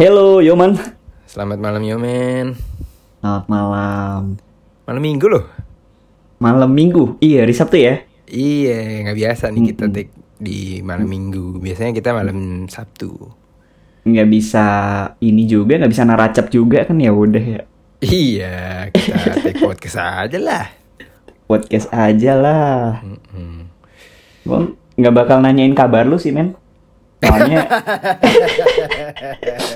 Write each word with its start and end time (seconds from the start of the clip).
Hello, 0.00 0.40
Yoman. 0.40 0.80
Selamat 1.28 1.60
malam 1.60 1.84
Yomen. 1.84 2.56
Selamat 3.20 3.44
malam. 3.52 4.40
Malam 4.88 5.02
minggu 5.04 5.28
loh. 5.28 5.44
Malam 6.40 6.72
minggu. 6.72 7.20
Iya, 7.20 7.44
hari 7.44 7.52
Sabtu 7.52 7.76
ya. 7.76 8.00
Iya, 8.24 9.04
nggak 9.04 9.18
biasa 9.20 9.52
nih 9.52 9.76
kita 9.76 9.92
take 9.92 10.08
di 10.40 10.80
malam 10.80 11.04
minggu. 11.04 11.60
Biasanya 11.60 11.92
kita 11.92 12.16
malam 12.16 12.64
Sabtu. 12.64 13.12
Nggak 14.08 14.28
bisa 14.32 14.64
ini 15.20 15.44
juga, 15.44 15.76
nggak 15.76 15.92
bisa 15.92 16.08
naracap 16.08 16.48
juga 16.48 16.88
kan 16.88 16.96
ya 16.96 17.12
udah 17.12 17.44
ya. 17.60 17.62
Iya, 18.00 18.88
kita 18.96 19.36
take 19.44 19.60
podcast 19.68 20.00
aja 20.00 20.38
lah. 20.40 20.64
Podcast 21.44 21.92
aja 21.92 22.32
lah. 22.40 23.04
Mm-mm. 23.04 23.68
Gua 24.48 24.64
nggak 24.96 25.12
bakal 25.12 25.44
nanyain 25.44 25.76
kabar 25.76 26.08
lu 26.08 26.16
sih, 26.16 26.32
men. 26.32 26.56
Soalnya 27.20 27.60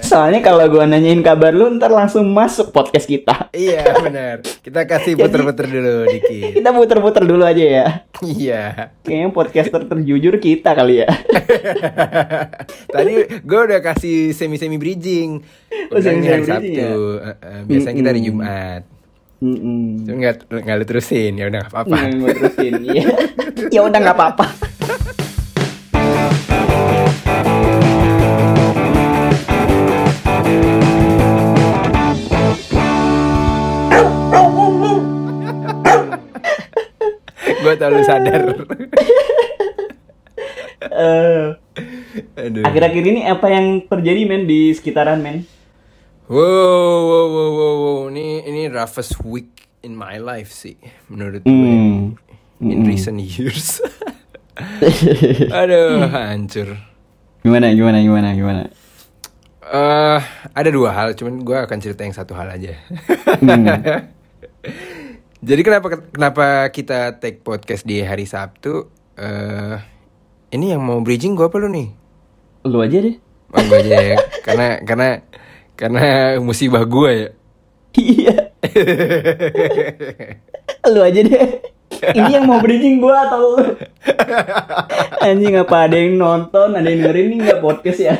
Soalnya 0.08 0.40
kalau 0.40 0.64
gua 0.72 0.88
nanyain 0.88 1.20
kabar 1.20 1.52
lu 1.52 1.68
ntar 1.77 1.92
langsung 1.92 2.24
masuk 2.32 2.73
podcast 2.73 3.05
kita. 3.05 3.52
Iya 3.52 3.84
benar. 4.00 4.36
Kita 4.41 4.88
kasih 4.88 5.20
puter-puter 5.20 5.69
dulu 5.69 6.09
dikit. 6.09 6.52
Kita 6.56 6.70
puter-puter 6.72 7.22
dulu 7.28 7.45
aja 7.45 7.64
ya. 7.64 7.86
Iya. 8.24 8.62
Kayaknya 9.05 9.28
podcaster 9.33 9.83
terjujur 9.84 10.41
kita 10.41 10.72
kali 10.72 11.05
ya. 11.05 11.09
Tadi 12.95 13.14
gue 13.45 13.61
udah 13.69 13.80
kasih 13.84 14.33
semi-semi 14.33 14.80
bridging. 14.80 15.45
Oh, 15.92 15.97
Gua 15.97 16.00
bilang 16.00 16.16
ini 16.20 16.27
hari 16.28 16.42
semi-semi 16.45 16.61
bridging 16.61 16.80
Sabtu. 16.80 17.00
Eh, 17.20 17.36
eh, 17.45 17.61
biasanya 17.69 17.97
kita 18.00 18.11
hari. 18.11 18.20
Jumat. 18.24 18.83
Mm-mm. 19.45 20.08
Cuma 20.08 20.16
nggak 20.24 20.34
nggak 20.48 20.77
lu 20.80 20.84
terusin 20.88 21.33
ya 21.36 21.45
udah 21.52 21.61
nggak 21.61 21.72
apa-apa. 21.77 21.92
Nggak, 21.92 22.16
gua 22.16 22.30
terusin. 22.33 22.72
Iya. 22.80 23.05
ya 23.69 23.80
udah 23.84 23.98
nggak 24.00 24.16
apa-apa. 24.16 24.47
gue 37.65 37.75
tau 37.81 37.91
lu 37.91 38.03
sadar. 38.05 38.43
Eh, 40.84 41.48
Aduh. 42.37 42.61
akhir-akhir 42.61 43.03
ini 43.09 43.25
apa 43.25 43.48
yang 43.48 43.89
terjadi 43.89 44.29
men 44.29 44.45
di 44.45 44.69
sekitaran 44.70 45.17
men? 45.17 45.48
Wow, 46.29 46.45
wow, 46.45 47.27
wow, 47.27 47.51
wow, 47.51 47.75
wow. 47.81 48.01
Ini 48.12 48.45
ini 48.45 48.62
roughest 48.69 49.17
week 49.25 49.65
in 49.81 49.97
my 49.97 50.20
life 50.20 50.53
sih, 50.53 50.77
menurut 51.09 51.41
gue. 51.41 51.51
Hmm. 51.51 52.20
In 52.61 52.85
recent 52.85 53.17
years. 53.17 53.81
Aduh, 55.65 56.05
hancur. 56.05 56.77
Gimana 57.41 57.73
gimana 57.73 57.98
gimana 58.05 58.29
gimana? 58.37 58.62
Eh, 59.65 60.20
ada 60.53 60.69
dua 60.69 60.92
hal, 60.92 61.17
cuman 61.17 61.41
gue 61.42 61.59
akan 61.65 61.79
cerita 61.81 62.05
yang 62.05 62.12
satu 62.12 62.37
hal 62.37 62.53
aja. 62.53 62.77
Hmm. 63.41 63.67
Jadi 65.45 65.61
kenapa 65.61 65.92
kenapa 66.09 66.47
kita 66.73 67.20
take 67.20 67.45
podcast 67.45 67.84
di 67.84 68.00
hari 68.00 68.25
Sabtu? 68.25 68.89
Eh, 69.12 69.77
ini 70.56 70.73
yang 70.73 70.81
mau 70.81 71.05
bridging 71.05 71.36
gue 71.36 71.45
apa 71.45 71.61
lu 71.61 71.69
nih? 71.69 71.92
Lu 72.64 72.81
aja 72.81 72.97
deh. 73.05 73.20
Oh, 73.53 73.61
gue 73.61 73.78
aja 73.84 73.97
ya. 74.01 74.17
karena 74.41 74.81
karena 74.89 75.09
karena 75.77 76.05
musibah 76.41 76.89
gue 76.89 77.11
ya. 77.12 77.28
Iya. 77.95 78.36
lu 80.97 81.05
aja 81.05 81.20
deh. 81.20 81.47
Ini 81.92 82.41
yang 82.41 82.48
mau 82.48 82.64
bridging 82.64 83.05
gua 83.05 83.29
atau 83.29 83.55
lu? 83.55 83.77
Anjing 85.29 85.61
apa 85.61 85.77
ada 85.86 85.95
yang 85.95 86.17
nonton, 86.17 86.73
ada 86.73 86.89
yang 86.89 87.05
dengerin 87.05 87.27
ini 87.31 87.36
nggak 87.45 87.61
podcast 87.61 88.01
ya? 88.01 88.17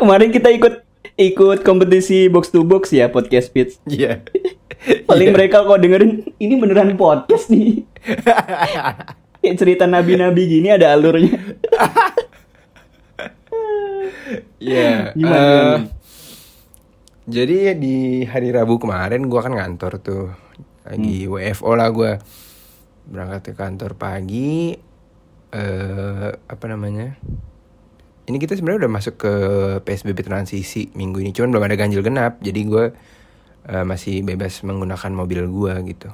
Kemarin 0.00 0.30
kita 0.30 0.54
ikut 0.54 0.93
ikut 1.14 1.62
kompetisi 1.62 2.26
box 2.26 2.50
to 2.50 2.66
box 2.66 2.90
ya 2.90 3.06
podcast 3.10 3.54
pitch. 3.54 3.78
Iya. 3.86 4.22
Paling 5.08 5.30
mereka 5.32 5.64
kok 5.64 5.80
dengerin 5.80 6.34
ini 6.36 6.54
beneran 6.58 6.98
podcast 6.98 7.48
nih. 7.48 7.86
Kayak 9.44 9.56
cerita 9.60 9.84
nabi-nabi 9.84 10.42
gini 10.48 10.68
ada 10.72 10.92
alurnya. 10.92 11.36
Iya. 14.56 15.12
Gimana, 15.12 15.36
eh, 15.36 15.76
jadi 17.28 17.76
di 17.76 18.24
hari 18.24 18.48
Rabu 18.48 18.80
kemarin 18.80 19.28
gua 19.28 19.44
kan 19.44 19.52
ngantor 19.52 20.00
tuh. 20.00 20.32
Lagi 20.88 21.28
Hmm. 21.28 21.36
WFO 21.36 21.70
lah 21.76 21.88
gua. 21.92 22.12
Berangkat 23.04 23.40
ke 23.44 23.52
kantor 23.52 24.00
pagi 24.00 24.72
eh 25.52 26.28
apa 26.32 26.64
namanya? 26.64 27.20
Ini 28.24 28.36
kita 28.40 28.56
sebenarnya 28.56 28.88
udah 28.88 28.92
masuk 28.92 29.14
ke 29.20 29.32
PSBB 29.84 30.24
transisi 30.24 30.88
minggu 30.96 31.20
ini, 31.20 31.36
cuman 31.36 31.52
belum 31.52 31.64
ada 31.68 31.76
ganjil 31.76 32.00
genap. 32.00 32.40
Jadi 32.40 32.60
gua 32.64 32.88
eh, 33.68 33.84
masih 33.84 34.24
bebas 34.24 34.64
menggunakan 34.64 35.12
mobil 35.12 35.44
gua 35.48 35.80
gitu. 35.84 36.08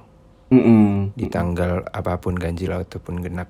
Mm-mm. 0.51 1.15
Di 1.15 1.31
tanggal 1.31 1.87
apa 1.87 2.19
pun 2.19 2.35
ganjil 2.35 2.75
ataupun 2.75 3.23
genap. 3.23 3.47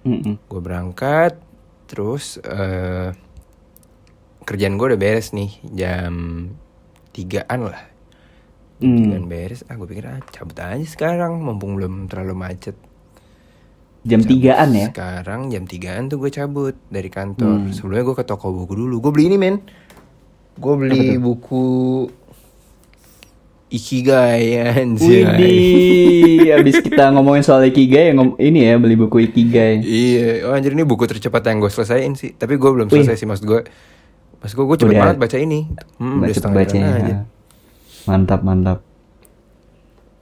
Mm-mm. 0.00 0.40
gue 0.48 0.60
berangkat 0.64 1.36
terus 1.84 2.40
eh 2.40 3.12
kerjaan 4.48 4.80
gue 4.80 4.86
udah 4.88 5.00
beres 5.00 5.36
nih 5.36 5.52
jam 5.76 6.48
tigaan 7.12 7.68
lah 7.68 7.84
Hmm. 8.80 8.96
tigaan 8.96 9.28
beres 9.28 9.60
ah 9.68 9.76
gue 9.76 9.84
pikir 9.84 10.08
ah 10.08 10.24
cabut 10.32 10.56
aja 10.56 10.80
sekarang 10.88 11.36
mumpung 11.36 11.76
belum 11.76 12.08
terlalu 12.08 12.32
macet 12.32 12.72
Jam 14.00 14.20
tigaan 14.20 14.72
ya? 14.72 14.88
sekarang 14.88 15.48
jam 15.48 15.64
tigaan 15.64 16.08
tuh 16.08 16.16
gue 16.16 16.30
cabut 16.30 16.72
dari 16.88 17.06
kantor 17.06 17.60
Hmm. 17.60 17.70
sebelumnya 17.70 18.00
gue 18.02 18.16
ke 18.16 18.24
toko 18.24 18.48
buku 18.50 18.72
dulu 18.74 18.96
gue 18.98 19.10
beli 19.10 19.24
ini 19.26 19.36
men 19.36 19.56
gue 20.54 20.74
beli 20.74 21.16
buku 21.16 22.08
Ikigai 23.70 24.58
anjay 24.74 25.22
Widih, 25.22 26.58
abis 26.58 26.82
kita 26.82 27.14
ngomongin 27.14 27.46
soal 27.46 27.62
Ikigai, 27.62 28.10
ngom 28.10 28.34
ini 28.36 28.66
ya 28.66 28.74
beli 28.74 28.98
buku 28.98 29.22
Ikigai. 29.22 29.78
Iya, 29.78 30.42
oh 30.42 30.52
anjir 30.52 30.74
ini 30.74 30.82
buku 30.82 31.06
tercepat 31.06 31.46
yang 31.46 31.62
gue 31.62 31.70
selesaiin 31.70 32.18
sih. 32.18 32.34
Tapi 32.34 32.58
gue 32.58 32.66
belum 32.66 32.90
Wih. 32.90 33.06
selesai 33.06 33.14
sih 33.14 33.30
maksud 33.30 33.46
gue. 33.46 33.62
Maksud 34.42 34.54
gue 34.56 34.66
gue 34.66 34.78
cepet 34.80 34.96
banget 34.96 35.18
baca 35.22 35.36
ini. 35.38 35.70
Hmm, 36.02 36.18
udah 36.18 36.34
setengah 36.34 36.56
bacanya. 36.58 36.82
jalan 36.82 36.98
aja. 36.98 37.16
Mantap, 38.02 38.40
mantap. 38.42 38.78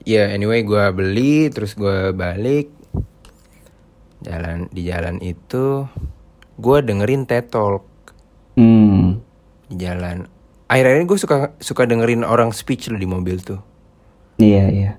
Iya, 0.05 0.29
anyway 0.29 0.61
gue 0.61 0.83
beli 0.93 1.49
terus 1.49 1.73
gue 1.73 2.13
balik. 2.13 2.69
Jalan 4.19 4.67
di 4.69 4.83
jalan 4.83 5.17
itu 5.19 5.87
gue 6.55 6.77
dengerin 6.81 7.23
TED 7.23 7.47
Talk 7.47 7.83
Hmm. 8.53 9.23
di 9.65 9.79
jalan. 9.79 10.27
Akhir-akhir 10.67 10.97
ini 10.97 11.07
gue 11.07 11.17
suka 11.17 11.35
suka 11.57 11.83
dengerin 11.83 12.21
orang 12.21 12.51
speech 12.51 12.87
loh 12.87 12.95
di 12.95 13.07
mobil 13.07 13.39
tuh. 13.39 13.63
Iya, 14.35 14.65
iya. 14.67 14.91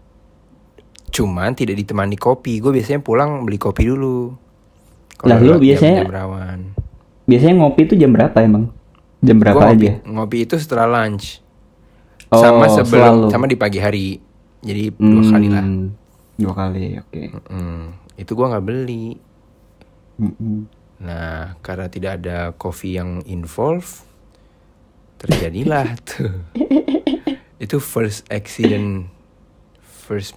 Cuman 1.10 1.52
tidak 1.52 1.76
ditemani 1.76 2.16
kopi. 2.16 2.58
Gue 2.58 2.72
biasanya 2.72 2.98
pulang 2.98 3.44
beli 3.44 3.56
kopi 3.56 3.84
dulu. 3.84 4.32
Lah, 5.20 5.36
lu 5.36 5.60
biasanya- 5.60 6.08
rawan. 6.08 6.72
Biasanya 7.24 7.54
ngopi 7.58 7.80
itu 7.84 7.94
jam 7.94 8.10
berapa 8.10 8.34
emang? 8.40 8.72
Jam 9.20 9.36
berapa 9.36 9.52
Gua 9.54 9.68
ngopi, 9.68 9.86
aja? 9.86 9.92
ngopi 10.02 10.38
itu 10.40 10.54
setelah 10.56 10.88
lunch. 10.88 11.44
Oh, 12.26 12.40
sama 12.40 12.66
sebelum 12.66 12.88
selalu. 13.20 13.28
sama 13.28 13.44
di 13.44 13.54
pagi 13.54 13.78
hari. 13.78 14.06
Jadi 14.60 14.82
dua 14.90 15.22
kali 15.28 15.48
lah. 15.48 15.60
Hmm, 15.60 15.92
Dua 16.34 16.52
kali, 16.56 16.96
oke. 16.96 17.20
Mm, 17.52 17.84
itu 18.20 18.36
gua 18.36 18.52
nggak 18.52 18.66
beli. 18.68 19.16
Mm-mm. 20.20 20.68
Nah, 21.00 21.56
karena 21.64 21.88
tidak 21.88 22.20
ada 22.20 22.52
kopi 22.52 23.00
yang 23.00 23.24
involve, 23.24 24.04
terjadilah 25.16 25.96
tuh. 26.08 26.44
itu 27.56 27.76
first 27.80 28.28
accident, 28.28 29.08
first 29.80 30.36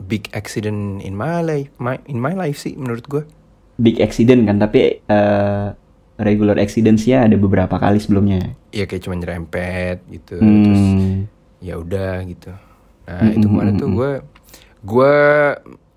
big 0.00 0.28
accident 0.32 1.00
in 1.00 1.12
my 1.12 1.40
life, 1.40 1.72
my, 1.76 1.96
in 2.04 2.20
my 2.20 2.32
life 2.32 2.60
sih 2.60 2.76
menurut 2.76 3.08
gua. 3.08 3.24
Big 3.80 4.00
accident 4.04 4.44
kan, 4.44 4.60
tapi 4.60 5.00
eh, 5.00 5.66
regular 6.20 6.60
accidents-nya 6.60 7.24
ada 7.24 7.36
beberapa 7.40 7.80
kali 7.80 7.96
sebelumnya. 7.96 8.52
Ya 8.72 8.84
kayak 8.84 9.08
cuma 9.08 9.16
nyerempet 9.16 10.04
gitu, 10.12 10.36
terus 10.36 10.84
Hmm. 10.84 11.24
ya 11.64 11.80
udah 11.80 12.20
gitu. 12.28 12.52
Nah 13.08 13.32
itu 13.32 13.46
kemarin 13.48 13.80
tuh 13.80 13.88
gue 13.88 14.10
gue 14.80 15.16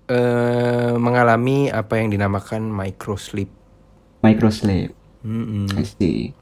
eh, 0.06 0.92
mengalami 0.94 1.68
apa 1.68 1.96
yang 1.96 2.08
dinamakan 2.08 2.66
micro 2.66 3.16
sleep. 3.16 3.48
Micro 4.20 4.48
sleep. 4.48 4.92
Mm-mm. 5.20 5.68
I 5.74 5.84
see. 5.84 6.32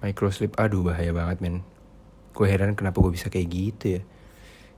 Micro 0.00 0.28
sleep, 0.28 0.56
aduh 0.56 0.80
bahaya 0.82 1.12
banget 1.12 1.40
men. 1.40 1.60
Gue 2.32 2.48
heran 2.48 2.72
kenapa 2.72 2.98
gue 2.98 3.12
bisa 3.12 3.28
kayak 3.28 3.46
gitu 3.46 3.84
ya. 3.96 4.02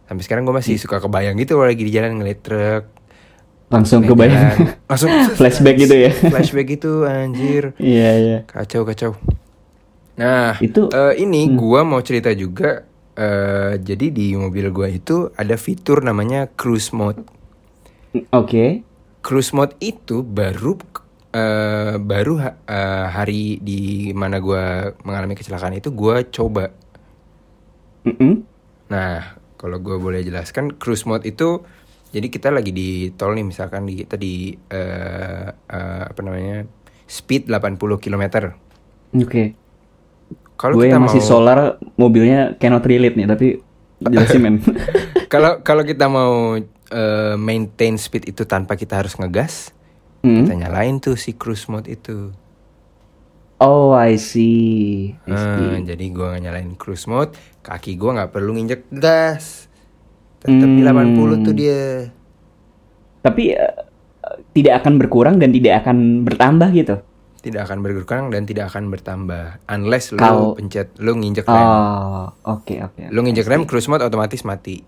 Sampai 0.04 0.22
sekarang 0.22 0.42
gue 0.42 0.52
masih 0.52 0.74
suka 0.76 0.98
kebayang 0.98 1.38
gitu 1.38 1.54
kalau 1.54 1.70
lagi 1.70 1.82
di 1.82 1.92
jalan 1.94 2.18
ngeliat 2.18 2.40
truk. 2.42 2.84
Langsung 3.70 4.02
kebayang. 4.02 4.34
jalan. 4.34 4.56
Langsung 4.90 5.10
Flashback 5.32 5.76
gitu 5.78 5.94
ya. 5.94 6.10
Flashback 6.32 6.66
gitu 6.68 7.06
anjir. 7.06 7.72
Iya, 7.78 8.10
iya. 8.18 8.38
Kacau 8.44 8.82
kacau. 8.82 9.14
Nah, 10.12 10.58
Itu- 10.58 10.90
eh, 10.90 11.14
ini 11.18 11.48
gua 11.54 11.82
mau 11.82 12.02
cerita 12.02 12.28
juga. 12.34 12.84
eh, 13.12 13.76
jadi 13.76 14.08
di 14.08 14.32
mobil 14.32 14.72
gua 14.72 14.88
itu 14.88 15.28
ada 15.36 15.54
fitur 15.54 16.00
namanya 16.00 16.48
cruise 16.48 16.90
mode. 16.90 17.20
Oke. 18.32 18.84
Cruise 19.22 19.54
mode 19.54 19.78
itu 19.80 20.20
baru 20.20 20.76
eh, 21.32 21.94
baru 21.96 22.34
ha- 22.42 22.58
eh, 22.68 23.06
hari 23.08 23.58
di 23.62 24.12
mana 24.12 24.42
gue 24.42 24.92
mengalami 25.06 25.34
kecelakaan 25.38 25.78
itu 25.78 25.88
gue 25.94 26.28
coba. 26.28 26.68
Mm-mm. 28.02 28.42
Nah, 28.90 29.38
kalau 29.56 29.78
gue 29.78 29.96
boleh 29.96 30.20
jelaskan, 30.26 30.74
cruise 30.76 31.06
mode 31.06 31.24
itu 31.24 31.62
jadi 32.12 32.28
kita 32.28 32.52
lagi 32.52 32.76
di 32.76 33.08
tol 33.16 33.32
nih, 33.32 33.46
misalkan 33.46 33.88
di 33.88 34.04
kita 34.04 34.20
di 34.20 34.52
eh, 34.52 35.48
eh, 35.48 36.02
apa 36.04 36.20
namanya 36.20 36.68
speed 37.08 37.48
80 37.48 37.96
km. 37.96 38.52
Oke. 39.16 39.56
Kalau 40.60 40.76
Gue 40.76 40.92
kita 40.92 41.00
yang 41.00 41.04
masih 41.08 41.22
mau 41.24 41.30
solar 41.32 41.58
mobilnya 41.96 42.54
cannot 42.60 42.84
relate 42.84 43.16
nih, 43.16 43.26
tapi 43.26 43.46
jelasin 44.04 44.40
men. 44.44 44.54
kalau 45.32 45.64
kalau 45.64 45.82
kita 45.82 46.06
mau 46.06 46.60
eh, 46.92 47.34
maintain 47.34 47.96
speed 47.96 48.28
itu 48.28 48.44
tanpa 48.44 48.76
kita 48.76 48.94
harus 48.94 49.16
ngegas, 49.16 49.72
Hmm. 50.20 50.44
kita 50.44 50.54
nyalain 50.54 50.96
tuh 50.98 51.16
si 51.16 51.32
cruise 51.32 51.66
mode 51.66 51.88
itu. 51.88 52.30
Oh, 53.58 53.90
I 53.90 54.14
see. 54.14 55.14
I 55.22 55.32
see. 55.32 55.66
Eh, 55.72 55.86
jadi 55.86 56.04
gue 56.08 56.30
nyalain 56.38 56.74
cruise 56.74 57.06
mode, 57.06 57.32
kaki 57.60 57.94
gue 57.94 58.10
nggak 58.12 58.30
perlu 58.30 58.52
nginjek 58.52 58.90
gas. 58.92 59.70
Tetap 60.38 60.68
di 60.68 60.82
Hmm. 60.82 60.90
80 61.14 61.38
tuh 61.40 61.54
dia. 61.54 62.10
Tapi 63.20 63.42
eh, 63.50 63.74
tidak 64.52 64.82
akan 64.82 64.98
berkurang 64.98 65.38
dan 65.38 65.50
tidak 65.50 65.82
akan 65.82 65.96
bertambah 66.22 66.68
gitu. 66.72 66.96
Tidak 67.38 67.58
akan 67.60 67.78
berkurang 67.80 68.30
dan 68.30 68.42
tidak 68.42 68.70
akan 68.70 68.86
bertambah 68.88 69.62
unless 69.68 70.10
lu 70.10 70.18
Kalau- 70.18 70.54
pencet 70.54 70.94
lu 70.98 71.14
nginjek 71.14 71.42
rem. 71.44 71.54
Oh, 71.56 72.30
oke 72.44 72.74
oke. 72.80 73.10
Lu 73.10 73.22
nginjek 73.22 73.46
rem 73.46 73.62
cruise 73.62 73.86
mode 73.86 74.02
otomatis 74.02 74.42
mati. 74.42 74.82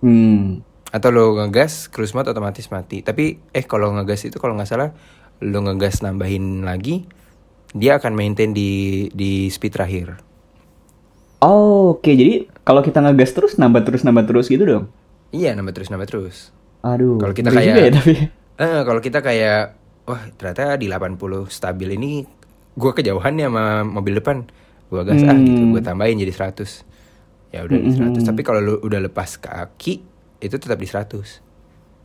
Hmm. 0.00 0.60
Atau 0.96 1.12
lu 1.12 1.36
ngegas 1.36 1.92
cruise 1.92 2.16
mode 2.16 2.32
otomatis 2.32 2.72
mati. 2.72 3.04
Tapi 3.04 3.36
eh 3.52 3.64
kalau 3.68 3.92
ngegas 3.92 4.24
itu 4.24 4.40
kalau 4.40 4.56
nggak 4.56 4.64
salah 4.64 4.96
lu 5.44 5.60
ngegas 5.60 6.00
nambahin 6.00 6.64
lagi 6.64 7.04
dia 7.76 8.00
akan 8.00 8.16
maintain 8.16 8.56
di 8.56 9.04
di 9.12 9.52
speed 9.52 9.76
terakhir. 9.76 10.16
Oh, 11.44 12.00
oke. 12.00 12.08
Jadi 12.08 12.48
kalau 12.64 12.80
kita 12.80 13.04
ngegas 13.04 13.36
terus 13.36 13.52
nambah 13.60 13.84
terus 13.84 14.00
nambah 14.02 14.24
terus 14.24 14.48
gitu 14.48 14.64
dong. 14.64 14.84
Iya 15.30 15.52
nambah 15.52 15.76
terus 15.76 15.92
nambah 15.92 16.08
terus. 16.08 16.48
Aduh. 16.80 17.20
Kalau 17.20 17.34
kita 17.36 17.52
kayak- 17.52 17.76
ya 17.76 17.92
tapi. 17.92 18.14
Eh, 18.56 18.80
kalau 18.88 19.00
kita 19.04 19.20
kayak 19.20 19.76
wah 20.08 20.22
ternyata 20.32 20.80
di 20.80 20.88
80 20.88 21.44
stabil 21.46 21.92
ini 21.92 22.24
gua 22.72 22.96
kejauhan 22.96 23.36
nih 23.36 23.52
sama 23.52 23.84
mobil 23.84 24.16
depan. 24.16 24.48
Gua 24.88 25.04
gas 25.04 25.20
ah 25.20 25.36
gitu, 25.36 25.60
Hmm. 25.60 25.76
gua 25.76 25.82
tambahin 25.84 26.16
jadi 26.16 26.32
100. 26.32 26.86
Ya 27.52 27.60
udah 27.62 27.76
di 27.76 27.92
100, 27.92 28.24
tapi 28.24 28.40
kalau 28.40 28.60
lu 28.62 28.74
udah 28.80 29.02
lepas 29.02 29.36
kaki 29.36 30.15
itu 30.40 30.56
tetap 30.60 30.78
di 30.80 30.88
100. 30.88 31.42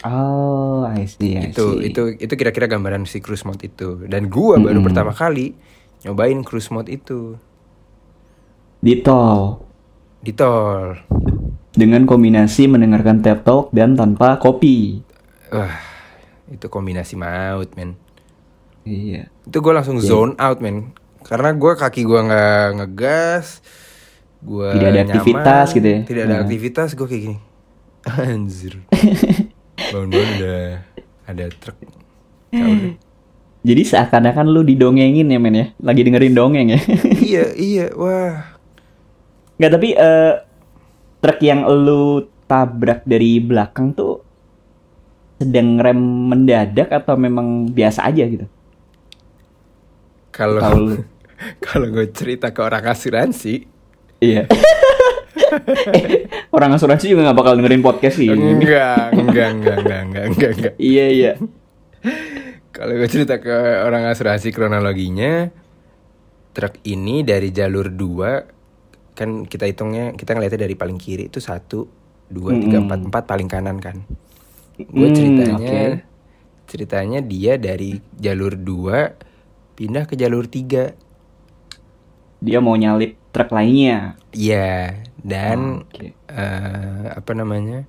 Oh, 0.06 0.82
I 0.86 1.06
see, 1.06 1.38
I 1.38 1.52
itu 1.52 1.62
see. 1.62 1.90
itu 1.90 2.02
itu 2.24 2.34
kira-kira 2.40 2.68
gambaran 2.72 3.04
si 3.10 3.18
cruise 3.26 3.46
mode 3.48 3.64
itu. 3.70 4.06
Dan 4.12 4.30
gua 4.34 4.56
baru 4.62 4.80
Mm-mm. 4.80 4.86
pertama 4.86 5.12
kali 5.16 5.58
nyobain 6.06 6.40
cruise 6.48 6.70
mode 6.74 6.90
itu 6.98 7.38
di 8.82 8.94
tol 9.06 9.62
di 10.26 10.32
tol. 10.34 10.98
dengan 11.72 12.04
kombinasi 12.08 12.68
mendengarkan 12.72 13.24
TED 13.24 13.40
Talk 13.48 13.72
dan 13.76 13.96
tanpa 14.00 14.40
kopi. 14.40 15.04
Wah, 15.52 15.76
itu 16.56 16.68
kombinasi 16.76 17.16
maut, 17.24 17.70
men. 17.78 17.92
Iya. 18.86 19.30
Itu 19.48 19.58
gue 19.62 19.74
langsung 19.78 19.98
zone 20.02 20.34
out, 20.42 20.60
men. 20.62 20.94
Karena 21.22 21.50
gue 21.54 21.74
kaki 21.78 22.02
gue 22.10 22.20
nggak 22.28 22.66
ngegas, 22.82 23.48
gue 24.42 24.74
Tidak 24.74 24.88
ada 24.92 25.02
aktivitas 25.06 25.68
gitu 25.76 25.88
ya? 25.96 26.02
Tidak 26.08 26.24
ada 26.28 26.36
Nah. 26.36 26.44
aktivitas, 26.44 26.90
gue 26.98 27.08
kayak 27.10 27.24
gini. 27.28 27.38
Anjir. 28.08 28.82
Bangun-bangun 29.92 30.30
udah 30.42 30.64
ada 31.30 31.46
truk. 31.62 31.78
Jadi 33.62 33.82
seakan-akan 33.86 34.50
lu 34.50 34.66
didongengin 34.66 35.30
ya 35.30 35.38
men 35.38 35.54
ya, 35.54 35.66
lagi 35.78 36.02
dengerin 36.02 36.34
dongeng 36.34 36.74
ya. 36.74 36.80
iya, 37.30 37.46
iya, 37.54 37.86
wah. 37.94 38.58
Nggak 39.62 39.72
tapi 39.78 39.90
eh, 39.94 40.34
truk 41.22 41.40
yang 41.46 41.70
lu 41.70 42.26
tabrak 42.50 43.06
dari 43.06 43.38
belakang 43.38 43.94
tuh 43.94 44.26
sedang 45.38 45.78
rem 45.78 46.02
mendadak 46.30 46.90
atau 46.90 47.14
memang 47.18 47.70
biasa 47.70 48.10
aja 48.10 48.26
gitu? 48.26 48.50
Kalau 50.34 50.62
kalau 51.66 51.88
gue 51.94 52.10
cerita 52.10 52.50
ke 52.50 52.62
orang 52.66 52.86
asuransi, 52.90 53.70
Iya. 54.22 54.46
Eh, 55.92 56.26
orang 56.50 56.72
asuransi 56.74 57.06
juga 57.08 57.28
nggak 57.28 57.38
bakal 57.38 57.54
dengerin 57.56 57.82
podcast 57.82 58.18
sih. 58.18 58.30
enggak, 58.30 59.12
enggak, 59.12 59.48
enggak, 59.52 59.78
enggak, 59.78 60.02
enggak, 60.02 60.26
enggak, 60.28 60.50
enggak. 60.54 60.74
Iya 60.78 61.06
iya. 61.08 61.32
Kalau 62.72 62.94
gue 62.94 63.06
cerita 63.06 63.38
ke 63.38 63.52
orang 63.84 64.08
asuransi 64.08 64.50
kronologinya, 64.50 65.52
truk 66.52 66.80
ini 66.84 67.22
dari 67.22 67.52
jalur 67.52 67.88
2 67.88 68.60
kan 69.12 69.44
kita 69.44 69.68
hitungnya 69.68 70.16
kita 70.16 70.34
ngeliatnya 70.34 70.66
dari 70.66 70.74
paling 70.74 70.96
kiri 70.96 71.28
itu 71.28 71.38
satu 71.38 71.84
dua 72.26 72.56
tiga 72.56 72.80
empat 72.80 73.00
empat 73.06 73.24
paling 73.26 73.46
kanan 73.46 73.78
kan. 73.78 74.08
Gue 74.80 75.06
Hmm, 75.06 75.14
ceritanya 75.14 75.68
oke. 75.68 75.84
ceritanya 76.66 77.20
dia 77.20 77.54
dari 77.56 78.00
jalur 78.16 78.56
2 78.56 79.76
pindah 79.76 80.08
ke 80.08 80.16
jalur 80.16 80.48
3 80.48 80.96
Dia 82.40 82.58
mau 82.58 82.74
nyalip 82.74 83.20
truk 83.30 83.52
lainnya. 83.52 84.16
Iya 84.32 84.96
dan 85.22 85.86
Oke. 85.86 86.18
eh, 86.30 87.06
apa 87.14 87.32
namanya 87.38 87.86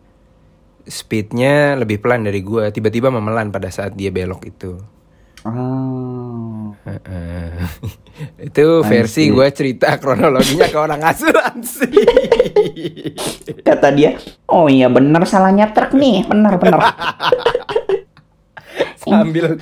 speednya 0.87 1.79
lebih 1.79 2.02
pelan 2.02 2.26
dari 2.26 2.43
gue 2.43 2.69
tiba-tiba 2.75 3.08
memelan 3.08 3.55
pada 3.55 3.70
saat 3.70 3.94
dia 3.94 4.11
belok 4.11 4.43
itu. 4.49 4.73
Oh. 5.43 6.70
Heeh. 6.87 7.67
itu 8.50 8.67
versi 8.87 9.31
gue 9.31 9.49
cerita 9.50 9.99
kronologinya 9.99 10.70
ke 10.70 10.79
orang 10.79 11.02
asuransi. 11.02 11.90
Kata 13.67 13.88
dia, 13.90 14.14
oh 14.50 14.70
iya 14.70 14.87
bener 14.87 15.23
salahnya 15.26 15.75
truk 15.75 15.99
nih, 15.99 16.26
bener 16.26 16.55
bener. 16.62 16.78
sambil 19.02 19.58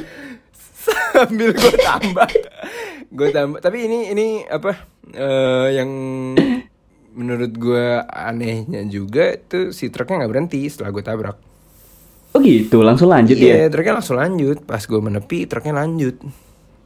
sambil 0.60 1.50
gue 1.56 1.74
tambah, 1.80 2.28
gue 3.08 3.28
tambah. 3.32 3.58
Tapi 3.64 3.78
ini 3.88 3.98
ini 4.12 4.26
apa 4.44 4.84
eh, 5.16 5.68
yang 5.80 5.90
menurut 7.20 7.52
gue 7.64 7.86
anehnya 8.08 8.80
juga 8.88 9.36
tuh 9.50 9.64
si 9.76 9.92
truknya 9.92 10.24
nggak 10.24 10.32
berhenti 10.32 10.60
setelah 10.72 10.90
gue 10.96 11.04
tabrak. 11.04 11.36
Oh 12.32 12.40
gitu, 12.40 12.80
langsung 12.86 13.10
lanjut 13.10 13.36
Iya, 13.36 13.54
ya? 13.60 13.70
truknya 13.72 13.94
langsung 13.98 14.16
lanjut. 14.22 14.58
Pas 14.64 14.82
gue 14.90 15.00
menepi, 15.02 15.38
truknya 15.50 15.74
lanjut. 15.82 16.16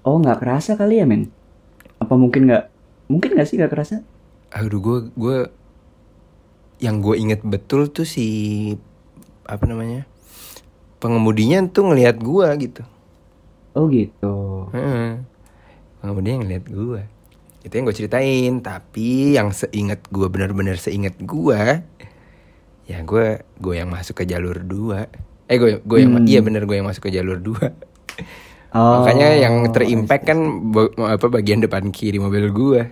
Oh 0.05 0.17
nggak 0.21 0.39
kerasa 0.41 0.71
kali 0.81 1.01
ya 1.01 1.07
men? 1.09 1.23
Apa 2.03 2.15
mungkin 2.17 2.49
nggak? 2.49 2.65
Mungkin 3.13 3.29
nggak 3.37 3.49
sih 3.49 3.57
nggak 3.61 3.73
kerasa? 3.73 3.97
Aduh, 4.51 4.81
gue 4.81 4.99
gue 5.15 5.37
yang 6.83 7.01
gue 7.05 7.15
inget 7.17 7.41
betul 7.45 7.89
tuh 7.89 8.05
si 8.05 8.27
apa 9.45 9.65
namanya 9.69 10.05
pengemudinya 11.01 11.65
tuh 11.69 11.93
ngelihat 11.93 12.17
gue 12.21 12.49
gitu. 12.65 12.83
Oh 13.77 13.87
gitu. 13.91 14.35
Heeh. 14.73 15.21
Pengemudinya 16.01 16.37
ngelihat 16.45 16.65
gue. 16.69 17.03
Itu 17.65 17.73
yang 17.73 17.89
gue 17.89 17.97
ceritain. 17.97 18.53
Tapi 18.61 19.35
yang 19.35 19.51
seingat 19.51 20.05
gue 20.07 20.29
bener-bener 20.29 20.77
seingat 20.77 21.17
gue, 21.19 21.61
ya 22.85 22.99
gue 23.01 23.27
gue 23.41 23.75
yang 23.75 23.89
masuk 23.89 24.21
ke 24.21 24.25
jalur 24.25 24.61
dua. 24.61 25.09
Eh 25.45 25.57
gue 25.57 25.81
gue 25.81 25.99
yang 25.99 26.13
Hmm. 26.15 26.29
iya 26.29 26.41
bener 26.41 26.65
gue 26.65 26.77
yang 26.77 26.87
masuk 26.87 27.09
ke 27.09 27.13
jalur 27.13 27.41
dua. 27.41 27.73
Oh, 28.75 29.07
Makanya 29.07 29.39
yang 29.39 29.71
terimpact 29.71 30.27
kan 30.27 30.39
apa 30.99 31.31
bagian 31.31 31.63
depan 31.63 31.95
kiri 31.95 32.19
mobil 32.19 32.51
gue. 32.51 32.83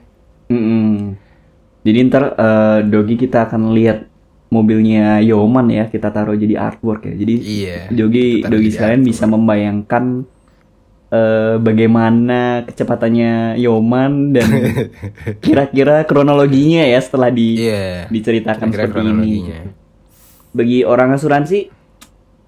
Mm-mm. 0.47 1.19
Jadi 1.83 1.99
ntar 2.07 2.39
eh, 2.39 2.79
Dogi 2.87 3.19
kita 3.19 3.51
akan 3.51 3.75
lihat 3.75 4.07
mobilnya 4.55 5.19
Yoman 5.19 5.75
ya 5.75 5.91
kita 5.91 6.15
taruh 6.15 6.39
jadi 6.39 6.55
artwork 6.71 7.11
ya. 7.11 7.15
Jadi 7.19 7.35
Iya, 7.35 7.79
Dogi 7.91 8.47
Dogi 8.47 8.47
jadi 8.47 8.69
sekalian 8.71 9.03
bisa 9.03 9.27
membayangkan 9.27 10.23
eh, 11.13 11.55
bagaimana 11.61 12.65
kecepatannya 12.65 13.61
Yoman 13.61 14.33
dan 14.33 14.49
kira-kira 15.45 16.09
kronologinya 16.09 16.89
ya 16.89 16.99
setelah 16.99 17.29
di 17.29 17.69
Iya. 17.69 18.09
diceritakan 18.09 18.73
Kira-kira 18.73 19.05
seperti 19.05 19.13
ini. 19.13 19.53
Bagi 20.53 20.85
orang 20.85 21.17
asuransi, 21.17 21.69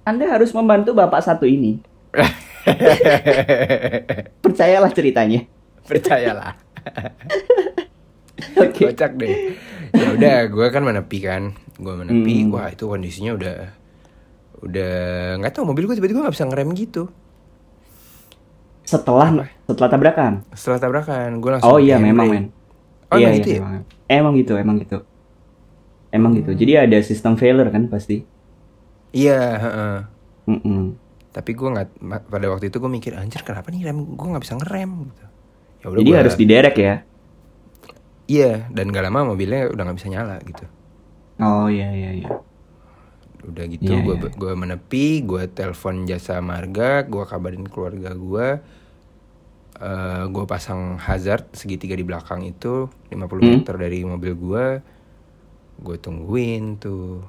Anda 0.05 0.29
harus 0.33 0.53
membantu 0.53 0.93
bapak 0.93 1.21
satu 1.21 1.45
ini. 1.49 1.81
Percayalah 4.45 4.91
ceritanya. 4.93 5.45
Percayalah. 5.85 6.53
Oke. 8.61 8.93
Kocak 8.93 9.17
deh. 9.17 9.57
Ya 9.95 10.09
udah, 10.13 10.39
gue 10.51 10.67
kan 10.69 10.83
menepi 10.85 11.19
kan. 11.23 11.43
Gue 11.81 11.95
menepi. 11.97 12.45
Hmm. 12.45 12.53
Wah 12.53 12.69
itu 12.69 12.85
kondisinya 12.85 13.33
udah 13.37 13.57
udah 14.65 14.95
nggak 15.41 15.53
tahu 15.53 15.65
mobil 15.69 15.85
gue 15.89 15.97
tiba-tiba 16.01 16.25
nggak 16.25 16.35
bisa 16.35 16.49
ngerem 16.49 16.73
gitu. 16.77 17.09
Setelah 18.95 19.29
setelah 19.65 19.91
tabrakan. 19.91 20.33
Setelah 20.53 20.79
tabrakan, 20.81 21.31
gue 21.39 21.51
langsung. 21.51 21.69
Oh 21.69 21.79
iya 21.79 21.99
memang 21.99 22.27
men. 22.27 22.45
Oh 23.11 23.19
iya, 23.19 23.29
emang 23.29 23.33
iya, 23.33 23.39
gitu 23.39 23.49
ya? 23.49 23.59
memang. 23.59 23.75
Emang 24.07 24.33
gitu, 24.35 24.53
emang 24.55 24.77
gitu. 24.79 24.99
Emang 26.09 26.31
gitu. 26.33 26.51
Jadi 26.55 26.73
ada 26.79 26.99
sistem 27.01 27.35
failure 27.35 27.67
kan 27.69 27.91
pasti. 27.91 28.23
Iya. 29.11 29.41
heeh. 29.57 29.97
Mm-mm. 30.47 31.01
tapi 31.31 31.51
gue 31.51 31.67
nggak 31.67 31.89
pada 32.29 32.47
waktu 32.47 32.71
itu 32.71 32.79
gue 32.79 32.87
mikir 32.87 33.19
anjir 33.19 33.43
kenapa 33.43 33.67
nih 33.67 33.91
rem 33.91 34.07
gue 34.07 34.23
nggak 34.23 34.39
bisa 34.39 34.55
ngerem 34.55 35.11
gitu 35.11 35.25
ya 35.83 35.87
udah 35.89 35.99
Jadi 35.99 36.07
gua- 36.07 36.21
harus 36.23 36.35
diderek 36.37 36.77
ya. 36.79 36.95
iya 38.27 38.71
dan 38.71 38.89
gak 38.89 39.03
lama 39.03 39.35
mobilnya 39.35 39.67
udah 39.67 39.83
nggak 39.83 39.99
bisa 39.99 40.09
nyala 40.09 40.39
gitu 40.41 40.63
Oh 41.37 41.67
iya 41.67 41.91
iya 41.91 42.11
iya. 42.15 42.31
udah 43.43 43.65
gitu 43.67 43.91
Iya, 43.91 43.99
gue 44.01 44.15
iya. 44.17 44.31
gue 44.31 44.53
menepi 44.55 45.07
gue 45.21 45.43
telepon 45.51 46.07
jasa 46.07 46.39
marga 46.39 47.03
gue 47.03 47.25
kabarin 47.27 47.67
keluarga 47.67 48.15
gue 48.15 48.49
eh 49.75 50.23
gue 50.31 50.45
pasang 50.47 50.97
hazard 51.03 51.51
segitiga 51.55 51.95
di 51.99 52.07
belakang 52.07 52.47
itu 52.47 52.87
50 53.11 53.43
Hmm. 53.43 53.51
meter 53.51 53.75
dari 53.75 54.07
mobil 54.07 54.33
gue 54.39 54.67
gue 55.85 55.97
tungguin 55.99 56.79
tuh 56.79 57.23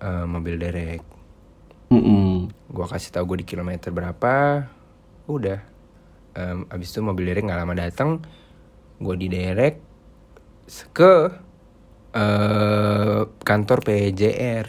eh, 0.00 0.24
mobil 0.26 0.56
derek 0.60 1.02
Mm-mm. 1.92 2.48
gue 2.70 2.86
kasih 2.86 3.10
tahu 3.14 3.34
gue 3.34 3.38
di 3.42 3.46
kilometer 3.48 3.90
berapa 3.90 4.66
udah 5.28 5.60
Em, 6.32 6.62
abis 6.70 6.94
itu 6.94 7.02
mobil 7.02 7.26
derek 7.26 7.42
nggak 7.42 7.60
lama 7.60 7.74
datang 7.74 8.22
gue 9.00 9.16
di 9.18 9.28
derek 9.28 9.74
ke 10.94 11.12
eh 12.14 13.20
kantor 13.48 13.78
PJR 13.86 14.66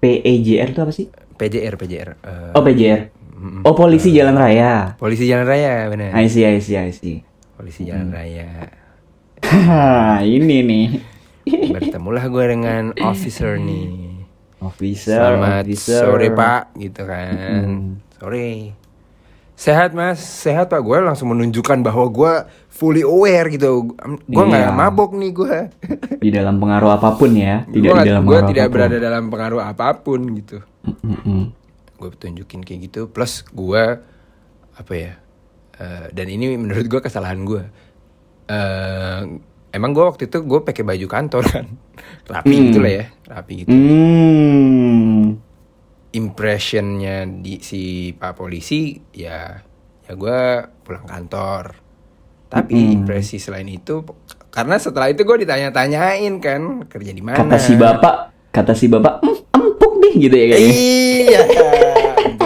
PEJR 0.00 0.68
itu 0.72 0.80
apa 0.84 0.92
sih? 0.98 1.06
PJR 1.38 1.74
PJR 1.80 2.08
eh, 2.22 2.54
Oh 2.54 2.62
PJR. 2.66 3.00
Mm, 3.40 3.64
Oh 3.64 3.72
polisi 3.72 4.10
jalan 4.10 4.36
raya. 4.36 4.94
polisi 4.94 5.24
jalan 5.24 5.44
raya 5.44 5.88
bener 5.88 6.12
I 6.12 6.26
see 6.26 6.44
I 6.44 6.58
see 6.58 6.76
I 6.76 6.90
see. 6.90 7.24
polisi 7.54 7.82
jalan 7.82 8.08
raya 8.08 8.68
Haha, 9.40 10.20
ini 10.36 10.60
nih. 10.60 10.86
bertemulah 11.72 12.22
gue 12.22 12.44
dengan 12.46 12.82
officer 13.00 13.56
nih 13.56 14.12
Officer, 14.60 15.16
selamat 15.16 15.64
officer. 15.64 16.04
sore 16.04 16.28
pak 16.30 16.76
gitu 16.76 17.02
kan 17.02 17.32
Mm. 17.32 17.80
sore 18.14 18.76
sehat 19.54 19.90
mas 19.90 20.20
sehat 20.20 20.68
pak 20.68 20.78
gue 20.78 20.96
langsung 20.98 21.32
menunjukkan 21.32 21.80
bahwa 21.80 22.06
gue 22.06 22.32
fully 22.70 23.00
aware 23.02 23.48
gitu 23.48 23.92
gue 24.22 24.42
nggak 24.42 24.62
Iya. 24.62 24.72
mabok 24.74 25.12
nih 25.12 25.32
gue 25.34 25.56
Di 26.18 26.28
dalam 26.30 26.56
pengaruh 26.56 26.92
apa 26.92 27.12
pun 27.14 27.32
ya, 27.32 27.64
tidak 27.66 27.88
gue 27.90 27.98
di 27.98 28.08
dalam 28.10 28.22
gue 28.22 28.40
tidak 28.46 28.62
apa 28.62 28.68
pun. 28.68 28.74
berada 28.76 28.96
dalam 28.98 29.24
pengaruh 29.26 29.60
apa 29.62 29.86
pun 29.96 30.20
gitu 30.34 30.58
Mm-mm. 31.02 31.42
Gue 32.00 32.10
tunjukin 32.10 32.64
kayak 32.64 32.80
gitu 32.88 33.00
plus 33.06 33.44
gue 33.46 34.00
apa 34.72 34.92
ya 34.92 35.12
eh, 35.76 36.06
dan 36.10 36.26
ini 36.26 36.56
menurut 36.56 36.88
gue 36.88 37.00
kesalahan 37.00 37.44
gue 37.44 37.62
eh 38.48 39.20
emang 39.70 39.92
gue 39.92 40.02
waktu 40.02 40.26
itu 40.26 40.40
gue 40.40 40.60
pakai 40.60 40.82
baju 40.82 41.06
kantor 41.06 41.44
kan 41.44 41.66
rapi 42.32 42.50
Hmm. 42.50 42.64
gitu 42.66 42.78
lah 42.80 42.92
ya 42.94 43.04
rapi 43.28 43.52
gitu 43.60 43.70
Hmm. 43.70 45.36
impressionnya 46.10 47.22
di 47.24 47.60
si 47.60 47.82
pak 48.10 48.34
polisi 48.34 48.98
ya 49.12 49.62
ya 50.02 50.12
gue 50.12 50.40
pulang 50.82 51.06
kantor 51.06 51.78
tapi 52.50 52.74
Mm-mm. 52.74 52.94
impresi 52.96 53.38
selain 53.38 53.70
itu 53.70 54.02
karena 54.50 54.74
setelah 54.74 55.06
itu 55.06 55.22
gue 55.22 55.46
ditanya-tanyain 55.46 56.34
kan 56.42 56.62
kerja 56.84 57.14
di 57.14 57.22
mana 57.22 57.38
Kata 57.38 57.56
si 57.56 57.78
bapak, 57.78 58.14
kata 58.50 58.72
si 58.74 58.90
bapak, 58.90 59.22
"Hmm, 59.22 59.38
deh 60.10 60.18
gitu 60.20 60.34
ya 60.34 60.46
kayaknya. 60.48 60.72
iya 60.72 61.40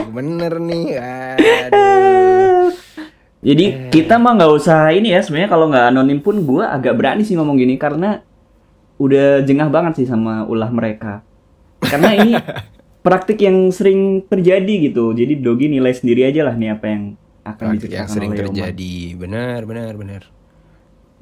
bener 0.07 0.53
nih 0.59 0.87
aduh 0.99 2.69
Jadi 3.41 3.65
Eh. 3.67 3.93
kita 3.93 4.17
mah 4.17 4.33
nggak 4.35 4.53
usah 4.55 4.89
ini 4.91 5.13
ya 5.13 5.21
sebenarnya 5.21 5.51
kalau 5.51 5.69
nggak 5.69 5.93
anonim 5.93 6.17
pun 6.19 6.41
gue 6.41 6.65
agak 6.65 6.97
berani 6.97 7.23
sih 7.23 7.37
ngomong 7.37 7.57
gini 7.57 7.77
karena 7.77 8.25
udah 8.97 9.45
jengah 9.45 9.69
banget 9.69 10.01
sih 10.01 10.07
sama 10.09 10.45
ulah 10.45 10.73
mereka. 10.73 11.21
Karena 11.79 12.17
ini 12.17 12.33
praktik 13.05 13.37
yang 13.39 13.69
sering 13.69 14.25
terjadi 14.25 14.89
gitu. 14.89 15.13
Jadi 15.13 15.37
Dogi 15.37 15.69
nilai 15.69 15.93
sendiri 15.93 16.25
aja 16.25 16.41
lah 16.41 16.57
nih 16.57 16.73
apa 16.73 16.87
yang 16.89 17.03
akan 17.45 17.65
praktik 17.77 17.93
yang 17.93 18.09
sering 18.09 18.33
oleh 18.33 18.41
terjadi 18.41 18.95
benar 19.15 19.61
benar 19.65 19.93
benar 19.95 20.23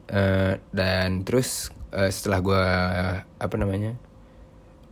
Eh, 0.07 0.55
dan 0.71 1.25
terus 1.25 1.75
eh, 1.91 2.07
setelah 2.07 2.39
gue 2.39 2.63
apa 3.35 3.55
namanya 3.59 3.99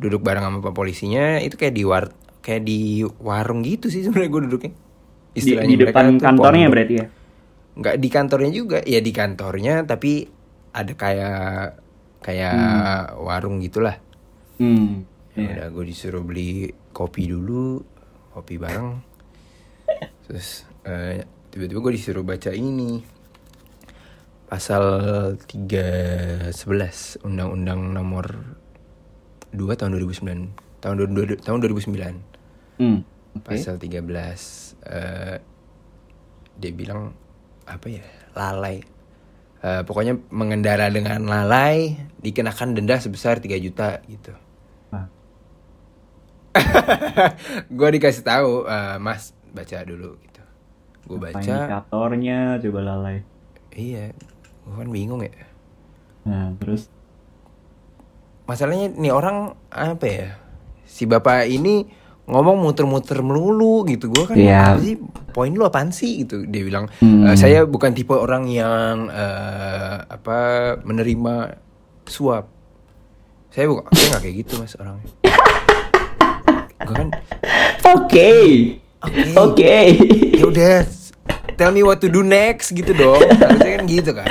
duduk 0.00 0.24
bareng 0.24 0.42
sama 0.42 0.58
pak 0.60 0.72
polisinya 0.72 1.36
itu 1.38 1.54
kayak 1.54 1.74
di 1.76 1.84
war 1.84 2.08
kayak 2.40 2.64
di 2.64 2.80
warung 3.20 3.60
gitu 3.60 3.92
sih 3.92 4.00
sebenarnya 4.00 4.30
gue 4.32 4.42
duduknya 4.48 4.72
Di, 5.30 5.52
di 5.60 5.76
depan 5.78 6.16
kantornya 6.18 6.66
pondok. 6.66 6.74
berarti 6.74 6.94
ya. 6.96 7.06
nggak 7.70 7.96
di 7.96 8.08
kantornya 8.08 8.50
juga 8.50 8.78
ya 8.82 8.98
di 8.98 9.12
kantornya 9.12 9.74
tapi 9.84 10.26
ada 10.72 10.92
kayak 10.92 11.40
kayak 12.20 12.56
warung 13.16 13.60
gitulah 13.60 13.96
Hmm. 14.56 15.08
Ya 15.32 15.56
udah 15.56 15.66
gue 15.72 15.84
disuruh 15.88 16.20
beli 16.20 16.68
kopi 16.92 17.24
dulu, 17.24 17.80
kopi 18.30 18.60
bareng. 18.60 19.00
Terus 20.28 20.68
eh, 20.84 21.24
tiba-tiba 21.48 21.80
gue 21.80 21.92
disuruh 21.96 22.20
baca 22.20 22.52
ini 22.52 23.00
pasal 24.44 24.84
311 25.40 26.52
Undang-Undang 27.24 27.80
nomor 27.88 28.26
2 29.50 29.66
tahun 29.74 29.92
2009 29.94 30.80
tahun 30.80 30.94
2000 30.96 31.42
tahun 31.42 31.58
2009 31.60 32.80
Hmm. 32.80 33.04
Oke. 33.32 33.54
pasal 33.54 33.76
13 33.76 34.02
eh, 34.82 35.36
dia 36.56 36.72
bilang 36.72 37.12
apa 37.64 37.86
ya 37.86 38.04
lalai 38.32 38.80
Eh, 39.60 39.84
pokoknya 39.84 40.16
mengendara 40.30 40.88
dengan 40.88 41.20
lalai 41.22 41.92
dikenakan 42.16 42.72
denda 42.72 42.96
sebesar 42.96 43.38
3 43.38 43.60
juta 43.60 44.00
gitu 44.06 44.32
Ah. 44.96 45.04
gue 47.68 47.88
dikasih 47.92 48.24
tahu 48.24 48.64
eh, 48.64 48.96
mas 48.96 49.36
baca 49.46 49.78
dulu 49.82 50.16
gitu 50.18 50.42
gue 51.06 51.18
baca 51.20 51.38
indikatornya 51.38 52.56
coba 52.58 52.80
lalai. 52.86 53.16
iya 53.70 54.16
gue 54.62 54.74
kan 54.74 54.88
bingung 54.88 55.20
ya 55.20 55.32
Nah, 56.20 56.52
terus 56.56 56.88
masalahnya 58.50 58.90
nih 58.92 59.10
orang 59.10 59.36
apa 59.70 60.04
ya 60.04 60.28
si 60.82 61.06
bapak 61.06 61.46
ini 61.46 61.86
ngomong 62.26 62.58
muter-muter 62.60 63.18
melulu 63.20 63.82
gitu 63.84 64.06
gue 64.06 64.24
kan 64.24 64.34
apa 64.34 64.78
sih 64.78 64.98
poin 65.30 65.50
lu 65.50 65.62
apaan 65.62 65.90
sih 65.90 66.22
gitu 66.22 66.42
dia 66.44 66.62
bilang 66.62 66.90
Hmm. 66.98 67.26
"Eh, 67.26 67.34
saya 67.34 67.62
bukan 67.64 67.90
tipe 67.90 68.10
orang 68.12 68.46
yang 68.46 69.06
eh, 69.06 69.94
apa 70.04 70.38
menerima 70.80 71.54
suap 72.04 72.50
saya 73.48 73.66
bukan 73.66 73.86
saya 73.88 74.06
nggak 74.08 74.22
kayak 74.24 74.36
gitu 74.40 74.52
mas 74.56 74.74
orangnya 74.74 75.10
gue 76.80 76.94
kan 76.96 77.08
Oke. 77.90 78.30
Oke. 79.00 79.22
Oke. 79.34 79.78
ya 80.32 80.44
udah 80.44 80.74
tell 81.56 81.70
me 81.70 81.80
what 81.80 81.98
to 81.98 82.06
do 82.06 82.20
next 82.20 82.70
gitu 82.70 82.92
dong 82.92 83.18
harusnya 83.18 83.70
kan 83.74 83.84
gitu 83.86 84.10
kan 84.12 84.26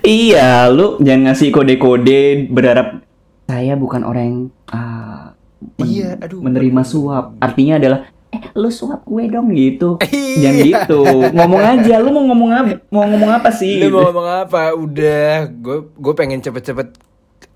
Iya, 0.00 0.68
lu 0.68 0.96
jangan 0.98 1.20
ngasih 1.28 1.48
kode-kode 1.50 2.46
berharap 2.48 3.02
saya 3.50 3.74
bukan 3.74 4.02
orang 4.02 4.24
yang 4.24 4.38
ah, 4.70 5.34
men- 5.76 5.90
Iya, 5.90 6.10
aduh. 6.16 6.38
menerima 6.38 6.82
suap. 6.82 7.34
Artinya 7.38 7.76
adalah 7.76 8.00
eh 8.30 8.46
lu 8.54 8.70
suap 8.70 9.02
gue 9.02 9.26
dong 9.26 9.50
gitu. 9.52 9.98
Iya. 10.06 10.38
Jangan 10.40 10.62
gitu. 10.62 11.00
Ngomong 11.34 11.62
aja, 11.66 11.94
lu 11.98 12.10
mau 12.10 12.24
ngomong 12.24 12.50
apa? 12.54 12.70
Mau 12.88 13.02
ngomong 13.04 13.30
apa 13.32 13.50
sih? 13.50 13.82
Lu 13.82 13.90
mau 13.90 14.06
ngomong 14.06 14.28
apa? 14.46 14.70
Udah, 14.72 15.50
gue 15.50 15.90
gue 15.90 16.14
pengen 16.14 16.38
cepet-cepet 16.38 16.94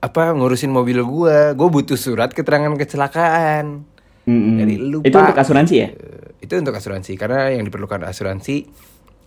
apa 0.00 0.22
ngurusin 0.34 0.68
mobil 0.68 0.98
gue. 1.00 1.38
Gue 1.54 1.68
butuh 1.70 1.94
surat 1.94 2.28
keterangan 2.28 2.74
kecelakaan. 2.74 3.86
Mm-mm. 4.24 4.56
Dari 4.58 4.74
lu, 4.76 4.98
Itu 5.00 5.14
untuk 5.14 5.36
asuransi 5.36 5.74
ya? 5.76 5.88
Eh, 5.92 6.42
itu 6.42 6.54
untuk 6.56 6.74
asuransi 6.74 7.12
karena 7.14 7.52
yang 7.52 7.62
diperlukan 7.62 8.02
asuransi 8.02 8.66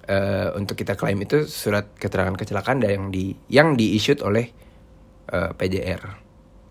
eh, 0.06 0.48
untuk 0.54 0.76
kita 0.76 0.94
klaim 0.94 1.22
itu 1.22 1.46
surat 1.46 1.96
keterangan 1.96 2.34
kecelakaan 2.34 2.82
yang 2.82 3.08
di 3.08 3.32
yang 3.48 3.74
di 3.74 3.94
issued 3.94 4.20
oleh 4.20 4.50
eh, 5.28 5.50
PJR 5.54 6.27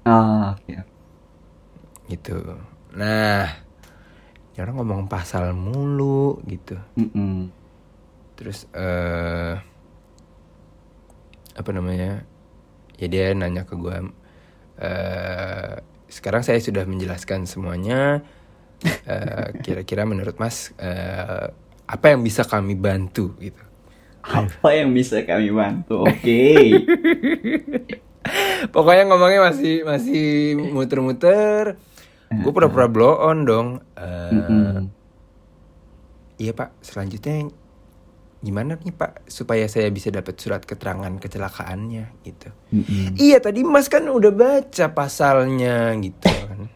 Ah, 0.06 0.56
oke. 0.56 0.74
gitu. 2.10 2.38
Nah, 2.96 3.46
ini 4.52 4.58
orang 4.62 4.76
ngomong 4.80 5.02
pasal 5.10 5.52
mulu 5.54 6.40
gitu. 6.48 6.76
Mm-mm. 6.96 7.52
Terus 8.36 8.68
eh 8.76 9.54
apa 11.56 11.70
namanya? 11.72 12.24
Ya 13.00 13.06
dia 13.12 13.24
nanya 13.36 13.64
ke 13.68 13.74
gue. 13.76 13.96
eh 14.80 15.74
sekarang 16.06 16.42
saya 16.46 16.60
sudah 16.62 16.84
menjelaskan 16.88 17.46
semuanya. 17.48 18.22
Eh, 19.06 19.48
Kira-kira 19.64 20.02
menurut 20.04 20.36
Mas 20.42 20.74
eh, 20.78 21.46
apa 21.86 22.06
yang 22.12 22.20
bisa 22.26 22.42
kami 22.44 22.74
bantu 22.76 23.34
gitu? 23.40 23.62
Apa 24.26 24.68
yang 24.74 24.90
bisa 24.98 25.22
kami 25.22 25.50
bantu? 25.54 25.94
Oke. 26.10 26.42
Pokoknya 28.74 29.04
ngomongnya 29.08 29.40
masih 29.52 29.84
masih 29.86 30.24
muter-muter. 30.72 31.76
Gue 32.30 32.50
pura-pura 32.50 32.90
blow 32.90 33.14
on 33.22 33.38
dong. 33.46 33.68
Mm-mm. 33.98 34.90
Iya 36.36 36.52
Pak, 36.52 36.84
selanjutnya 36.84 37.48
gimana 38.44 38.76
nih 38.76 38.92
Pak 38.92 39.26
supaya 39.32 39.64
saya 39.66 39.88
bisa 39.88 40.12
dapat 40.12 40.36
surat 40.36 40.62
keterangan 40.62 41.10
kecelakaannya 41.16 42.04
gitu. 42.22 42.48
Iya 43.16 43.40
tadi 43.40 43.64
Mas 43.64 43.88
kan 43.88 44.06
udah 44.06 44.30
baca 44.34 44.86
pasalnya 44.92 45.96
gitu 45.98 46.28
kan. 46.28 46.68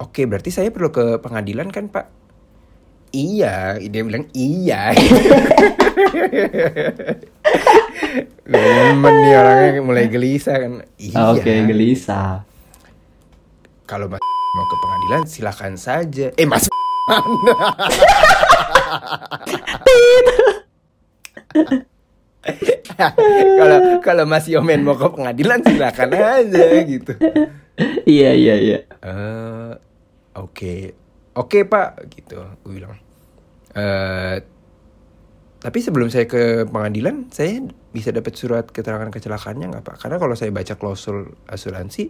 oke 0.00 0.24
berarti 0.24 0.48
saya 0.48 0.72
perlu 0.72 0.88
ke 0.88 1.20
pengadilan 1.20 1.68
kan 1.68 1.92
pak 1.92 2.08
iya 3.12 3.76
dia 3.76 4.00
bilang 4.00 4.24
iya 4.32 4.96
Gemen 8.50 9.14
nih 9.22 9.34
orangnya 9.38 9.78
mulai 9.78 10.10
gelisah 10.10 10.56
kan. 10.58 10.72
Iya. 10.98 11.38
Oke, 11.38 11.52
gelisah. 11.70 12.42
kalau 13.86 14.06
mas 14.06 14.22
mau 14.54 14.66
ke 14.66 14.76
pengadilan 14.82 15.22
silakan 15.26 15.74
saja. 15.78 16.30
Eh 16.34 16.46
mas 16.46 16.66
kalau 23.58 23.78
kalau 24.02 24.24
Mas 24.26 24.46
Yomen 24.50 24.82
mau 24.82 24.98
ke 24.98 25.06
pengadilan 25.10 25.62
silakan 25.62 26.10
aja 26.14 26.66
gitu. 26.86 27.12
Iya, 28.04 28.30
iya, 28.36 28.54
iya. 28.60 28.78
eh 29.02 29.72
oke. 30.36 30.74
Oke 31.38 31.64
pak 31.64 32.10
gitu 32.12 32.42
gue 32.66 32.72
bilang. 32.74 32.98
Eh 33.72 34.42
tapi 35.60 35.78
sebelum 35.78 36.08
saya 36.08 36.24
ke 36.24 36.64
pengadilan 36.64 37.28
saya 37.28 37.60
bisa 37.90 38.10
dapat 38.10 38.32
surat 38.32 38.64
keterangan 38.66 39.08
kecelakaannya 39.08 39.66
nggak 39.68 39.84
pak 39.84 39.96
karena 40.00 40.16
kalau 40.16 40.32
saya 40.32 40.48
baca 40.48 40.74
klausul 40.74 41.36
asuransi 41.46 42.08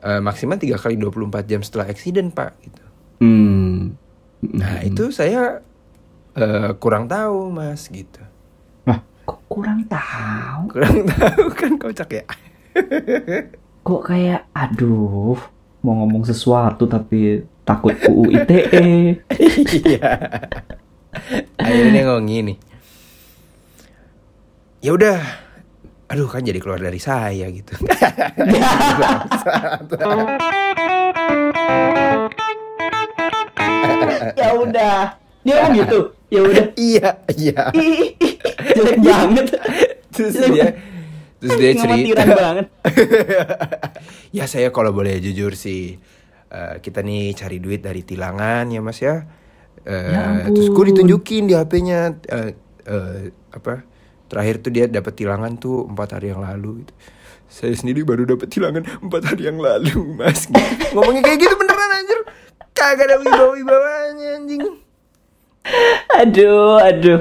eh, 0.00 0.20
maksimal 0.20 0.56
tiga 0.56 0.76
kali 0.76 0.96
24 0.96 1.28
jam 1.44 1.60
setelah 1.60 1.88
eksiden 1.88 2.30
pak 2.30 2.56
gitu 2.60 2.82
Hmm. 3.18 3.98
nah 4.40 4.78
itu 4.80 5.10
saya 5.10 5.58
eh, 6.32 6.70
kurang 6.76 7.04
tahu 7.04 7.50
mas 7.50 7.84
gitu 7.86 8.22
Wah, 8.84 9.02
kok 9.24 9.42
kurang 9.46 9.82
tahu? 9.84 10.70
kurang 10.70 11.02
tahu 11.04 11.44
kan 11.50 11.72
kocak 11.76 12.10
ya 12.12 12.24
Kok 13.80 14.02
kayak 14.04 14.46
aduh, 14.52 15.34
mau 15.80 15.94
ngomong 15.98 16.22
sesuatu 16.22 16.84
tapi 16.84 17.40
takut 17.64 17.96
UU 18.04 18.36
ITE. 18.36 19.16
Iya. 19.82 20.12
Akhirnya 21.58 21.90
dia 21.92 22.02
ngomong 22.08 22.28
gini. 22.28 22.54
Ya 24.78 24.94
udah. 24.94 25.18
Aduh 26.08 26.24
kan 26.24 26.40
jadi 26.40 26.56
keluar 26.62 26.80
dari 26.80 26.96
saya 26.96 27.52
gitu. 27.52 27.74
ya 34.38 34.48
udah. 34.56 34.98
Dia 35.44 35.54
kan 35.64 35.70
gitu. 35.76 35.98
Ya 36.28 36.40
udah. 36.44 36.64
iya, 36.76 37.08
iya. 37.36 37.60
Jelek 38.76 38.98
banget. 39.04 39.46
Terus 40.12 40.34
dia 40.48 40.66
terus 41.38 41.54
dia 41.56 41.72
cerita. 41.78 42.22
Banget. 42.26 42.66
ya 44.36 44.44
saya 44.50 44.68
kalau 44.74 44.90
boleh 44.90 45.22
jujur 45.22 45.54
sih 45.54 45.96
eh, 46.50 46.74
kita 46.82 47.00
nih 47.04 47.32
cari 47.36 47.58
duit 47.62 47.80
dari 47.80 48.02
tilangan 48.02 48.66
ya 48.68 48.80
Mas 48.82 48.98
ya. 49.00 49.37
Ya 49.84 50.20
ampun. 50.42 50.52
terus 50.52 50.68
gue 50.68 50.84
ditunjukin 50.90 51.42
di 51.44 51.54
HP-nya 51.54 51.98
eh, 52.26 52.50
eh, 52.84 53.18
apa? 53.50 53.84
Terakhir 54.26 54.60
tuh 54.60 54.70
dia 54.70 54.84
dapat 54.84 55.14
tilangan 55.14 55.56
tuh 55.56 55.86
empat 55.86 56.08
hari 56.14 56.30
yang 56.30 56.40
lalu 56.40 56.82
gitu. 56.82 56.92
Saya 57.48 57.72
sendiri 57.72 58.02
baru 58.02 58.28
dapat 58.28 58.48
tilangan 58.48 58.84
empat 59.00 59.22
hari 59.24 59.48
yang 59.48 59.56
lalu, 59.56 59.96
Mas. 60.18 60.44
Ngomongnya 60.92 61.22
kayak 61.22 61.38
gitu 61.40 61.54
beneran 61.54 61.90
anjir. 61.94 62.20
Kagak 62.72 63.06
ada 63.06 63.16
wibawa-wibawanya 63.18 64.28
anjing. 64.36 64.62
Aduh, 66.14 66.76
aduh. 66.78 67.20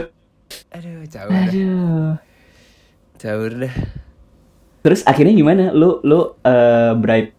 Aduh, 0.71 1.03
caur 1.07 1.31
dah. 1.31 1.47
Aduh. 1.47 2.11
Caur 3.17 3.51
dah. 3.55 3.73
Terus 4.83 5.01
akhirnya 5.03 5.33
gimana? 5.33 5.63
Lu 5.71 5.99
lu 6.01 6.35
eh, 6.41 6.91
bribe 6.93 7.31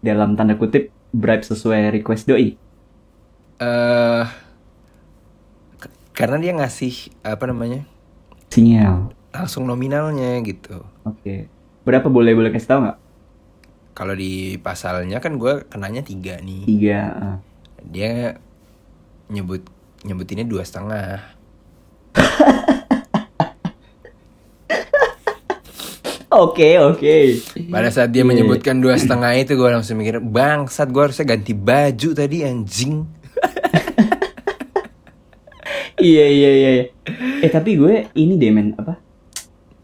dalam 0.00 0.34
tanda 0.34 0.54
kutip 0.54 0.88
bribe 1.10 1.42
sesuai 1.42 1.90
request 1.92 2.26
doi. 2.26 2.54
eh 3.60 4.24
k- 4.24 4.39
karena 6.20 6.36
dia 6.36 6.52
ngasih 6.52 6.94
apa 7.24 7.48
namanya? 7.48 7.88
Sinyal. 8.48 9.16
langsung 9.30 9.62
nominalnya 9.64 10.42
gitu. 10.42 10.82
Oke. 11.06 11.46
Berapa 11.80 12.06
boleh 12.06 12.34
boleh 12.34 12.50
kasih 12.50 12.68
tahu 12.68 12.80
nggak? 12.82 12.98
Kalau 13.94 14.12
di 14.12 14.58
pasalnya 14.58 15.16
kan 15.18 15.38
gue 15.38 15.64
kenanya 15.64 16.02
tiga 16.02 16.36
nih. 16.36 16.66
Tiga. 16.66 17.00
ah. 17.10 17.36
Dia 17.80 18.36
nyebut 19.26 19.62
nyebutinnya 20.02 20.44
dua 20.44 20.60
setengah. 20.60 21.22
Oke 26.30 26.78
oke. 26.78 27.42
Pada 27.66 27.90
saat 27.90 28.14
dia 28.14 28.22
Iya. 28.22 28.30
menyebutkan 28.30 28.78
dua 28.78 28.94
setengah 28.94 29.34
itu 29.34 29.58
gue 29.58 29.66
langsung 29.66 29.98
mikir 29.98 30.22
bangsat 30.22 30.86
gue 30.86 31.02
harusnya 31.02 31.26
ganti 31.26 31.50
baju 31.52 32.08
tadi 32.14 32.46
anjing. 32.46 33.02
Iya 36.00 36.26
iya 36.26 36.50
iya. 36.50 36.70
iya. 36.74 36.84
Eh 37.44 37.50
tapi 37.52 37.76
gue 37.76 38.08
ini 38.16 38.34
deh 38.40 38.50
men 38.50 38.74
apa? 38.74 38.98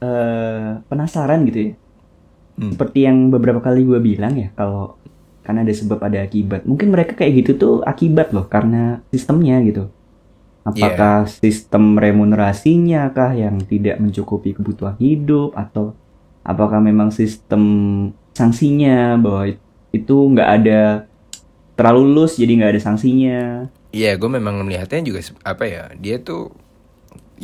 Eh 0.01 0.71
penasaran 0.89 1.45
gitu 1.47 1.59
ya. 1.61 1.73
Hmm. 2.57 2.73
Seperti 2.73 3.05
yang 3.05 3.29
beberapa 3.29 3.61
kali 3.61 3.85
gue 3.85 4.01
bilang 4.01 4.35
ya 4.35 4.49
kalau 4.57 4.97
karena 5.47 5.63
ada 5.63 5.75
sebab 5.77 6.03
ada 6.03 6.19
akibat. 6.25 6.67
Mungkin 6.67 6.91
mereka 6.91 7.15
kayak 7.15 7.45
gitu 7.45 7.51
tuh 7.55 7.75
akibat 7.87 8.35
loh 8.35 8.51
karena 8.51 9.05
sistemnya 9.15 9.63
gitu. 9.63 9.93
Apakah 10.67 11.31
sistem 11.31 11.95
remunerasinya 11.95 13.15
kah 13.15 13.31
yang 13.31 13.63
tidak 13.63 14.03
mencukupi 14.03 14.51
kebutuhan 14.51 14.99
hidup 14.99 15.55
atau 15.55 15.95
apakah 16.43 16.83
memang 16.83 17.15
sistem 17.15 17.63
sanksinya 18.35 19.15
bahwa 19.15 19.55
itu 19.95 20.17
nggak 20.35 20.51
ada 20.51 21.07
terlalu 21.79 22.01
lulus 22.11 22.35
jadi 22.35 22.53
nggak 22.59 22.73
ada 22.75 22.83
sanksinya. 22.83 23.71
Iya 23.97 24.11
gue 24.21 24.31
memang 24.39 24.55
melihatnya 24.67 25.01
juga 25.09 25.21
apa 25.53 25.65
ya 25.75 25.83
dia 26.05 26.17
tuh 26.29 26.43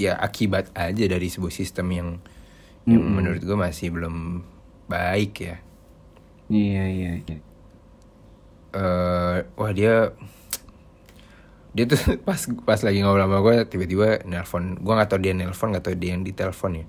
ya 0.05 0.12
akibat 0.27 0.67
aja 0.87 1.05
dari 1.15 1.29
sebuah 1.35 1.55
sistem 1.61 1.87
yang, 1.99 2.09
yang 2.93 3.03
Mm-mm. 3.03 3.15
menurut 3.17 3.43
gue 3.49 3.59
masih 3.67 3.88
belum 3.97 4.17
baik 4.95 5.33
ya. 5.49 5.57
Iya 6.53 6.83
iya 6.97 7.11
iya. 7.29 7.37
eh 8.73 9.38
wah 9.57 9.73
dia 9.77 10.12
dia 11.73 11.85
tuh 11.88 11.99
pas 12.29 12.41
pas 12.69 12.81
lagi 12.85 12.99
ngobrol 13.01 13.25
sama 13.29 13.38
gue 13.41 13.55
tiba-tiba 13.69 14.09
nelpon 14.29 14.77
gue 14.81 14.93
nggak 14.93 15.09
tahu 15.11 15.21
dia 15.25 15.33
nelpon 15.37 15.69
nggak 15.73 15.85
tahu 15.88 15.95
dia 15.97 16.11
yang 16.17 16.23
ditelepon 16.27 16.73
ya 16.85 16.87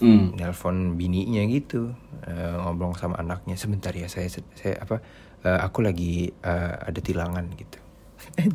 Hmm. 0.00 0.32
nelpon 0.32 0.96
bininya 0.96 1.44
gitu 1.50 1.92
eh, 2.24 2.54
ngobrol 2.56 2.96
sama 2.96 3.20
anaknya 3.20 3.56
sebentar 3.60 3.92
ya 3.92 4.08
saya 4.08 4.28
saya 4.32 4.74
apa 4.80 5.02
eh, 5.44 5.60
aku 5.60 5.78
lagi 5.84 6.32
eh, 6.32 6.74
ada 6.88 7.00
tilangan 7.04 7.46
gitu 7.56 7.78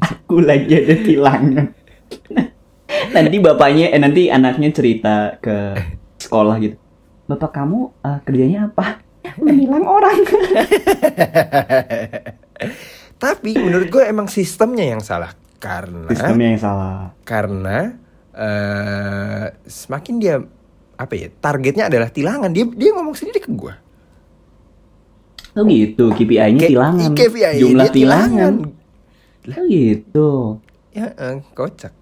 Aku 0.01 0.41
lagi 0.41 0.71
ada 0.75 0.95
tilangan. 0.97 1.67
nanti 3.15 3.37
bapaknya, 3.37 3.91
eh 3.91 3.99
nanti 3.99 4.27
anaknya 4.27 4.69
cerita 4.71 5.15
ke 5.39 5.75
sekolah 6.19 6.55
gitu. 6.59 6.77
Bapak 7.25 7.51
kamu 7.53 7.79
eh, 8.01 8.19
kerjanya 8.23 8.59
apa? 8.69 9.01
Menilang 9.41 9.83
orang. 9.83 10.19
tapi 13.15 13.55
menurut 13.55 13.87
gue 13.89 14.03
emang 14.05 14.27
sistemnya 14.27 14.85
yang 14.85 14.99
salah 14.99 15.31
karena 15.57 16.07
Sistemnya 16.11 16.47
yang 16.51 16.61
salah. 16.61 16.95
karena 17.23 17.95
eh 18.35 19.45
semakin 19.65 20.15
dia 20.19 20.35
apa 20.95 21.13
ya 21.15 21.27
targetnya 21.31 21.87
adalah 21.87 22.11
tilangan 22.11 22.51
dia 22.51 22.67
dia 22.67 22.91
ngomong 22.91 23.15
sendiri 23.15 23.39
ke 23.39 23.51
gue 23.51 23.75
Oh 25.55 25.63
gitu, 25.63 26.11
KPI-nya 26.11 26.67
tilangan. 26.67 27.15
KPI 27.15 27.63
Jumlah 27.63 27.87
dia 27.87 27.95
tilangan. 27.95 28.53
Oh 29.47 29.65
gitu. 29.67 30.29
ya 30.89 31.11
eh, 31.11 31.37
kocak 31.51 31.93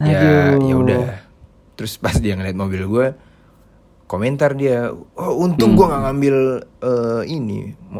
ya 0.00 0.18
Aduh. 0.52 0.60
ya 0.60 0.74
udah 0.76 1.02
terus 1.74 1.96
pas 1.96 2.14
dia 2.14 2.34
ngeliat 2.34 2.54
mobil 2.54 2.82
gue 2.84 3.06
komentar 4.04 4.52
dia 4.52 4.90
oh 4.90 5.32
untung 5.38 5.72
Hmm. 5.72 5.78
gue 5.78 5.86
nggak 5.86 6.02
ngambil 6.04 6.36
eh, 6.82 7.22
ini 7.26 7.58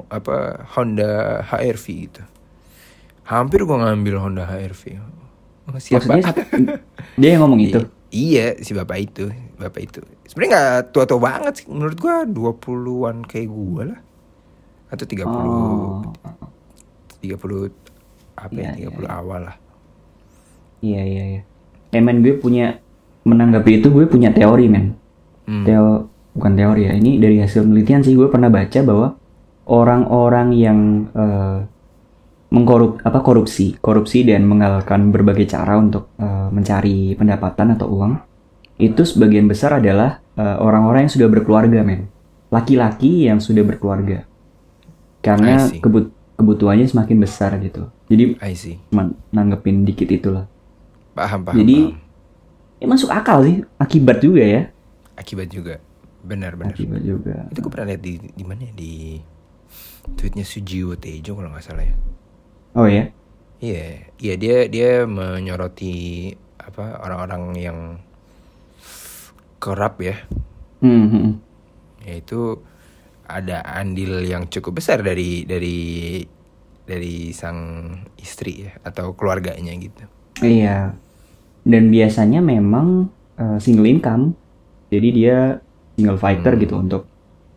apa 0.08 0.36
Honda 0.74 1.12
HRV 1.44 1.84
gitu 2.04 2.22
hampir 3.24 3.62
gue 3.62 3.72
ngambil 3.74 4.14
Honda 4.20 4.44
HRV 4.44 4.82
siapa 5.78 6.20
dia 7.20 7.28
yang 7.30 7.48
ngomong 7.48 7.60
itu. 7.62 7.80
Iya 8.10 8.60
si 8.60 8.70
bapak 8.70 8.98
itu 9.00 9.26
bapak 9.56 9.80
itu 9.82 10.00
sebenarnya 10.28 10.50
nggak 10.52 10.80
tua-tua 10.92 11.18
banget 11.18 11.52
sih 11.58 11.66
menurut 11.66 11.96
gue 11.96 12.14
20-an 12.30 13.24
kayak 13.24 13.48
gue 13.48 13.82
lah 13.88 14.00
atau 14.86 15.02
30 15.02 15.24
Oh. 15.24 16.04
30 17.24 17.72
apa 18.34 18.52
ya, 18.52 18.72
Iya, 18.76 18.92
30 18.92 19.08
awal 19.08 19.40
lah 19.48 19.56
Iya 20.84 21.02
iya 21.02 21.24
iya. 21.24 21.42
Eh 21.96 22.02
men 22.04 22.20
gue 22.20 22.36
punya 22.36 22.76
menanggapi 23.24 23.80
itu 23.80 23.88
gue 23.88 24.04
punya 24.04 24.28
teori 24.36 24.68
men. 24.68 24.92
Hmm. 25.48 25.64
Teo 25.64 26.12
bukan 26.36 26.52
teori 26.52 26.82
ya. 26.84 26.92
Ini 26.92 27.16
dari 27.16 27.40
hasil 27.40 27.64
penelitian 27.64 28.04
sih 28.04 28.12
gue 28.12 28.28
pernah 28.28 28.52
baca 28.52 28.80
bahwa 28.84 29.16
orang-orang 29.64 30.48
yang 30.52 30.78
eh, 31.16 31.58
mengkorup 32.52 33.00
apa 33.00 33.24
korupsi, 33.24 33.80
korupsi 33.80 34.28
dan 34.28 34.44
menghalalkan 34.44 35.08
berbagai 35.08 35.48
cara 35.48 35.80
untuk 35.80 36.12
eh, 36.20 36.48
mencari 36.52 37.16
pendapatan 37.16 37.72
atau 37.74 37.88
uang 37.88 38.12
itu 38.76 39.06
sebagian 39.06 39.48
besar 39.48 39.80
adalah 39.80 40.20
eh, 40.36 40.56
orang-orang 40.60 41.08
yang 41.08 41.14
sudah 41.16 41.28
berkeluarga 41.32 41.80
men. 41.80 42.12
Laki-laki 42.52 43.26
yang 43.26 43.40
sudah 43.40 43.64
berkeluarga. 43.64 44.28
Karena 45.24 45.64
kebut 45.72 46.12
kebutuhannya 46.34 46.86
semakin 46.86 47.16
besar 47.22 47.56
gitu. 47.62 47.88
Jadi 48.10 48.38
I 48.42 48.54
see. 48.58 48.76
cuma 48.90 49.14
nanggepin 49.30 49.86
dikit 49.86 50.10
itulah. 50.10 50.50
Paham, 51.14 51.46
paham. 51.46 51.56
Jadi 51.62 51.76
paham. 51.94 52.82
ya 52.82 52.86
masuk 52.90 53.10
akal 53.14 53.38
sih, 53.46 53.56
akibat 53.78 54.18
juga 54.18 54.42
ya. 54.42 54.62
akibat 55.14 55.46
juga. 55.46 55.78
Benar, 56.26 56.58
benar. 56.58 56.74
Akibat 56.74 57.02
juga. 57.06 57.46
Itu 57.52 57.62
gue 57.62 57.70
pernah 57.70 57.94
lihat 57.94 58.02
di 58.02 58.18
di 58.18 58.44
mana 58.44 58.66
ya? 58.66 58.72
Di 58.74 59.22
tweetnya 60.18 60.42
Sujiwo 60.42 60.98
Tejo 60.98 61.38
kalau 61.38 61.54
nggak 61.54 61.64
salah 61.64 61.84
ya. 61.86 61.94
Oh 62.74 62.88
ya. 62.90 63.14
Iya, 63.62 64.10
iya 64.20 64.34
dia 64.36 64.56
dia 64.66 64.90
menyoroti 65.06 66.28
apa 66.58 67.00
orang-orang 67.00 67.42
yang 67.56 67.78
kerap 69.62 69.96
ya, 70.04 70.16
Hmm, 70.84 71.08
hmm, 71.08 71.20
hmm. 71.24 71.34
yaitu 72.04 72.60
ada 73.24 73.64
andil 73.64 74.20
yang 74.20 74.46
cukup 74.46 74.78
besar 74.78 75.00
dari 75.00 75.44
dari 75.44 76.20
dari 76.84 77.32
sang 77.32 77.88
istri 78.16 78.68
ya 78.68 78.72
atau 78.82 79.16
keluarganya 79.16 79.72
gitu. 79.74 80.04
Iya. 80.38 80.92
Dan 81.64 81.88
biasanya 81.88 82.38
memang 82.38 83.08
eh, 83.34 83.58
single 83.58 83.88
income. 83.88 84.36
Jadi 84.92 85.08
dia 85.10 85.58
single 85.96 86.20
fighter 86.20 86.54
Hmm. 86.54 86.62
gitu 86.62 86.74
untuk 86.76 87.02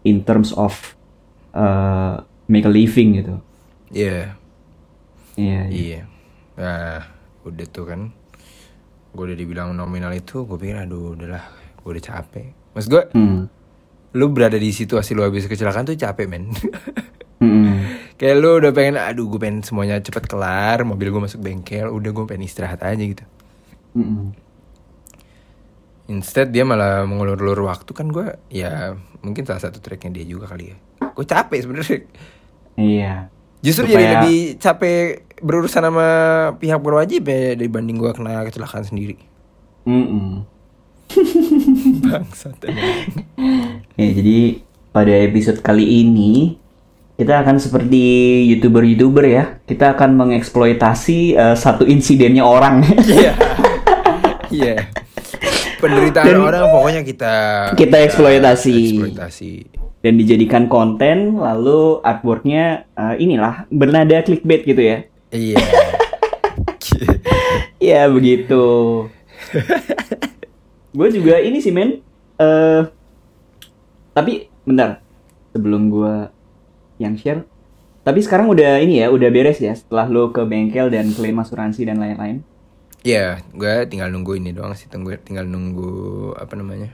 in 0.04 0.24
terms 0.24 0.56
of 0.56 0.96
eh, 1.52 2.16
make 2.48 2.64
a 2.64 2.72
living 2.72 3.18
gitu. 3.18 3.36
Iya, 3.90 4.38
Iya. 5.36 5.62
iya. 5.64 5.64
iya. 5.68 6.02
Nah, 6.56 7.02
udah 7.44 7.68
tuh 7.68 7.86
kan, 7.86 8.02
gue 9.12 9.24
udah 9.24 9.38
dibilang 9.38 9.72
nominal 9.72 10.12
itu, 10.12 10.44
gue 10.44 10.56
pikir 10.56 10.78
aduh 10.78 11.14
udahlah, 11.14 11.44
gue 11.78 11.90
udah 11.90 12.04
capek. 12.04 12.52
Mas 12.72 12.86
gue, 12.86 13.04
Hmm. 13.12 13.48
Lu 14.18 14.34
berada 14.34 14.58
di 14.58 14.74
situasi 14.74 15.14
lu 15.14 15.22
habis 15.22 15.46
kecelakaan 15.46 15.86
tuh 15.86 15.96
capek 15.96 16.26
men. 16.28 16.50
Hmm. 17.38 17.86
Kayak 18.18 18.42
lu 18.42 18.58
udah 18.58 18.74
pengen, 18.74 18.98
aduh 18.98 19.30
gue 19.30 19.38
pengen 19.38 19.62
semuanya 19.62 20.02
cepet 20.02 20.26
kelar, 20.26 20.82
mobil 20.82 21.14
gue 21.14 21.22
masuk 21.22 21.38
bengkel, 21.38 21.86
udah 21.86 22.10
gue 22.10 22.26
pengen 22.26 22.50
istirahat 22.50 22.82
aja 22.82 22.98
gitu. 22.98 23.22
Hmm. 23.94 24.34
Instead 26.10 26.50
dia 26.50 26.66
malah 26.66 27.06
mengulur-ulur 27.06 27.70
waktu 27.70 27.94
kan 27.94 28.10
gue, 28.10 28.34
ya 28.50 28.98
mungkin 29.22 29.46
salah 29.46 29.62
satu 29.62 29.78
tracknya 29.78 30.18
dia 30.18 30.26
juga 30.26 30.50
kali 30.50 30.74
ya. 30.74 30.78
Gue 31.14 31.30
capek 31.30 31.60
sebenarnya. 31.62 32.00
Iya. 32.74 33.14
Justru 33.62 33.86
Supaya- 33.86 34.02
jadi 34.02 34.14
lebih 34.18 34.40
capek 34.58 34.98
berurusan 35.38 35.86
sama 35.86 36.08
pihak 36.58 36.82
berwajib 36.82 37.22
ya 37.22 37.54
dibanding 37.54 38.02
gue 38.02 38.18
kena 38.18 38.42
kecelakaan 38.50 38.82
sendiri. 38.82 39.14
Mm-mm. 39.86 40.42
Bangsat. 42.04 42.58
Ya, 43.94 44.08
jadi 44.12 44.40
pada 44.90 45.14
episode 45.24 45.60
kali 45.62 46.04
ini 46.04 46.58
kita 47.16 47.42
akan 47.42 47.58
seperti 47.58 48.04
youtuber-youtuber 48.48 49.26
ya. 49.26 49.44
Kita 49.64 49.94
akan 49.94 50.16
mengeksploitasi 50.16 51.20
eh, 51.34 51.56
satu 51.56 51.84
insidennya 51.84 52.44
orang. 52.44 52.84
Iya. 53.02 53.32
Iya. 54.48 54.76
Penderitaan 55.78 56.26
Dan- 56.26 56.42
orang 56.42 56.66
pokoknya 56.70 57.02
kita 57.04 57.34
Kita 57.74 57.98
eksploitasi. 58.00 58.76
eksploitasi. 58.96 59.52
Dan 59.98 60.14
dijadikan 60.16 60.70
konten, 60.70 61.36
lalu 61.36 62.00
artworknya 62.02 62.86
eh, 62.90 63.16
inilah 63.18 63.66
bernada 63.68 64.22
clickbait 64.22 64.64
gitu 64.64 64.82
ya. 64.82 64.98
Iya. 65.32 65.58
Ya 67.78 68.10
begitu. 68.10 69.06
gue 70.98 71.08
juga 71.14 71.38
ini 71.40 71.62
sih 71.62 71.70
men. 71.70 72.02
eh 72.38 72.84
tapi 74.12 74.34
bentar 74.64 74.98
sebelum 75.52 75.88
gue 75.88 76.14
yang 76.98 77.14
share. 77.16 77.46
Tapi 78.02 78.20
sekarang 78.24 78.48
udah 78.48 78.80
ini 78.80 79.04
ya, 79.04 79.12
udah 79.12 79.30
beres 79.30 79.60
ya 79.60 79.76
setelah 79.76 80.08
lo 80.08 80.32
ke 80.32 80.42
bengkel 80.42 80.88
dan 80.88 81.12
klaim 81.12 81.38
asuransi 81.38 81.86
dan 81.86 82.00
lain-lain. 82.00 82.42
Iya, 83.04 83.44
gue 83.54 83.86
tinggal 83.86 84.10
nunggu 84.10 84.36
ini 84.36 84.52
doang 84.52 84.74
sih, 84.74 84.88
tunggu 84.88 85.14
tinggal 85.22 85.46
nunggu 85.46 85.92
apa 86.34 86.56
namanya 86.56 86.90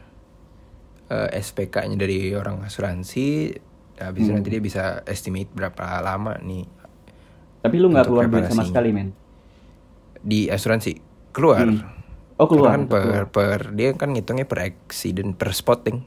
eh, 1.07 1.29
SPK-nya 1.37 1.95
dari 1.95 2.33
orang 2.33 2.59
asuransi. 2.61 3.55
Habis 3.95 4.25
Hmm. 4.25 4.35
nanti 4.35 4.49
dia 4.49 4.59
bisa 4.59 4.83
estimate 5.05 5.53
berapa 5.53 6.01
lama 6.01 6.33
nih 6.41 6.65
Tapi 7.61 7.75
lu 7.77 7.87
nggak 7.87 8.03
keluar 8.03 8.25
duit 8.27 8.49
sama 8.49 8.65
sekali 8.65 8.89
men. 8.89 9.13
di 10.19 10.49
asuransi 10.49 10.91
keluar. 11.31 11.63
Hmm. 11.63 12.02
Oh 12.38 12.48
keluar. 12.50 12.76
Kan 12.76 12.89
per, 12.89 13.30
per 13.30 13.74
dia 13.78 13.93
kan 13.93 14.12
ngitungnya 14.13 14.48
per 14.50 14.60
accident 14.65 15.38
per 15.38 15.54
spotting. 15.54 16.02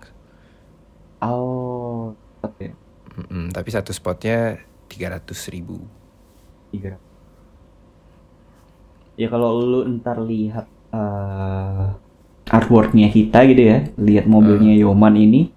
Oh, 1.22 2.12
tetap 2.38 2.52
ya. 2.60 2.72
Mm-mm, 3.16 3.48
tapi 3.54 3.68
satu 3.72 3.90
spotnya 3.96 4.60
300 4.92 5.54
ribu. 5.54 5.80
Tiga. 6.68 7.00
Ya 9.16 9.32
kalau 9.32 9.56
lu 9.56 9.80
ntar 9.96 10.20
lihat 10.20 10.68
eh 10.92 11.86
artworknya 12.46 13.10
kita 13.10 13.42
gitu 13.48 13.62
ya, 13.64 13.78
lihat 13.98 14.30
mobilnya 14.30 14.76
Yoman 14.78 15.18
ini, 15.18 15.50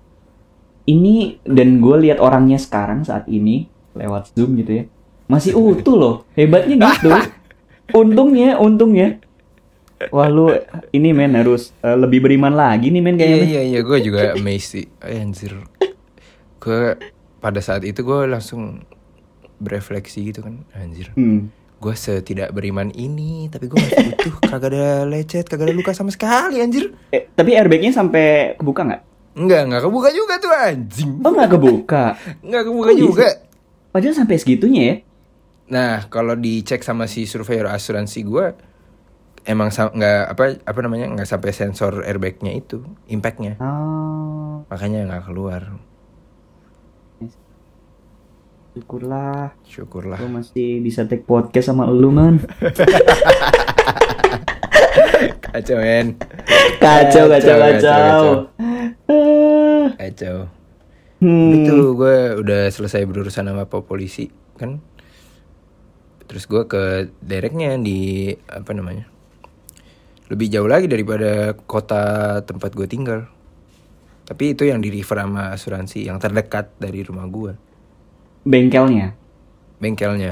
ini 0.89 1.37
dan 1.45 1.77
gue 1.83 1.95
lihat 2.07 2.17
orangnya 2.17 2.57
sekarang 2.57 3.05
saat 3.05 3.29
ini 3.29 3.69
lewat 3.93 4.33
zoom 4.33 4.57
gitu 4.57 4.71
ya, 4.73 4.83
masih 5.29 5.53
utuh 5.59 5.95
loh, 5.99 6.15
hebatnya 6.33 6.89
gitu. 6.97 7.13
untungnya, 8.01 8.57
untungnya. 8.57 9.21
Wah 10.09 10.31
lu 10.31 10.47
ini 10.89 11.11
men 11.11 11.35
harus 11.35 11.75
eh, 11.83 11.91
lebih 11.91 12.23
beriman 12.23 12.55
lagi 12.55 12.87
nih 12.87 13.01
men 13.03 13.19
kayaknya. 13.19 13.43
iya 13.43 13.61
iya 13.67 13.79
gue 13.83 13.97
juga 13.99 14.31
amazed 14.31 14.79
sih. 14.79 14.85
Anjir. 15.03 15.59
Gue 16.59 16.95
pada 17.39 17.59
saat 17.59 17.83
itu 17.83 17.99
gue 17.99 18.19
langsung 18.27 18.83
berefleksi 19.59 20.31
gitu 20.31 20.39
kan, 20.39 20.63
anjir. 20.71 21.11
Hmm. 21.15 21.51
Gue 21.79 21.95
setidak 21.95 22.51
beriman 22.51 22.91
ini, 22.91 23.47
tapi 23.47 23.67
gue 23.67 23.75
masih 23.75 24.11
utuh, 24.15 24.35
kagak 24.51 24.71
ada 24.75 25.07
lecet, 25.07 25.47
kagak 25.47 25.71
ada 25.71 25.75
luka 25.75 25.91
sama 25.91 26.11
sekali, 26.11 26.59
anjir. 26.59 26.95
Eh, 27.11 27.27
tapi 27.31 27.55
airbagnya 27.55 27.91
sampai 27.91 28.55
kebuka 28.55 28.83
nggak? 28.87 29.01
Enggak, 29.39 29.61
enggak 29.67 29.81
kebuka 29.87 30.09
juga 30.11 30.33
tuh 30.39 30.51
anjing. 30.51 31.11
Oh 31.23 31.31
nggak 31.31 31.51
kebuka. 31.55 32.03
Enggak 32.43 32.63
kebuka 32.67 32.87
Kok 32.87 32.95
bisa? 32.95 33.03
juga. 33.03 33.29
Padahal 33.91 34.15
sampai 34.15 34.35
segitunya 34.39 34.81
ya. 34.83 34.95
Nah, 35.69 35.93
kalau 36.09 36.33
dicek 36.33 36.81
sama 36.81 37.05
si 37.05 37.23
surveyor 37.23 37.69
asuransi 37.69 38.19
gue, 38.25 38.45
emang 39.49 39.73
nggak 39.73 40.21
apa 40.29 40.43
apa 40.61 40.79
namanya 40.85 41.09
nggak 41.09 41.25
sampai 41.25 41.49
sensor 41.49 42.05
airbagnya 42.05 42.53
itu, 42.53 42.85
impactnya, 43.09 43.57
Oh, 43.57 44.61
makanya 44.69 45.09
nggak 45.09 45.25
keluar. 45.25 45.63
syukurlah. 48.69 49.51
Syukurlah. 49.67 50.19
Gue 50.21 50.31
masih 50.31 50.79
bisa 50.79 51.03
take 51.03 51.25
podcast 51.27 51.73
sama 51.73 51.89
lu 51.89 52.13
man. 52.15 52.39
Kacau 55.49 55.77
men. 55.81 56.15
Kacau, 56.79 57.27
kacau, 57.27 57.55
Kacau, 57.59 57.59
kacau. 57.59 58.23
Ah. 59.09 59.87
Kacau. 59.99 60.37
Hmm. 61.19 61.51
Itu 61.59 61.99
gue 61.99 62.39
udah 62.39 62.71
selesai 62.71 63.03
berurusan 63.03 63.51
sama 63.51 63.67
pak 63.67 63.83
polisi 63.83 64.31
kan. 64.55 64.79
Terus 66.29 66.47
gue 66.47 66.63
ke 66.63 66.83
direknya 67.19 67.75
di 67.75 68.31
apa 68.47 68.71
namanya? 68.71 69.09
Lebih 70.29 70.47
jauh 70.53 70.69
lagi 70.69 70.85
daripada 70.85 71.57
kota 71.57 72.01
tempat 72.45 72.71
gue 72.73 72.85
tinggal. 72.85 73.25
Tapi 74.29 74.53
itu 74.53 74.69
yang 74.69 74.77
di 74.77 74.93
refer 74.93 75.25
sama 75.25 75.49
asuransi 75.51 76.05
yang 76.05 76.21
terdekat 76.21 76.77
dari 76.77 77.01
rumah 77.01 77.25
gue. 77.25 77.53
Bengkelnya. 78.45 79.17
Bengkelnya, 79.81 80.31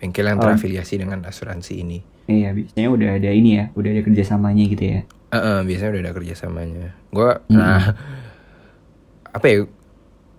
bengkel 0.00 0.26
yang 0.32 0.38
Oh. 0.40 0.48
terafiliasi 0.48 1.02
dengan 1.02 1.26
asuransi 1.26 1.72
ini. 1.82 1.98
Iya, 2.24 2.54
biasanya 2.56 2.88
udah 2.88 3.10
ada 3.18 3.30
ini 3.32 3.58
ya, 3.58 3.64
udah 3.74 3.90
ada 3.90 4.00
kerjasamanya 4.00 4.64
gitu 4.70 4.84
ya. 4.84 5.00
Heeh, 5.28 5.58
biasanya 5.66 5.90
udah 5.92 6.02
ada 6.08 6.12
kerjasamanya. 6.14 6.86
Gue, 7.10 7.30
nah, 7.50 7.92
apa 9.28 9.46
ya? 9.46 9.66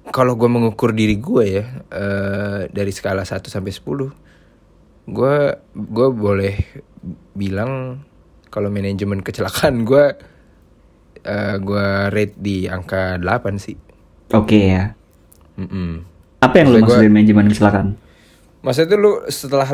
Kalau 0.09 0.33
gue 0.33 0.49
mengukur 0.49 0.89
diri 0.89 1.21
gue 1.21 1.43
ya 1.45 1.65
eh, 1.93 2.59
dari 2.73 2.89
skala 2.89 3.21
1 3.21 3.45
sampai 3.45 3.69
10 3.69 4.09
gue 5.05 5.35
gue 5.75 6.07
boleh 6.09 6.55
bilang 7.37 8.01
kalau 8.49 8.67
manajemen 8.67 9.19
kecelakaan 9.19 9.81
gue 9.89 10.05
eh, 11.21 11.55
gue 11.57 11.87
rate 12.09 12.35
di 12.35 12.65
angka 12.65 13.15
8 13.15 13.25
sih. 13.57 13.77
Oke 14.31 14.59
ya. 14.69 14.93
Mm-mm. 15.55 16.05
Apa 16.39 16.55
yang 16.57 16.67
lu 16.69 16.73
Maksud 16.73 16.81
maksud 16.81 16.95
gua- 16.95 17.01
dari 17.01 17.11
manajemen 17.11 17.45
kecelakaan? 17.47 17.87
Maksudnya 18.59 18.89
tuh 18.89 18.99
lu 18.99 19.11
setelah 19.27 19.69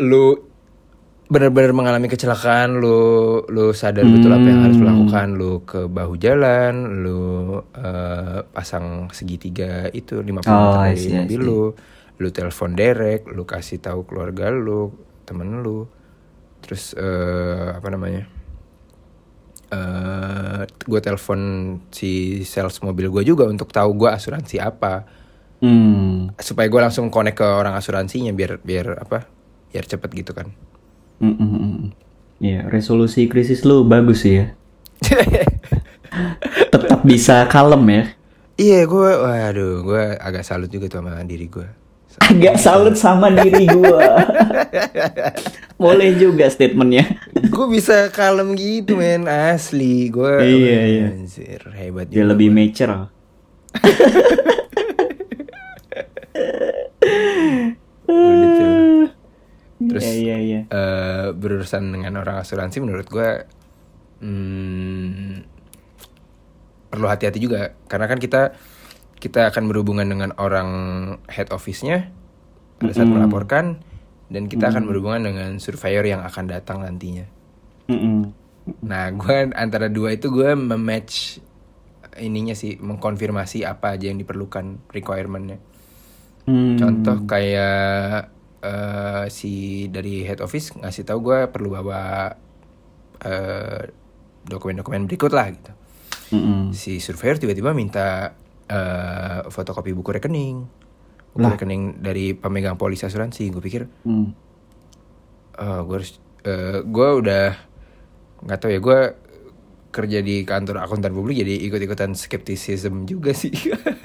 lu 0.00 0.24
benar-benar 1.26 1.70
mengalami 1.70 2.06
kecelakaan, 2.06 2.76
lu 2.76 2.98
lu 3.46 3.70
sadar 3.70 4.02
betul 4.04 4.32
apa 4.32 4.42
yang 4.42 4.60
harus 4.62 4.76
lu 4.76 4.82
Hmm. 4.82 4.92
lakukan, 4.96 5.26
lu 5.32 5.52
ke 5.62 5.80
bahu 5.86 6.14
jalan, 6.16 6.74
lu 7.00 7.20
eh, 7.70 8.38
pasang 8.46 9.06
segitiga 9.10 9.86
itu 9.90 10.18
50 10.18 10.42
Oh, 10.48 10.74
meter 10.74 10.90
dari 10.90 11.06
mobil 11.14 11.40
lu, 11.40 11.62
lu 12.16 12.28
telepon 12.30 12.74
derek, 12.74 13.28
lu 13.28 13.44
kasih 13.44 13.78
tahu 13.78 14.02
keluarga 14.04 14.50
lu, 14.50 14.90
temen 15.22 15.60
lu, 15.60 15.86
terus 16.70 16.94
eh, 16.94 17.74
apa 17.74 17.90
namanya? 17.90 18.30
eh 19.70 20.62
gue 20.66 21.00
telepon 21.00 21.40
si 21.90 22.42
sales 22.42 22.78
mobil 22.82 23.06
gue 23.06 23.22
juga 23.24 23.46
untuk 23.46 23.70
tahu 23.70 23.94
gue 23.96 24.10
asuransi 24.10 24.58
apa 24.58 25.18
Hmm. 25.60 26.32
supaya 26.40 26.72
gue 26.72 26.80
langsung 26.80 27.12
connect 27.12 27.36
ke 27.36 27.44
orang 27.44 27.76
asuransinya 27.76 28.32
biar 28.32 28.64
biar 28.64 29.04
apa 29.04 29.28
biar 29.68 29.84
cepet 29.84 30.10
gitu 30.16 30.32
kan 30.32 30.48
Mm, 31.20 31.36
mm, 31.36 31.50
mm. 31.52 31.78
Iya, 32.40 32.60
resolusi 32.72 33.28
krisis 33.28 33.68
lu 33.68 33.84
bagus 33.84 34.24
sih 34.24 34.40
ya. 34.40 34.56
Tetap 36.72 37.04
bisa 37.04 37.44
kalem 37.46 37.84
ya. 37.92 38.02
iya 38.56 38.88
gue 38.88 39.10
waduh 39.20 39.84
gue 39.84 40.02
agak 40.16 40.44
salut 40.44 40.68
juga 40.68 40.88
tuh 40.88 41.04
sama 41.04 41.20
diri 41.24 41.44
gue 41.44 41.68
Agak 42.20 42.56
salut 42.56 42.94
sama 42.94 43.32
diri 43.32 43.64
gua. 43.66 44.22
Boleh 45.74 46.12
juga 46.14 46.46
statementnya. 46.46 47.08
gue 47.32 47.66
bisa 47.68 48.08
kalem 48.08 48.52
gitu 48.52 48.94
men 48.94 49.24
asli 49.24 50.06
gue 50.06 50.34
Iya, 50.38 50.80
iya. 50.86 51.06
anjir, 51.10 51.60
hebat 51.72 52.06
Dia 52.06 52.22
juga 52.22 52.30
lebih 52.30 52.48
gua. 52.48 52.56
mature. 52.56 52.94
Udah 58.06 58.48
tuh. 58.52 59.06
Terus 59.80 60.02
Iya, 60.04 60.12
iya, 60.14 60.36
iya. 60.38 60.60
eh, 60.68 61.26
berurusan 61.32 61.88
dengan 61.88 62.20
orang 62.20 62.36
asuransi 62.38 62.78
menurut 62.78 63.08
gue 63.08 63.30
hmm, 64.20 65.34
perlu 66.86 67.06
hati-hati 67.08 67.40
juga 67.40 67.72
karena 67.88 68.04
kan 68.04 68.20
kita 68.20 68.52
kita 69.20 69.52
akan 69.52 69.68
berhubungan 69.68 70.08
dengan 70.08 70.32
orang 70.40 70.70
head 71.28 71.52
office-nya 71.52 72.08
pada 72.80 72.92
saat 72.96 73.06
Mm-mm. 73.06 73.20
melaporkan 73.20 73.84
dan 74.32 74.48
kita 74.48 74.72
akan 74.72 74.88
berhubungan 74.88 75.28
dengan 75.28 75.50
surveyor 75.60 76.08
yang 76.08 76.24
akan 76.24 76.48
datang 76.48 76.80
nantinya. 76.80 77.28
Mm-mm. 77.92 78.32
Nah, 78.80 79.12
gue 79.12 79.52
antara 79.52 79.92
dua 79.92 80.16
itu 80.16 80.32
gue 80.32 80.56
mematch 80.56 81.42
ininya 82.16 82.56
sih 82.56 82.80
mengkonfirmasi 82.80 83.62
apa 83.68 83.94
aja 83.94 84.08
yang 84.08 84.18
diperlukan 84.18 84.88
requirement-nya. 84.90 85.58
Hmm. 86.48 86.80
Contoh 86.80 87.28
kayak 87.28 88.32
eh, 88.64 89.24
si 89.28 89.86
dari 89.92 90.24
head 90.24 90.40
office 90.40 90.74
ngasih 90.80 91.04
tahu 91.04 91.18
gue 91.20 91.38
perlu 91.52 91.76
bawa 91.76 92.32
eh, 93.20 93.82
dokumen-dokumen 94.48 95.04
berikut 95.04 95.32
lah 95.36 95.46
gitu. 95.52 95.72
Mm-mm. 96.30 96.70
Si 96.70 97.02
surveyor 97.02 97.42
tiba-tiba 97.42 97.74
minta 97.74 98.38
eh, 98.70 99.40
fotokopi 99.46 99.90
buku 99.90 100.14
rekening, 100.14 100.62
buku 101.34 101.42
Lah. 101.42 101.52
rekening 101.54 101.98
dari 101.98 102.32
pemegang 102.32 102.78
polis 102.78 103.02
asuransi. 103.02 103.50
Gue 103.50 103.58
pikir, 103.60 103.90
Hmm. 104.06 104.30
oh, 105.56 105.80
gue 105.84 105.96
harus, 105.98 106.12
eh, 106.42 106.80
gue 106.80 107.08
udah 107.18 107.46
nggak 108.40 108.58
tahu 108.58 108.70
ya 108.70 108.80
gue 108.80 109.00
kerja 109.90 110.22
di 110.22 110.46
kantor 110.46 110.80
akuntan 110.80 111.10
publik 111.10 111.42
jadi 111.42 111.66
ikut-ikutan 111.66 112.14
skepticism 112.14 113.04
juga 113.04 113.34
sih. 113.34 113.50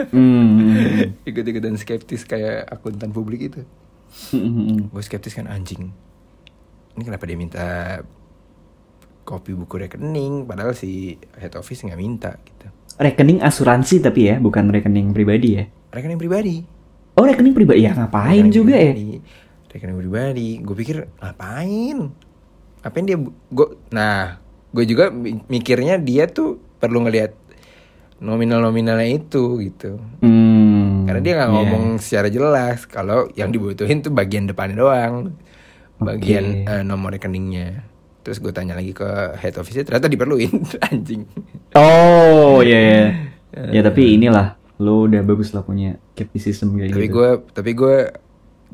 Hmm. 0.09 1.13
ikut-ikutan 1.29 1.77
skeptis 1.77 2.25
kayak 2.25 2.65
akuntan 2.67 3.13
publik 3.13 3.53
itu. 3.53 3.61
Gue 4.89 5.01
skeptis 5.01 5.37
kan 5.37 5.45
anjing 5.45 5.93
ini 6.95 7.03
kenapa 7.03 7.27
dia 7.27 7.35
minta 7.35 7.67
kopi 9.27 9.51
buku 9.51 9.75
rekening 9.77 10.47
padahal 10.47 10.71
si 10.71 11.19
head 11.35 11.51
office 11.59 11.83
nggak 11.83 11.99
minta 11.99 12.39
gitu 12.39 12.71
Rekening 12.95 13.39
asuransi 13.39 13.99
tapi 13.99 14.21
ya, 14.25 14.35
bukan 14.37 14.67
rekening 14.67 15.11
pribadi 15.11 15.49
ya. 15.53 15.65
rekening 15.89 16.15
pribadi 16.15 16.63
Oh, 17.13 17.23
rekening 17.23 17.51
pribadi 17.51 17.81
ya 17.81 17.91
ngapain 17.93 18.39
Rekening 18.41 18.51
juga 18.51 18.75
ya? 18.75 18.91
pribadi. 18.91 19.19
rekening 19.67 19.97
pribadi 19.97 20.49
gue 20.57 20.75
pikir 20.77 20.97
ngapain 21.17 21.97
ngapain 22.79 23.03
dia 23.03 23.17
gue 23.19 23.67
nah 23.89 24.39
gue 24.69 24.85
juga 24.85 25.07
mi- 25.09 25.43
mikirnya 25.45 25.95
dia 25.97 26.25
tuh 26.25 26.55
perlu 26.77 27.03
ngelihat 27.03 27.35
nominal 28.17 28.59
nominalnya 28.61 29.07
itu 29.09 29.59
gitu 29.61 29.99
Hmm. 30.19 31.03
karena 31.03 31.19
dia 31.19 31.33
nggak 31.33 31.47
Iya. 31.47 31.55
ngomong 31.57 31.83
secara 31.97 32.27
jelas 32.27 32.83
kalau 32.85 33.27
yang 33.33 33.49
dibutuhin 33.49 33.99
tuh 33.99 34.09
bagian 34.09 34.43
depannya 34.45 34.75
doang 34.77 35.35
bagian 35.97 36.45
Oke. 36.61 36.71
eh, 36.71 36.83
nomor 36.83 37.11
rekeningnya 37.11 37.83
terus 38.25 38.41
gue 38.41 38.49
tanya 38.49 38.73
lagi 38.73 38.89
ke 38.89 39.05
head 39.37 39.53
office 39.61 39.85
ternyata 39.85 40.09
diperluin 40.09 40.49
anjing 40.89 41.29
Oh, 41.77 42.65
iya 42.65 42.79
ya. 42.81 43.03
Ya 43.75 43.81
tapi 43.85 44.17
inilah 44.19 44.59
lo 44.83 45.07
udah 45.07 45.23
bagus 45.23 45.55
lah 45.55 45.63
punya 45.63 45.95
skepticism 46.11 46.75
kayak 46.75 46.91
tapi 46.91 47.07
gitu. 47.07 47.15
gue 47.15 47.29
tapi 47.55 47.71
gue 47.71 47.95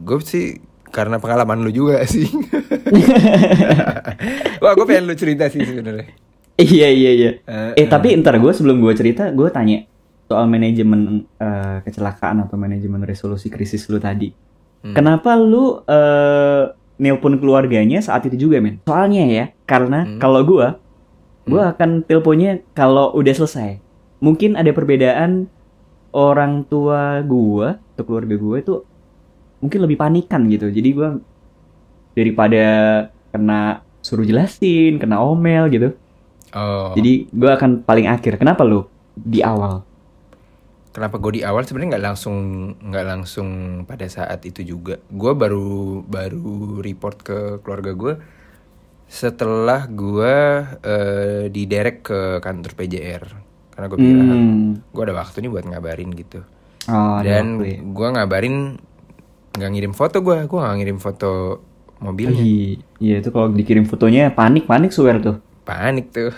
gue 0.02 0.18
sih 0.26 0.58
karena 0.90 1.22
pengalaman 1.22 1.62
lu 1.62 1.70
juga 1.70 2.02
sih 2.10 2.26
wah 4.58 4.74
gue 4.74 4.86
pengen 4.90 5.06
lu 5.06 5.14
cerita 5.14 5.46
sih 5.54 5.62
sebenarnya 5.62 6.10
Iya 6.62 6.90
iya 6.94 7.12
iya. 7.16 7.32
Eh, 7.42 7.74
Eh 7.74 7.88
tapi 7.90 8.14
ntar 8.22 8.38
gue 8.38 8.54
sebelum 8.54 8.82
gue 8.86 8.94
cerita 8.94 9.34
gue 9.34 9.50
tanya 9.50 9.82
soal 10.30 10.46
manajemen 10.46 11.26
eh, 11.42 11.78
kecelakaan 11.82 12.46
atau 12.46 12.54
manajemen 12.54 13.02
resolusi 13.02 13.50
krisis 13.50 13.90
lu 13.90 13.98
tadi. 13.98 14.30
Hmm. 14.86 14.94
Kenapa 14.94 15.34
lu 15.38 15.82
eh, 15.82 16.64
nelpon 17.02 17.42
keluarganya 17.42 17.98
saat 17.98 18.30
itu 18.30 18.48
juga 18.48 18.62
men? 18.62 18.78
Soalnya 18.86 19.26
ya 19.26 19.46
karena 19.66 20.06
Hmm. 20.06 20.20
kalau 20.22 20.46
gue 20.46 20.68
gue 21.50 21.58
akan 21.58 22.06
teleponnya 22.06 22.62
kalau 22.78 23.10
udah 23.18 23.34
selesai. 23.34 23.82
Mungkin 24.22 24.54
ada 24.54 24.70
perbedaan 24.70 25.50
orang 26.14 26.62
tua 26.70 27.26
gue 27.26 27.68
atau 27.74 28.04
keluarga 28.06 28.36
gue 28.38 28.58
itu 28.62 28.74
mungkin 29.58 29.80
lebih 29.82 29.98
panikan 29.98 30.46
gitu. 30.46 30.70
Jadi 30.70 30.90
gue 30.94 31.10
daripada 32.14 32.64
kena 33.32 33.82
suruh 34.04 34.26
jelasin, 34.26 35.02
kena 35.02 35.22
omel 35.22 35.70
gitu. 35.72 35.90
oh 36.54 36.94
Jadi 36.94 37.32
gue 37.32 37.50
akan 37.50 37.82
paling 37.82 38.06
akhir. 38.06 38.38
Kenapa 38.38 38.62
lu 38.62 38.86
di 39.16 39.42
awal? 39.42 39.82
Kenapa 40.92 41.16
gue 41.18 41.32
di 41.34 41.42
awal 41.42 41.64
sebenarnya 41.64 41.96
nggak 41.96 42.06
langsung 42.06 42.38
nggak 42.78 43.06
langsung 43.08 43.48
pada 43.84 44.06
saat 44.08 44.44
itu 44.44 44.62
juga 44.62 45.00
gue 45.02 45.32
baru 45.34 45.68
baru 46.02 46.52
report 46.80 47.18
ke 47.20 47.38
keluarga 47.60 47.92
gue 47.94 48.14
setelah 49.08 49.88
gue 49.88 50.36
eh, 50.82 51.44
diderek 51.48 51.98
ke 52.02 52.20
kantor 52.40 52.72
PJR 52.74 53.24
karena 53.72 53.86
gue 53.88 53.98
ah, 53.98 54.04
Hmm. 54.04 54.84
gue 54.86 55.04
ada 55.04 55.16
waktu 55.16 55.42
nih 55.42 55.50
buat 55.50 55.66
ngabarin 55.66 56.12
gitu 56.14 56.44
Oh, 56.84 57.22
dan 57.22 57.62
ya. 57.62 57.78
gue 57.78 58.08
ngabarin 58.10 58.56
nggak 59.52 59.70
ngirim 59.70 59.94
foto 59.94 60.18
gue 60.20 60.44
gue 60.44 60.60
nggak 60.60 60.78
ngirim 60.78 60.98
foto 60.98 61.62
mobilnya 62.00 62.42
Ih, 62.42 62.82
Iya 62.98 63.22
itu 63.22 63.30
kalau 63.30 63.48
dikirim 63.48 63.86
fotonya 63.86 64.32
panik 64.32 64.66
panik 64.66 64.90
swear 64.90 65.20
tuh. 65.20 65.38
panik 65.62 66.10
tuh 66.10 66.34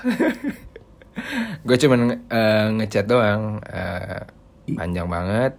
gue 1.66 1.78
cuman 1.78 2.00
eh, 2.28 2.68
ngechat 2.76 3.06
doang 3.06 3.62
eh, 3.64 4.20
panjang 4.66 5.06
banget 5.06 5.54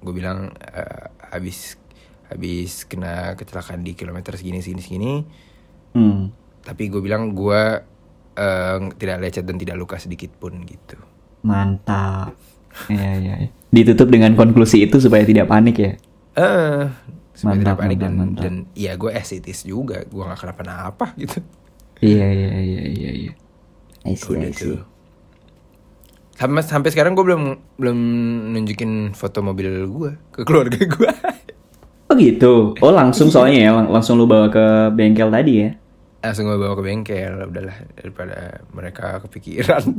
gue 0.00 0.12
bilang 0.12 0.52
eh, 0.52 1.04
habis 1.30 1.80
habis 2.24 2.84
kena 2.84 3.32
kecelakaan 3.34 3.80
di 3.80 3.92
kilometer 3.92 4.34
segini 4.34 4.60
segini 4.60 4.82
segini 4.82 5.12
Hmm. 5.92 6.34
tapi 6.60 6.90
gue 6.90 6.98
bilang 6.98 7.32
gue 7.32 7.62
eh, 8.34 8.78
tidak 8.94 9.16
lecet 9.20 9.44
dan 9.44 9.54
tidak 9.54 9.76
luka 9.76 9.96
sedikit 9.96 10.34
pun 10.34 10.58
gitu 10.62 10.98
Mantap. 11.40 12.34
Iya 12.88 13.10
iya. 13.16 13.34
iya. 13.38 13.50
Ditutup 13.68 14.08
dengan 14.08 14.32
konklusi 14.32 14.82
itu 14.82 14.96
supaya 14.96 15.22
tidak 15.22 15.46
panik 15.46 15.76
ya. 15.76 15.92
eh 16.34 16.88
supaya 17.30 17.54
tidak 17.54 17.76
Mantap, 17.76 17.78
panik 17.78 17.98
dan 18.00 18.10
mantap, 18.10 18.18
mantap. 18.18 18.42
dan 18.42 18.54
iya 18.74 18.92
gue 18.94 19.10
asitis 19.10 19.62
juga 19.62 20.02
gue 20.02 20.18
nggak 20.20 20.40
kenapa-napa 20.40 21.14
gitu 21.14 21.38
Iya 22.00 22.26
iya 22.26 22.50
iya 22.58 22.82
iya 22.84 23.10
iya. 23.14 23.32
I 24.02 24.14
see, 24.14 24.34
Udah 24.34 24.44
I 24.44 24.52
see. 24.52 24.74
tuh. 24.74 24.78
Sampai 26.34 26.62
sampai 26.62 26.90
sekarang 26.90 27.14
gue 27.14 27.22
belum 27.22 27.42
belum 27.78 27.98
nunjukin 28.52 29.14
foto 29.14 29.38
mobil 29.38 29.86
gue 29.86 30.10
ke 30.30 30.40
keluarga 30.42 30.78
gue. 30.78 31.10
Oh 32.04 32.20
gitu. 32.20 32.76
Oh 32.84 32.92
langsung 32.92 33.32
soalnya 33.32 33.64
ya 33.64 33.70
lang- 33.72 33.88
langsung 33.88 34.20
lu 34.20 34.28
bawa 34.28 34.52
ke 34.52 34.92
bengkel 34.92 35.32
tadi 35.32 35.64
ya. 35.64 35.72
Langsung 36.20 36.44
gue 36.44 36.60
bawa 36.60 36.76
ke 36.76 36.84
bengkel, 36.84 37.32
udahlah 37.48 37.80
daripada 37.96 38.60
mereka 38.76 39.24
kepikiran. 39.24 39.80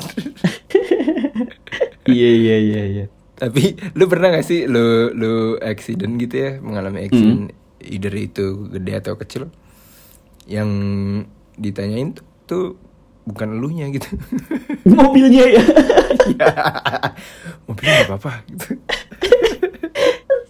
iya 2.06 2.30
iya 2.30 2.56
iya 2.62 2.82
iya. 2.86 3.06
Tapi 3.36 3.74
lu 3.98 4.06
pernah 4.06 4.32
gak 4.32 4.45
sih 4.45 4.69
lu 4.69 5.12
lu 5.12 5.34
accident 5.60 6.15
gitu 6.15 6.36
ya, 6.38 6.52
mengalami 6.62 7.10
accident 7.10 7.52
either 7.82 8.13
itu 8.13 8.69
gede 8.69 8.93
atau 8.95 9.17
kecil 9.17 9.50
yang 10.45 10.69
ditanyain 11.58 12.13
tuh, 12.13 12.26
tuh 12.45 12.65
bukan 13.25 13.47
elunya 13.51 13.89
gitu. 13.89 14.07
Mobilnya 14.88 15.43
ya. 15.51 15.63
ya. 16.31 16.47
Mobilnya 17.65 17.91
gak 17.99 18.07
apa-apa 18.07 18.31
gitu. 18.47 18.67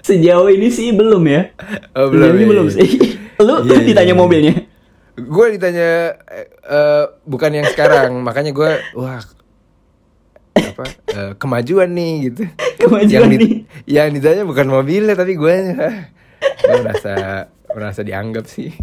Sejauh 0.02 0.48
ini 0.48 0.68
sih 0.68 0.92
belum 0.92 1.24
ya. 1.26 1.42
Oh, 1.94 2.08
Sejauh 2.08 2.32
ini 2.32 2.42
ya, 2.42 2.48
belum 2.48 2.68
ya. 2.68 2.74
sih. 2.76 2.88
Lu 3.38 3.54
Iya, 3.58 3.64
lu 3.64 3.74
iya, 3.74 3.86
ditanya 3.86 4.12
iya. 4.12 4.18
mobilnya. 4.18 4.54
gue 5.16 5.46
ditanya 5.50 5.90
eh, 6.62 7.04
bukan 7.24 7.50
yang 7.50 7.66
sekarang 7.66 8.20
makanya 8.20 8.52
gue 8.52 8.68
wah 8.94 9.24
apa 10.54 10.84
eh, 11.08 11.32
kemajuan 11.36 11.88
nih 11.88 12.14
gitu 12.28 12.44
Kemajuan 12.78 13.08
yang, 13.08 13.26
di- 13.32 13.40
nih. 13.40 13.54
yang 13.88 14.08
ditanya 14.12 14.44
bukan 14.44 14.68
mobilnya 14.68 15.16
tapi 15.16 15.34
gue 15.34 15.56
gue 16.60 16.78
merasa 16.78 17.48
merasa 17.72 18.04
dianggap 18.04 18.44
sih 18.44 18.76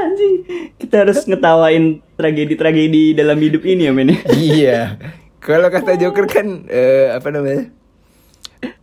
Anjing, 0.00 0.34
kita 0.76 1.04
harus 1.04 1.20
ngetawain 1.22 1.84
tragedi-tragedi 2.16 3.12
dalam 3.12 3.36
hidup 3.36 3.62
ini 3.62 3.84
ya 3.84 3.92
men 3.92 4.16
iya. 4.36 4.96
Kalau 5.38 5.68
kata 5.68 5.96
Joker 5.96 6.24
kan 6.24 6.64
eh, 6.66 7.12
apa 7.12 7.28
namanya? 7.28 7.68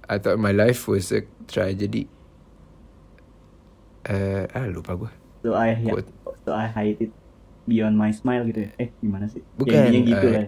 I 0.06 0.18
thought 0.18 0.38
my 0.38 0.52
life 0.52 0.86
was 0.86 1.10
a 1.10 1.22
tragedy. 1.46 2.06
Eh, 4.04 4.48
ah 4.48 4.66
lupa 4.66 4.96
gue. 4.96 5.12
so 5.44 5.52
I 5.52 5.76
Quote. 5.84 6.08
so 6.44 6.52
I 6.52 6.66
hide 6.66 7.00
it 7.00 7.12
beyond 7.64 7.94
my 7.94 8.10
smile 8.10 8.48
gitu 8.48 8.64
ya 8.64 8.72
eh 8.80 8.90
gimana 9.00 9.28
sih 9.28 9.44
Ya, 9.44 9.52
Bukan. 9.54 9.76
intinya 9.84 10.02
gitu 10.08 10.28
eh, 10.28 10.34
lah 10.34 10.48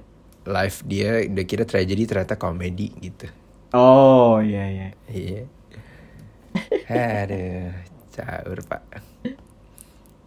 Life 0.63 0.77
dia 0.83 1.27
udah 1.27 1.45
kira 1.45 1.63
tragedi 1.63 2.07
ternyata 2.07 2.35
komedi 2.35 2.89
gitu. 2.97 3.27
oh 3.71 4.39
iya 4.39 4.63
iya 4.65 4.87
Iya. 5.07 5.41
Aduh, 6.89 7.69
caur 8.09 8.59
pak. 8.65 8.81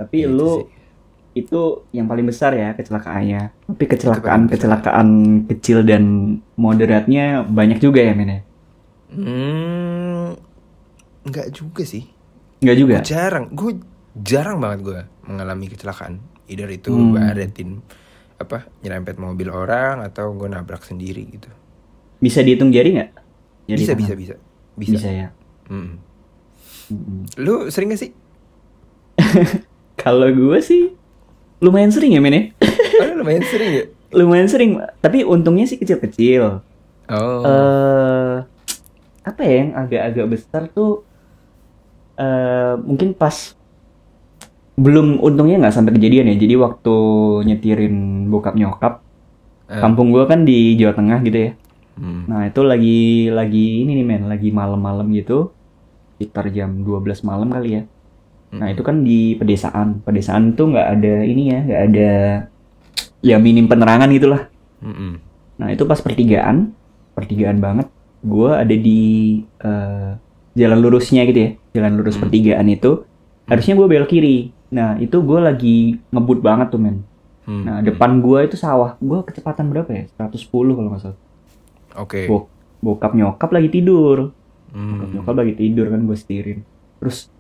Tapi 0.03 0.17
Gitu 0.21 0.31
lu 0.31 0.53
sih. 0.59 0.67
itu 1.35 1.61
yang 1.91 2.05
paling 2.05 2.27
besar 2.27 2.53
ya 2.53 2.73
kecelakaannya 2.73 3.55
tapi 3.65 3.85
kecelakaan 3.87 4.43
kecelakaan 4.47 5.09
kecil 5.47 5.81
dan 5.81 6.03
moderatnya 6.55 7.41
banyak 7.43 7.79
juga 7.79 8.03
ya 8.03 8.13
men 8.13 8.31
ya 8.31 8.41
Hmm, 9.13 10.33
nggak 11.23 11.53
juga 11.53 11.85
sih. 11.85 12.09
Enggak 12.59 12.77
juga 12.77 12.95
Gue 12.97 13.05
jarang, 13.05 13.45
gue 13.51 13.73
jarang 14.17 14.57
banget 14.57 14.81
gue 14.81 15.01
mengalami 15.23 15.69
kecelakaan. 15.69 16.17
Either 16.47 16.67
itu 16.67 16.89
Hmm. 16.89 17.13
baretin 17.13 17.85
apa 18.37 18.67
nyerempet 18.81 19.17
mobil 19.17 19.47
orang 19.49 20.01
atau 20.01 20.33
gue 20.33 20.49
nabrak 20.49 20.83
sendiri 20.83 21.23
gitu. 21.29 21.47
bisa 22.19 22.39
dihitung 22.39 22.71
jari 22.71 22.95
nggak 22.95 23.11
bisa, 23.69 23.93
bisa, 23.93 24.15
bisa, 24.15 24.35
bisa, 24.77 24.97
bisa 24.97 25.09
ya 25.09 25.29
Mm. 25.67 25.99
Mm-mm. 26.89 27.21
Lu 27.37 27.67
sering 27.67 27.91
gak 27.91 28.01
sih? 28.01 28.11
kalau 30.03 30.27
gue 30.29 30.59
sih 30.61 30.91
lumayan 31.59 31.89
sering 31.89 32.13
ya 32.13 32.21
men 32.21 32.35
ya 32.35 32.43
Oh, 32.99 33.07
lu 33.09 33.23
lumayan 33.23 33.43
sering 33.45 33.71
ya. 33.73 33.85
lumayan 34.19 34.47
sering 34.47 34.71
tapi 34.99 35.23
untungnya 35.23 35.65
sih 35.65 35.79
kecil-kecil 35.79 36.61
Oh, 37.09 37.43
eh 37.43 38.35
apa 39.23 39.41
ya 39.41 39.55
yang 39.59 39.71
agak-agak 39.77 40.27
besar 40.29 40.63
tuh 40.69 41.07
eh 42.15 42.75
mungkin 42.79 43.13
pas 43.13 43.55
belum 44.75 45.21
untungnya 45.21 45.61
nggak 45.61 45.75
sampai 45.75 45.93
kejadian 45.93 46.29
ya 46.29 46.37
jadi 46.37 46.55
waktu 46.59 46.95
nyetirin 47.45 47.95
bokap 48.29 48.55
nyokap 48.55 48.95
Eh. 49.65 49.81
kampung 49.81 50.11
gua 50.11 50.27
kan 50.27 50.43
di 50.43 50.77
Jawa 50.77 50.93
Tengah 50.93 51.21
gitu 51.23 51.39
ya 51.41 51.53
Hmm. 51.93 52.25
nah 52.25 52.45
itu 52.45 52.61
lagi 52.61 53.01
lagi 53.29 53.85
ini 53.85 53.93
nih 53.95 54.07
men 54.07 54.25
lagi 54.25 54.49
malam-malam 54.49 55.13
gitu 55.13 55.53
sekitar 56.17 56.49
jam 56.49 56.81
12 56.81 57.21
malam 57.21 57.53
kali 57.53 57.69
ya 57.77 57.83
nah 58.53 58.69
itu 58.69 58.85
kan 58.85 59.01
di 59.01 59.33
pedesaan 59.35 60.05
pedesaan 60.05 60.53
tuh 60.53 60.71
nggak 60.71 60.89
ada 60.93 61.15
ini 61.25 61.43
ya 61.49 61.61
nggak 61.65 61.83
ada 61.89 62.11
ya 63.23 63.37
minim 63.39 63.65
penerangan 63.65 64.11
gitulah. 64.11 64.51
Nah 65.57 65.69
itu 65.71 65.87
pas 65.87 65.97
pertigaan, 65.97 66.75
pertigaan 67.15 67.63
banget. 67.63 67.87
Gue 68.21 68.51
ada 68.51 68.75
di 68.75 69.03
eh, 69.59 70.11
jalan 70.53 70.79
lurusnya 70.83 71.23
gitu 71.25 71.39
ya, 71.39 71.51
jalan 71.73 72.03
lurus 72.03 72.19
Hmm. 72.19 72.27
pertigaan 72.27 72.67
itu. 72.67 73.07
Harusnya 73.47 73.75
gue 73.75 73.87
belok 73.87 74.11
kiri. 74.11 74.51
Nah 74.75 74.99
itu 74.99 75.23
gue 75.23 75.39
lagi 75.39 75.77
ngebut 76.11 76.43
banget 76.43 76.75
tuh 76.75 76.81
men. 76.83 77.07
Hmm. 77.47 77.63
Nah 77.63 77.77
depan 77.79 78.19
gue 78.19 78.43
itu 78.43 78.59
sawah. 78.59 78.99
Gue 78.99 79.23
kecepatan 79.23 79.71
berapa 79.71 79.91
ya? 79.91 80.05
110 80.19 80.75
kalau 80.75 80.89
nggak 80.91 81.03
salah. 81.03 81.19
Oke. 81.99 82.27
Bok 82.27 82.51
bokap 82.83 83.15
nyokap 83.15 83.51
lagi 83.55 83.71
tidur. 83.71 84.35
Bokap 84.75 85.09
nyokap 85.15 85.35
lagi 85.39 85.55
tidur 85.55 85.87
kan 85.95 86.01
gue 86.03 86.17
setirin. 86.19 86.59
Terus 86.99 87.31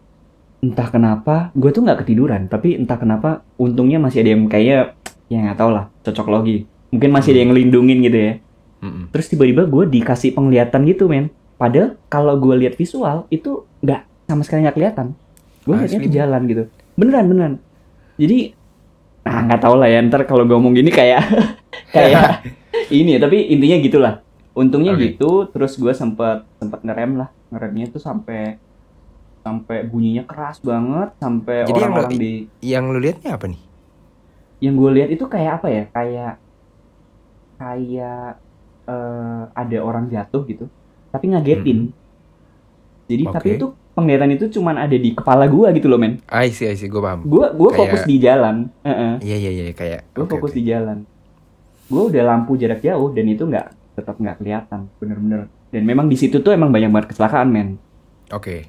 entah 0.62 0.88
kenapa 0.88 1.50
gue 1.58 1.70
tuh 1.74 1.82
nggak 1.82 2.06
ketiduran. 2.06 2.46
Tapi 2.46 2.78
entah 2.78 2.96
kenapa 2.96 3.42
untungnya 3.58 3.98
masih 3.98 4.22
ada 4.22 4.30
yang 4.32 4.46
kayak 4.46 4.94
ya 5.26 5.38
nggak 5.42 5.58
tau 5.58 5.70
lah 5.74 5.90
cocok 6.06 6.26
logi. 6.30 6.64
Mungkin 6.94 7.10
masih 7.10 7.34
ada 7.34 7.40
yang 7.42 7.50
ngelindungin 7.50 7.98
gitu 8.06 8.18
ya. 8.18 8.32
Mm-mm. 8.82 9.04
Terus 9.10 9.26
tiba-tiba 9.26 9.66
gue 9.66 9.84
dikasih 9.90 10.32
penglihatan 10.38 10.86
gitu 10.86 11.10
men. 11.10 11.34
Padahal 11.58 11.98
kalau 12.06 12.38
gue 12.38 12.54
lihat 12.62 12.78
visual 12.78 13.26
itu 13.28 13.66
nggak 13.82 14.30
sama 14.30 14.42
sekali 14.46 14.64
nggak 14.64 14.76
kelihatan. 14.78 15.06
Gue 15.66 15.74
lihatnya 15.78 15.98
Asli, 15.98 16.08
di 16.08 16.14
jalan 16.14 16.42
gitu. 16.46 16.62
Beneran 16.94 17.24
beneran. 17.26 17.54
Jadi 18.16 18.38
nah 19.22 19.38
nggak 19.46 19.60
tahu 19.62 19.74
lah 19.78 19.86
ya 19.86 20.02
ntar 20.02 20.26
kalau 20.26 20.42
gue 20.46 20.54
ngomong 20.54 20.74
gini 20.74 20.90
kayak 20.90 21.22
kayak 21.96 22.46
ini 23.02 23.18
ya. 23.18 23.20
Tapi 23.22 23.50
intinya 23.50 23.76
gitulah. 23.82 24.14
Untungnya 24.54 24.94
Oke. 24.94 25.10
gitu. 25.10 25.50
Terus 25.50 25.74
gue 25.74 25.90
sempet 25.90 26.46
sempet 26.62 26.86
ngerem 26.86 27.18
lah. 27.18 27.34
Ngeremnya 27.50 27.90
tuh 27.90 28.02
sampai 28.02 28.62
sampai 29.42 29.84
bunyinya 29.84 30.22
keras 30.22 30.58
banget 30.58 31.12
sampai 31.16 31.66
orang-orang 31.66 32.12
di 32.12 32.32
Yang 32.60 32.84
lu 32.86 32.98
lihatnya 32.98 33.30
apa 33.34 33.46
nih? 33.46 33.60
yang 34.58 34.74
gue 34.74 34.90
lihat 34.92 35.10
itu 35.10 35.24
kayak 35.26 35.58
apa 35.58 35.68
ya 35.68 35.84
kayak 35.90 36.32
kayak 37.58 38.38
eh, 38.84 39.42
ada 39.52 39.78
orang 39.78 40.06
jatuh 40.06 40.42
gitu 40.44 40.70
tapi 41.10 41.28
ngagetin 41.28 41.90
jadi 43.04 43.22
tapi 43.28 43.48
Oke. 43.48 43.58
itu 43.58 43.66
penglihatan 43.92 44.30
itu 44.32 44.46
cuman 44.52 44.78
ada 44.78 44.94
di 44.94 45.12
kepala 45.12 45.44
gue 45.44 45.66
gitu 45.72 45.86
loh 45.86 45.98
men 45.98 46.22
I 46.24 46.48
see, 46.48 46.64
I 46.64 46.74
see, 46.74 46.86
gue 46.86 46.96
paham. 46.96 47.22
gue 47.22 47.42
gue 47.44 47.68
Kayak- 47.68 47.78
fokus 47.82 48.02
di 48.04 48.16
jalan 48.16 48.70
Iya, 49.18 49.36
iya, 49.36 49.50
iya, 49.52 49.64
kayak. 49.72 50.00
gue 50.12 50.22
oke, 50.22 50.32
fokus 50.32 50.50
oke. 50.50 50.58
di 50.58 50.64
jalan 50.64 50.98
gue 51.84 52.02
udah 52.08 52.22
lampu 52.24 52.54
jarak 52.54 52.80
jauh 52.80 53.10
dan 53.10 53.26
itu 53.26 53.42
nggak 53.42 53.66
tetap 53.92 54.16
nggak 54.16 54.36
kelihatan 54.38 54.88
bener-bener 54.96 55.40
dan 55.68 55.82
memang 55.82 56.06
di 56.06 56.16
situ 56.16 56.38
tuh 56.38 56.50
emang 56.50 56.70
banyak 56.70 56.88
banget 56.88 57.12
kecelakaan 57.12 57.50
men 57.50 57.68
Oke. 58.30 58.64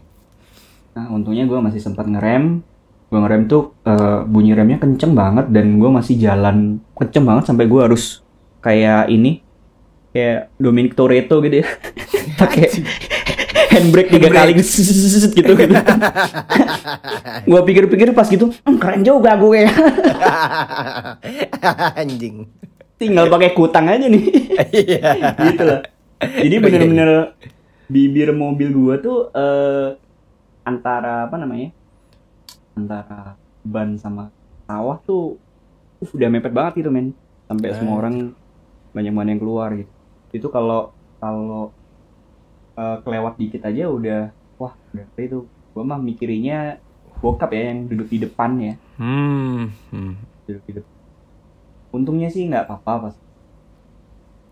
Nah, 0.94 1.10
untungnya 1.10 1.50
gue 1.50 1.58
masih 1.58 1.82
sempat 1.82 2.06
ngerem. 2.06 2.62
Gue 3.10 3.20
ngerem 3.22 3.46
tuh 3.50 3.74
eh, 3.86 4.22
bunyi 4.26 4.54
remnya 4.54 4.78
kenceng 4.82 5.14
banget 5.14 5.50
dan 5.50 5.78
gue 5.78 5.90
masih 5.90 6.18
jalan 6.18 6.82
kenceng 6.98 7.26
banget 7.26 7.44
sampai 7.50 7.66
gue 7.66 7.82
harus 7.82 8.22
kayak 8.62 9.10
ini 9.10 9.42
kayak 10.14 10.54
Dominic 10.62 10.94
Toretto 10.94 11.42
gitu 11.42 11.66
ya. 11.66 11.68
Pakai 12.42 12.70
handbrake 13.74 14.14
tiga 14.14 14.30
kali 14.30 14.54
gitu 14.54 14.70
gitu. 15.38 15.54
gue 17.44 17.62
pikir-pikir 17.66 18.14
pas 18.14 18.30
gitu, 18.30 18.54
"Hmm, 18.62 18.78
keren 18.78 19.02
juga 19.02 19.34
gue. 19.34 19.66
Anjing. 22.02 22.46
Tinggal 23.02 23.34
pakai 23.34 23.58
kutang 23.58 23.90
aja 23.90 24.06
nih. 24.06 24.24
Iya. 24.70 25.02
gitu 25.50 25.62
loh. 25.66 25.82
Jadi 26.22 26.56
bener-bener 26.62 27.34
bibir 27.92 28.32
mobil 28.32 28.72
gua 28.72 28.96
tuh 28.98 29.28
eh, 29.36 29.88
antara 30.64 31.28
apa 31.28 31.36
namanya? 31.36 31.70
Antara 32.74 33.36
ban 33.62 33.96
sama 33.96 34.34
sawah 34.64 34.98
tuh 35.00 35.38
uh, 36.00 36.10
udah 36.12 36.28
mepet 36.28 36.52
banget 36.52 36.84
gitu 36.84 36.90
men. 36.90 37.14
Sampai 37.46 37.76
semua 37.76 37.96
Ah. 37.96 38.02
orang 38.02 38.16
banyak 38.92 39.12
banget 39.12 39.30
yang 39.32 39.42
keluar 39.42 39.70
gitu. 39.74 39.92
Itu 40.32 40.48
kalau 40.50 40.90
kalau 41.18 41.70
eh, 42.74 42.98
kelewat 43.02 43.38
dikit 43.38 43.62
aja 43.64 43.86
udah 43.86 44.22
wah 44.58 44.74
berarti 44.90 45.22
itu 45.24 45.46
gua 45.72 45.84
mah 45.86 46.00
mikirinya 46.00 46.82
bokap 47.22 47.54
ya 47.54 47.70
yang 47.70 47.86
duduk 47.86 48.10
di 48.10 48.18
depan 48.20 48.52
ya, 48.58 48.74
Hmm. 48.98 49.70
hmm. 49.90 50.14
duduk 50.44 50.64
di 50.66 50.74
depan. 50.76 50.94
Untungnya 51.92 52.28
sih 52.28 52.44
nggak 52.44 52.66
apa-apa 52.66 52.94
pas 53.04 53.16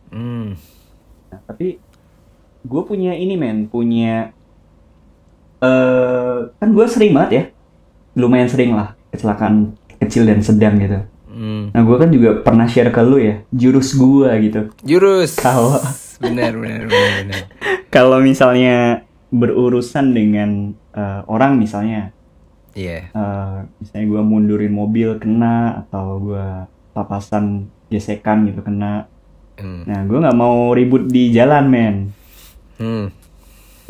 Hmm. 0.08 0.56
Nah, 1.28 1.40
tapi 1.44 1.80
gue 2.62 2.82
punya 2.84 3.12
ini 3.12 3.36
men, 3.36 3.66
punya 3.66 4.36
eh 5.62 6.38
kan 6.52 6.70
gue 6.70 6.86
sering 6.86 7.14
banget 7.14 7.32
ya, 7.32 7.44
lumayan 8.16 8.50
sering 8.50 8.74
lah 8.74 8.98
kecelakaan 9.10 9.78
kecil 9.98 10.26
dan 10.26 10.42
sedang 10.42 10.76
gitu. 10.78 11.00
Hmm. 11.32 11.72
Nah 11.72 11.82
gue 11.82 11.96
kan 11.96 12.10
juga 12.10 12.42
pernah 12.42 12.66
share 12.66 12.90
ke 12.90 13.02
lu 13.02 13.18
ya, 13.18 13.46
jurus 13.50 13.94
gue 13.94 14.30
gitu. 14.42 14.62
Jurus. 14.84 15.38
Kalau- 15.38 15.80
benar, 16.20 16.54
benar, 16.54 16.86
benar, 16.86 17.12
benar. 17.24 17.44
Kalau 17.96 18.20
misalnya 18.20 19.02
berurusan 19.30 20.12
dengan 20.12 20.50
eh, 20.92 21.22
orang 21.26 21.56
misalnya, 21.56 22.12
Iya. 22.72 23.10
eh, 23.10 23.58
misalnya 23.80 24.06
gue 24.08 24.22
mundurin 24.22 24.70
mobil 24.70 25.16
kena 25.18 25.82
atau 25.82 26.20
gue 26.20 26.48
papasan 26.92 27.68
gesekan 27.88 28.44
gitu 28.46 28.60
kena. 28.62 29.08
Hmm. 29.56 29.84
Nah 29.88 30.04
gue 30.04 30.18
nggak 30.20 30.36
mau 30.36 30.72
ribut 30.72 31.08
di 31.08 31.32
jalan 31.32 31.66
men. 31.68 31.96
Hmm. 32.76 33.08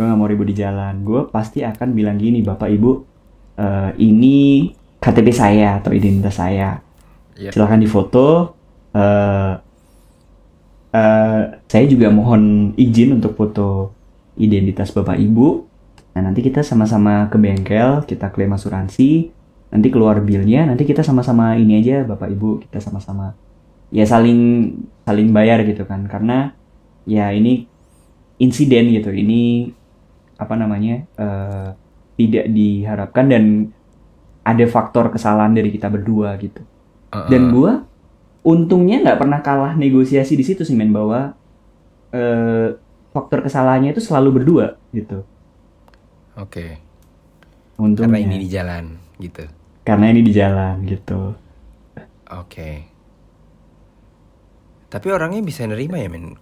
Gue 0.01 0.09
nggak 0.09 0.17
mau 0.17 0.25
ribut 0.25 0.49
di 0.49 0.57
jalan. 0.57 1.05
Gue 1.05 1.29
pasti 1.29 1.61
akan 1.61 1.93
bilang 1.93 2.17
gini 2.17 2.41
bapak 2.41 2.73
ibu 2.73 3.05
eh, 3.53 3.93
ini 4.01 4.65
KTP 4.97 5.29
saya 5.29 5.77
atau 5.77 5.93
identitas 5.93 6.41
saya. 6.41 6.81
Yep. 7.37 7.53
silahkan 7.53 7.77
difoto. 7.77 8.57
Eh 8.97 9.53
eh, 10.97 11.41
saya 11.69 11.85
juga 11.85 12.09
mohon 12.09 12.73
izin 12.73 13.21
untuk 13.21 13.37
foto 13.37 13.93
identitas 14.41 14.89
bapak 14.89 15.21
ibu. 15.21 15.69
Nah 16.17 16.21
nanti 16.25 16.41
kita 16.41 16.65
sama-sama 16.65 17.29
ke 17.29 17.37
bengkel 17.37 18.01
kita 18.09 18.33
klaim 18.33 18.57
asuransi 18.57 19.29
nanti 19.71 19.87
keluar 19.87 20.19
bilnya 20.19 20.67
nanti 20.67 20.83
kita 20.83 21.05
sama-sama 21.05 21.55
ini 21.55 21.79
aja 21.79 22.03
bapak 22.03 22.27
ibu 22.27 22.59
kita 22.59 22.83
sama-sama 22.83 23.31
ya 23.87 24.03
saling 24.03 24.73
saling 25.05 25.29
bayar 25.29 25.61
gitu 25.61 25.85
kan. 25.85 26.09
Karena 26.09 26.57
ya 27.05 27.29
ini 27.29 27.69
insiden 28.41 28.89
gitu. 28.97 29.13
Ini 29.13 29.71
apa 30.41 30.57
namanya 30.57 31.05
eh, 31.21 31.69
tidak 32.17 32.49
diharapkan 32.49 33.29
dan 33.29 33.43
ada 34.41 34.65
faktor 34.65 35.13
kesalahan 35.13 35.53
dari 35.53 35.69
kita 35.69 35.85
berdua 35.85 36.33
gitu 36.41 36.65
Uh-uh. 37.11 37.27
Dan 37.27 37.51
gua 37.51 37.83
untungnya 38.41 39.03
nggak 39.03 39.19
pernah 39.19 39.39
kalah 39.43 39.73
negosiasi 39.75 40.33
di 40.33 40.47
situ 40.47 40.63
sih 40.63 40.73
men 40.73 40.95
bahwa 40.95 41.35
eh, 42.15 42.73
faktor 43.11 43.43
kesalahannya 43.43 43.91
itu 43.91 44.01
selalu 44.01 44.41
berdua 44.41 44.79
gitu. 44.95 45.27
Oke. 46.39 46.79
Untungnya. 47.75 48.15
Karena 48.15 48.23
ini 48.23 48.35
di 48.39 48.47
jalan 48.47 48.85
gitu. 49.19 49.43
Karena 49.83 50.05
ini 50.07 50.21
di 50.23 50.31
jalan 50.31 50.75
gitu. 50.87 51.35
Oke. 52.31 52.87
Tapi 54.87 55.07
orangnya 55.11 55.43
bisa 55.43 55.67
nerima 55.67 55.99
ya 55.99 56.07
men. 56.07 56.39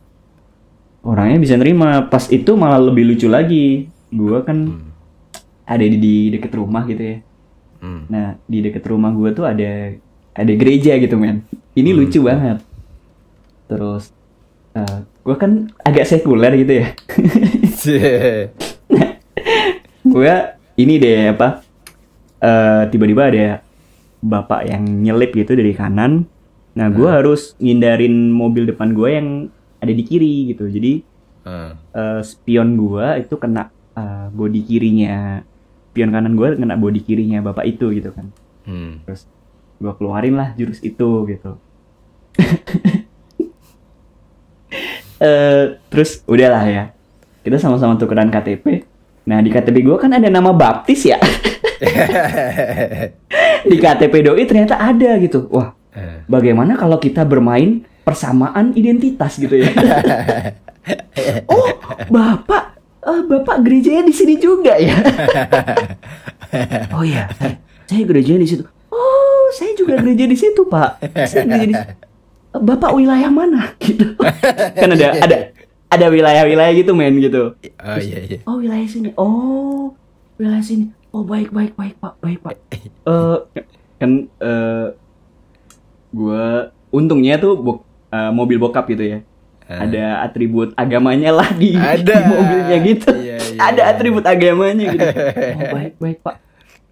Orangnya 1.04 1.40
bisa 1.40 1.56
nerima. 1.56 2.08
Pas 2.08 2.28
itu 2.28 2.52
malah 2.56 2.80
lebih 2.80 3.08
lucu 3.08 3.28
lagi. 3.28 3.88
Gua 4.10 4.44
kan 4.44 4.58
Hmm. 4.68 4.90
ada 5.64 5.86
di, 5.86 5.98
di 5.98 6.16
deket 6.34 6.52
rumah 6.56 6.84
gitu 6.86 7.02
ya. 7.02 7.18
Hmm. 7.80 8.04
Nah 8.10 8.36
di 8.44 8.58
deket 8.60 8.84
rumah 8.86 9.14
gua 9.14 9.32
tuh 9.32 9.46
ada 9.48 9.96
ada 10.34 10.54
gereja 10.56 10.98
gitu 10.98 11.16
men. 11.16 11.46
Ini 11.74 11.90
Hmm. 11.94 12.00
lucu 12.04 12.20
banget. 12.22 12.58
Terus 13.68 14.12
eh 14.74 14.98
gue 15.26 15.36
kan 15.36 15.66
agak 15.82 16.06
sekuler 16.06 16.54
gitu 16.58 16.74
ya. 16.86 16.88
gue 20.14 20.34
ini 20.78 20.94
deh 20.98 21.32
apa 21.32 21.62
eh 22.40 22.82
tiba-tiba 22.90 23.30
ada 23.30 23.48
bapak 24.20 24.68
yang 24.68 24.84
nyelip 24.84 25.32
gitu 25.32 25.56
dari 25.56 25.72
kanan 25.72 26.28
nah 26.74 26.88
gue 26.88 27.08
harus 27.08 27.56
ngindarin 27.60 28.32
mobil 28.32 28.68
depan 28.68 28.92
gue 28.92 29.10
yang 29.10 29.28
ada 29.80 29.92
di 29.92 30.04
kiri 30.04 30.54
gitu. 30.54 30.68
Jadi 30.68 31.04
Ah. 31.40 31.72
eh, 31.96 32.22
spion 32.22 32.76
gue 32.76 33.08
itu 33.24 33.36
kena 33.40 33.72
eh, 33.96 34.28
body 34.30 34.62
kirinya 34.62 35.40
spion 35.90 36.12
kanan 36.12 36.36
gue 36.36 36.60
kena 36.60 36.76
body 36.76 37.00
kirinya 37.02 37.40
bapak 37.42 37.66
itu 37.66 37.90
gitu 37.96 38.12
kan. 38.12 38.28
Hmm. 38.70 39.02
terus 39.02 39.26
gue 39.82 39.90
keluarin 39.98 40.36
lah 40.38 40.54
jurus 40.54 40.84
itu 40.84 41.26
gitu. 41.26 41.58
Eh 45.20 45.76
terus 45.92 46.24
udahlah 46.24 46.64
ya. 46.64 46.84
Kita 47.44 47.60
sama-sama 47.60 48.00
tukeran 48.00 48.32
KTP 48.32 48.88
nah 49.28 49.44
di 49.44 49.52
KTP 49.54 49.86
gue 49.86 49.98
kan 50.00 50.10
ada 50.16 50.28
nama 50.32 50.50
baptis 50.56 51.06
ya. 51.06 51.20
Di 53.70 53.76
KTP 53.76 54.14
doi 54.24 54.44
ternyata 54.48 54.80
ada 54.80 55.20
gitu. 55.20 55.48
Wah 55.52 55.76
bagaimana 56.26 56.80
kalau 56.80 56.96
kita 56.96 57.28
bermain 57.28 57.84
persamaan 58.10 58.74
identitas 58.74 59.38
gitu 59.38 59.54
ya. 59.54 59.70
Oh 61.46 61.70
bapak 62.10 62.82
eh, 63.06 63.22
bapak 63.30 63.62
gerejanya 63.62 64.10
di 64.10 64.14
sini 64.16 64.42
juga 64.42 64.74
ya? 64.82 64.98
Oh 66.98 67.06
ya 67.06 67.30
saya, 67.38 67.62
saya 67.86 68.02
gerejanya 68.10 68.42
di 68.42 68.50
situ. 68.50 68.66
Oh 68.90 69.46
saya 69.54 69.78
juga 69.78 70.02
gereja 70.02 70.26
di 70.26 70.34
situ 70.34 70.66
pak. 70.66 70.98
Saya 71.30 71.46
gereja 71.46 71.68
di 71.70 71.76
situ. 71.78 71.94
bapak 72.58 72.90
wilayah 72.98 73.30
mana? 73.30 73.70
Gitu. 73.86 74.18
Kan 74.74 74.90
ada 74.98 75.08
ada 75.22 75.38
ada 75.90 76.06
wilayah-wilayah 76.10 76.74
gitu 76.74 76.98
men 76.98 77.22
gitu. 77.22 77.54
Oh 77.82 78.00
iya 78.02 78.20
iya. 78.26 78.38
oh 78.50 78.58
wilayah 78.58 78.88
sini. 78.90 79.14
Oh 79.14 79.94
wilayah 80.42 80.66
sini. 80.66 80.90
Oh 81.14 81.22
baik 81.22 81.54
baik 81.54 81.78
baik 81.78 82.02
pak. 82.02 82.18
Baik 82.26 82.42
pak. 82.42 82.58
Eh 82.74 83.38
kan 84.02 84.26
eh 84.42 84.86
gue 86.10 86.46
untungnya 86.90 87.38
tuh 87.38 87.54
eh, 88.10 88.32
mobil 88.34 88.58
bokap 88.58 88.86
gitu 88.90 89.06
ya. 89.06 89.20
Ah. 89.70 89.86
ada 89.86 90.26
atribut 90.26 90.74
agamanya 90.74 91.30
lah 91.30 91.54
di, 91.54 91.78
Ada. 91.78 92.02
di 92.02 92.26
mobilnya 92.26 92.78
gitu. 92.82 93.10
Iya, 93.14 93.38
iya, 93.38 93.60
ada 93.62 93.82
atribut 93.94 94.26
agamanya 94.26 94.86
gitu. 94.98 95.06
Oh, 95.62 95.70
baik 95.78 95.94
baik 96.02 96.18
pak. 96.26 96.36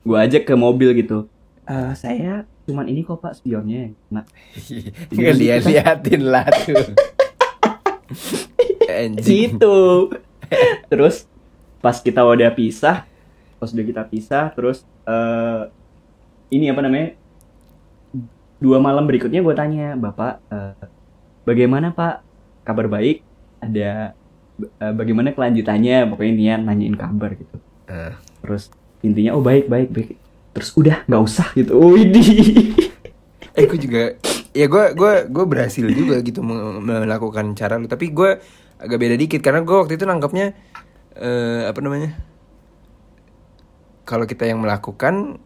Gue 0.05 0.18
ajak 0.22 0.45
ke 0.45 0.53
mobil 0.53 0.93
gitu. 0.93 1.26
"Eh, 1.65 1.91
saya 1.97 2.45
cuman 2.70 2.86
ini 2.86 3.01
kok 3.01 3.18
pak 3.18 3.34
spionnya. 3.34 3.97
Nah. 4.13 4.30
Nggak 5.09 5.36
lihat-liatin 5.41 6.22
lah 6.22 6.45
tuh. 6.53 6.93
Situ. 9.26 9.78
Terus 10.86 11.26
pas 11.82 11.97
kita 11.97 12.22
udah 12.22 12.53
pisah 12.53 13.09
pas 13.57 13.74
udah 13.74 13.86
kita 13.89 14.05
pisah 14.05 14.53
terus 14.53 14.86
eh 15.09 15.61
ini 16.53 16.70
apa 16.70 16.86
namanya? 16.86 17.18
Dua 18.61 18.78
malam 18.78 19.09
berikutnya 19.09 19.41
gue 19.41 19.55
tanya 19.57 19.97
bapak 19.97 20.45
eh, 20.53 20.96
bagaimana 21.47 21.95
pak? 21.95 22.19
Kabar 22.67 22.91
baik? 22.91 23.23
Ada 23.63 24.11
eh, 24.59 24.93
bagaimana 24.93 25.31
kelanjutannya? 25.31 26.11
Pokoknya 26.11 26.33
dia 26.35 26.53
nanyain 26.59 26.99
kabar 26.99 27.31
gitu. 27.39 27.55
Ah. 27.87 28.19
terus 28.43 28.67
intinya 28.99 29.39
oh 29.39 29.43
baik 29.43 29.71
baik 29.71 29.89
baik. 29.95 30.09
Terus 30.51 30.75
udah 30.75 31.07
nggak 31.07 31.23
usah 31.23 31.47
gitu. 31.55 31.79
Oh 31.79 31.95
ini. 31.95 32.23
Eh 33.57 33.65
gue 33.65 33.79
juga 33.79 34.13
ya 34.53 34.65
gue 34.69 34.83
gue 34.93 35.13
gue 35.33 35.45
berhasil 35.49 35.87
juga 35.89 36.21
gitu 36.21 36.43
me- 36.43 36.83
melakukan 36.83 37.55
cara 37.55 37.79
lu. 37.79 37.87
Tapi 37.87 38.11
gue 38.11 38.37
agak 38.77 38.97
beda 38.99 39.15
dikit 39.17 39.41
karena 39.41 39.63
gue 39.63 39.73
waktu 39.73 39.95
itu 39.95 40.05
nangkepnya 40.05 40.53
eh 41.17 41.63
apa 41.65 41.79
namanya? 41.81 42.13
Kalau 44.05 44.27
kita 44.27 44.45
yang 44.47 44.59
melakukan 44.61 45.39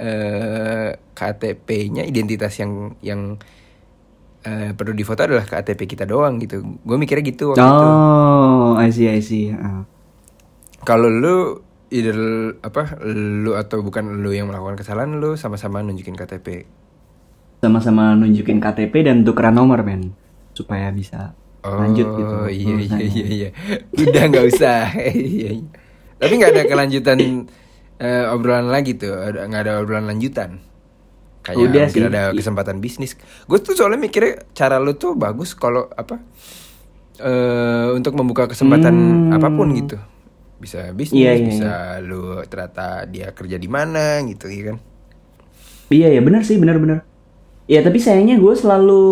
eh 0.00 0.98
KTP-nya 1.14 2.02
identitas 2.02 2.58
yang 2.58 2.98
yang 2.98 3.38
eh, 4.44 4.70
perlu 4.72 4.92
difoto 4.92 5.24
adalah 5.24 5.42
KTP 5.42 5.88
kita 5.88 6.04
doang 6.04 6.36
gitu 6.38 6.60
gue 6.60 6.96
mikirnya 6.96 7.24
gitu 7.24 7.52
waktu 7.52 7.60
itu 7.60 7.86
oh 7.88 8.76
I 8.76 8.88
see 8.88 9.08
I 9.08 9.18
see 9.18 9.50
Ah. 9.50 9.82
kalau 10.84 11.08
lu 11.08 11.64
either 11.88 12.16
apa 12.60 12.98
lu 13.06 13.54
atau 13.54 13.80
bukan 13.80 14.20
lu 14.20 14.30
yang 14.30 14.46
melakukan 14.46 14.76
kesalahan 14.76 15.16
lu 15.16 15.34
sama-sama 15.34 15.80
nunjukin 15.80 16.12
KTP 16.12 16.68
sama-sama 17.58 18.12
nunjukin 18.12 18.60
KTP 18.60 19.08
dan 19.08 19.24
tukeran 19.24 19.56
nomor 19.56 19.80
men 19.80 20.12
supaya 20.52 20.92
bisa 20.92 21.32
lanjut 21.64 22.04
gitu 22.04 22.34
Oh 22.44 22.50
iya 22.52 22.76
iya 22.76 22.98
iya 23.00 23.26
iya. 23.26 23.48
Udah 23.96 24.22
nggak 24.28 24.46
usah. 24.52 24.84
Iya, 25.16 25.48
iya. 25.56 25.64
Tapi 26.20 26.32
nggak 26.36 26.52
ada 26.52 26.62
kelanjutan 26.68 27.48
eh, 27.96 28.24
obrolan 28.28 28.68
lagi 28.68 29.00
tuh. 29.00 29.16
Nggak 29.16 29.62
ada 29.64 29.80
obrolan 29.80 30.04
lanjutan. 30.04 30.60
Kayak 31.44 31.56
Udah 31.60 31.84
mungkin 31.86 32.02
sih. 32.02 32.08
ada 32.08 32.22
kesempatan 32.32 32.76
bisnis. 32.80 33.12
Gue 33.44 33.60
tuh 33.60 33.76
soalnya 33.76 34.00
mikirnya 34.00 34.48
cara 34.50 34.80
lu 34.80 34.96
tuh 34.96 35.12
bagus 35.12 35.52
kalau 35.52 35.92
apa 35.92 36.16
eh 37.14 37.88
untuk 37.92 38.16
membuka 38.16 38.48
kesempatan 38.48 38.94
Hmm. 38.94 39.36
apa 39.36 39.48
pun 39.48 39.68
gitu. 39.70 40.00
Bisa 40.56 40.88
bisnis, 40.90 41.20
Iya, 41.20 41.32
iya, 41.34 41.44
bisa 41.44 41.72
lu 42.00 42.40
ternyata 42.44 43.04
dia 43.04 43.28
kerja 43.30 43.54
di 43.54 43.68
mana 43.68 44.24
gitu 44.24 44.48
ya 44.48 44.72
kan. 44.72 44.76
Iya 45.88 46.08
ya 46.10 46.20
benar 46.20 46.42
sih 46.42 46.56
benar-benar. 46.56 47.04
Ya 47.64 47.80
tapi 47.80 48.00
sayangnya 48.00 48.34
gue 48.34 48.54
selalu 48.54 49.02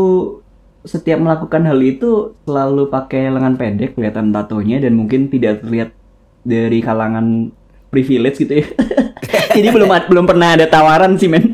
setiap 0.83 1.21
melakukan 1.21 1.63
hal 1.63 1.79
itu 1.79 2.35
selalu 2.43 2.89
pakai 2.89 3.29
lengan 3.29 3.55
pendek 3.55 3.95
kelihatan 3.95 4.33
tatonya 4.33 4.81
dan 4.81 4.97
mungkin 4.97 5.29
tidak 5.29 5.63
terlihat 5.63 5.95
dari 6.43 6.81
kalangan 6.81 7.53
privilege 7.87 8.41
gitu 8.41 8.65
ya. 8.65 8.67
Jadi 9.57 9.69
belum 9.69 9.87
belum 10.09 10.25
pernah 10.25 10.57
ada 10.57 10.67
tawaran 10.67 11.15
sih 11.15 11.29
men. 11.29 11.53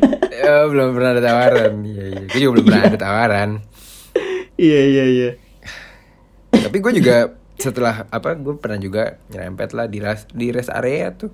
Eh, 0.49 0.65
belum 0.65 0.97
pernah 0.97 1.11
ada 1.13 1.21
tawaran. 1.21 1.73
Iya 1.85 2.05
iya. 2.09 2.23
Gue 2.25 2.39
juga 2.41 2.51
belum 2.57 2.65
pernah 2.65 2.83
ada 2.87 2.97
tawaran. 2.97 3.49
Iya 4.57 4.79
iya 4.89 5.05
iya. 5.05 5.29
Tapi 6.49 6.77
gue 6.81 6.93
juga 6.97 7.17
setelah 7.55 8.07
apa 8.09 8.33
gue 8.33 8.55
pernah 8.57 8.79
juga 8.79 9.03
nyerempet 9.29 9.69
lah 9.75 9.85
di 9.85 9.99
res, 9.99 10.25
di 10.31 10.47
rest 10.49 10.71
area 10.71 11.11
tuh 11.11 11.27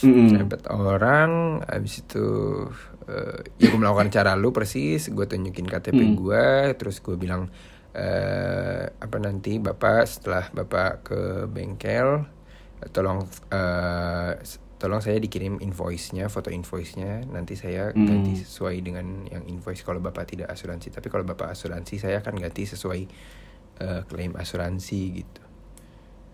Mm-mm. 0.00 0.30
nyerempet 0.30 0.70
orang 0.70 1.58
habis 1.66 2.06
itu 2.06 2.26
eh, 3.10 3.42
ya 3.58 3.66
gue 3.66 3.78
melakukan 3.78 4.14
cara 4.14 4.38
lu 4.38 4.54
persis 4.54 5.10
gue 5.10 5.26
tunjukin 5.26 5.66
KTP 5.66 5.98
Mm. 5.98 6.14
gue 6.14 6.46
terus 6.78 7.02
gue 7.02 7.18
bilang 7.18 7.50
eh 7.94 8.84
apa 8.90 9.16
nanti 9.18 9.58
bapak 9.58 10.06
setelah 10.06 10.50
bapak 10.50 10.90
ke 11.02 11.20
bengkel 11.50 12.26
tolong 12.90 13.26
eh, 13.50 14.32
s- 14.38 14.62
tolong 14.84 15.00
saya 15.00 15.16
dikirim 15.16 15.56
invoice-nya 15.58 16.28
foto 16.28 16.52
invoice-nya 16.52 17.24
nanti 17.26 17.56
saya 17.56 17.88
Mm. 17.90 18.04
ganti 18.04 18.32
sesuai 18.36 18.76
dengan 18.78 19.24
yang 19.24 19.40
invoice 19.46 19.80
kalau 19.80 19.96
bapak 19.98 20.28
tidak 20.28 20.52
asuransi 20.52 20.92
tapi 20.92 21.08
kalau 21.08 21.24
bapak 21.24 21.48
asuransi 21.50 21.96
saya 21.96 22.20
akan 22.20 22.36
ganti 22.38 22.68
sesuai 22.68 23.00
eh, 23.76 24.00
klaim 24.04 24.32
asuransi 24.34 25.00
gitu 25.16 25.42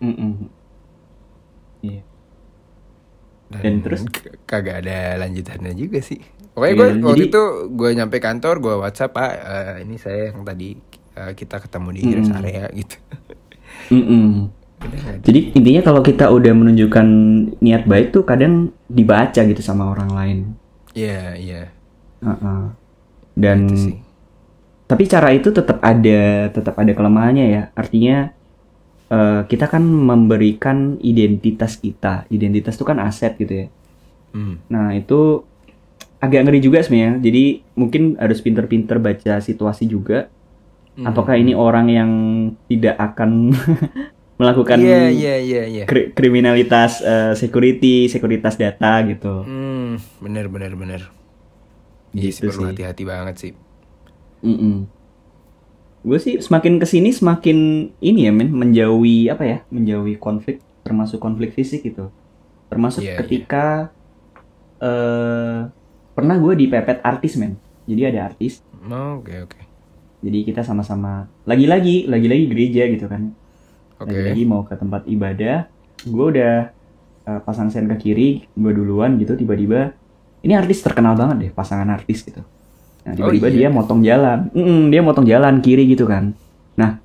Mm-mm. 0.02 0.50
Iya. 1.80 2.02
dan, 3.48 3.62
Dan 3.62 3.74
terus? 3.80 4.02
kagak 4.44 4.82
ada 4.82 5.14
lanjutannya 5.16 5.72
juga 5.72 6.00
sih 6.00 6.18
pokoknya 6.50 6.66
Iya, 6.68 6.76
gue 6.76 6.88
waktu 7.02 7.18
jadi- 7.20 7.30
itu 7.30 7.42
gue 7.70 7.90
nyampe 7.94 8.16
kantor 8.18 8.54
gue 8.58 8.74
WhatsApp 8.76 9.12
pak 9.12 9.30
eh, 9.32 9.74
ini 9.82 9.94
saya 9.94 10.30
yang 10.30 10.42
tadi 10.42 10.74
eh, 11.12 11.32
kita 11.32 11.56
ketemu 11.58 11.88
di 11.90 12.00
Mm-mm. 12.02 12.16
rest 12.16 12.32
area 12.34 12.64
gitu 12.72 12.96
nggak 13.90 14.02
ada. 14.02 14.59
Jadi 15.20 15.52
intinya 15.52 15.82
kalau 15.84 16.00
kita 16.00 16.32
udah 16.32 16.52
menunjukkan 16.56 17.06
niat 17.60 17.84
baik 17.84 18.16
tuh 18.16 18.24
kadang 18.24 18.72
dibaca 18.88 19.40
gitu 19.44 19.60
sama 19.60 19.92
orang 19.92 20.10
lain. 20.10 20.38
Iya 20.96 21.36
iya 21.36 21.62
Heeh. 22.24 22.62
Dan 23.36 23.58
itu 23.68 23.76
sih 23.76 23.96
tapi 24.90 25.06
cara 25.06 25.30
itu 25.30 25.54
tetap 25.54 25.78
ada 25.86 26.50
tetap 26.50 26.74
ada 26.74 26.90
kelemahannya 26.90 27.46
ya. 27.46 27.62
Artinya 27.78 28.34
eh, 29.06 29.40
kita 29.46 29.70
kan 29.70 29.86
memberikan 29.86 30.98
identitas 30.98 31.78
kita. 31.78 32.26
Identitas 32.26 32.74
itu 32.74 32.82
kan 32.82 32.98
aset 32.98 33.38
gitu 33.38 33.54
ya. 33.54 33.66
Hmm. 34.34 34.58
Nah 34.66 34.90
itu 34.98 35.46
agak 36.18 36.42
ngeri 36.42 36.58
juga 36.58 36.82
sebenarnya. 36.82 37.22
Jadi 37.22 37.62
mungkin 37.78 38.18
harus 38.18 38.42
pinter-pinter 38.42 38.98
baca 38.98 39.38
situasi 39.38 39.86
juga. 39.86 40.26
Hmm. 40.98 41.06
Apakah 41.06 41.38
ini 41.38 41.54
orang 41.54 41.86
yang 41.86 42.10
tidak 42.66 42.98
akan 42.98 43.54
melakukan 44.40 44.80
Iya 44.80 45.12
iya 45.12 45.34
iya 45.36 45.62
iya. 45.68 45.84
kri- 45.84 46.16
kriminalitas 46.16 47.04
eh, 47.04 47.36
security, 47.36 48.08
sekuritas 48.08 48.56
data 48.56 49.04
gitu. 49.04 49.44
Hmm, 49.44 50.00
bener 50.18 50.48
bener 50.48 50.72
bener. 50.72 51.00
Iya 52.16 52.32
Gitu 52.32 52.48
perlu 52.48 52.64
sih. 52.64 52.68
hati-hati 52.72 53.02
banget 53.04 53.34
sih. 53.36 53.52
Gue 56.00 56.16
sih 56.16 56.40
semakin 56.40 56.80
ke 56.80 56.86
sini 56.88 57.12
semakin 57.12 57.58
ini 58.00 58.24
ya 58.24 58.32
men 58.32 58.48
menjauhi 58.48 59.28
apa 59.28 59.44
ya 59.44 59.58
menjauhi 59.68 60.16
konflik 60.16 60.64
termasuk 60.80 61.20
konflik 61.20 61.52
fisik 61.52 61.84
gitu. 61.84 62.08
Termasuk 62.72 63.04
Iya, 63.04 63.20
ketika 63.20 63.92
eh 64.80 65.68
pernah 66.16 66.36
gue 66.40 66.56
dipepet 66.56 67.04
artis 67.04 67.36
men. 67.36 67.60
Jadi 67.84 68.02
ada 68.08 68.32
artis. 68.32 68.64
Oh, 68.80 69.20
Oke 69.20 69.36
oke. 69.44 69.60
Jadi 70.20 70.38
kita 70.44 70.64
sama-sama 70.64 71.28
lagi-lagi 71.44 72.08
lagi-lagi 72.08 72.44
gereja 72.48 72.88
gitu 72.88 73.04
kan. 73.04 73.36
Oke. 74.00 74.08
Lagi-lagi 74.10 74.42
mau 74.48 74.64
ke 74.64 74.74
tempat 74.74 75.04
ibadah. 75.04 75.68
Gue 76.08 76.26
udah 76.32 76.54
eh, 77.28 77.40
pasang 77.44 77.68
sen 77.68 77.84
ke 77.84 77.96
kiri, 78.00 78.28
gue 78.48 78.72
duluan 78.72 79.20
gitu 79.20 79.36
tiba-tiba 79.36 79.92
ini 80.40 80.56
artis 80.56 80.80
terkenal 80.80 81.20
banget 81.20 81.36
deh 81.36 81.50
pasangan 81.52 81.84
artis 81.92 82.24
gitu. 82.24 82.40
Nah, 83.04 83.12
Oh, 83.12 83.16
tiba-tiba 83.16 83.48
iya? 83.52 83.56
dia 83.56 83.68
motong 83.68 84.00
jalan. 84.00 84.48
Mm-mm, 84.56 84.88
dia 84.88 85.00
motong 85.04 85.28
jalan 85.28 85.60
kiri 85.60 85.84
gitu 85.84 86.08
kan. 86.08 86.32
Nah, 86.80 86.96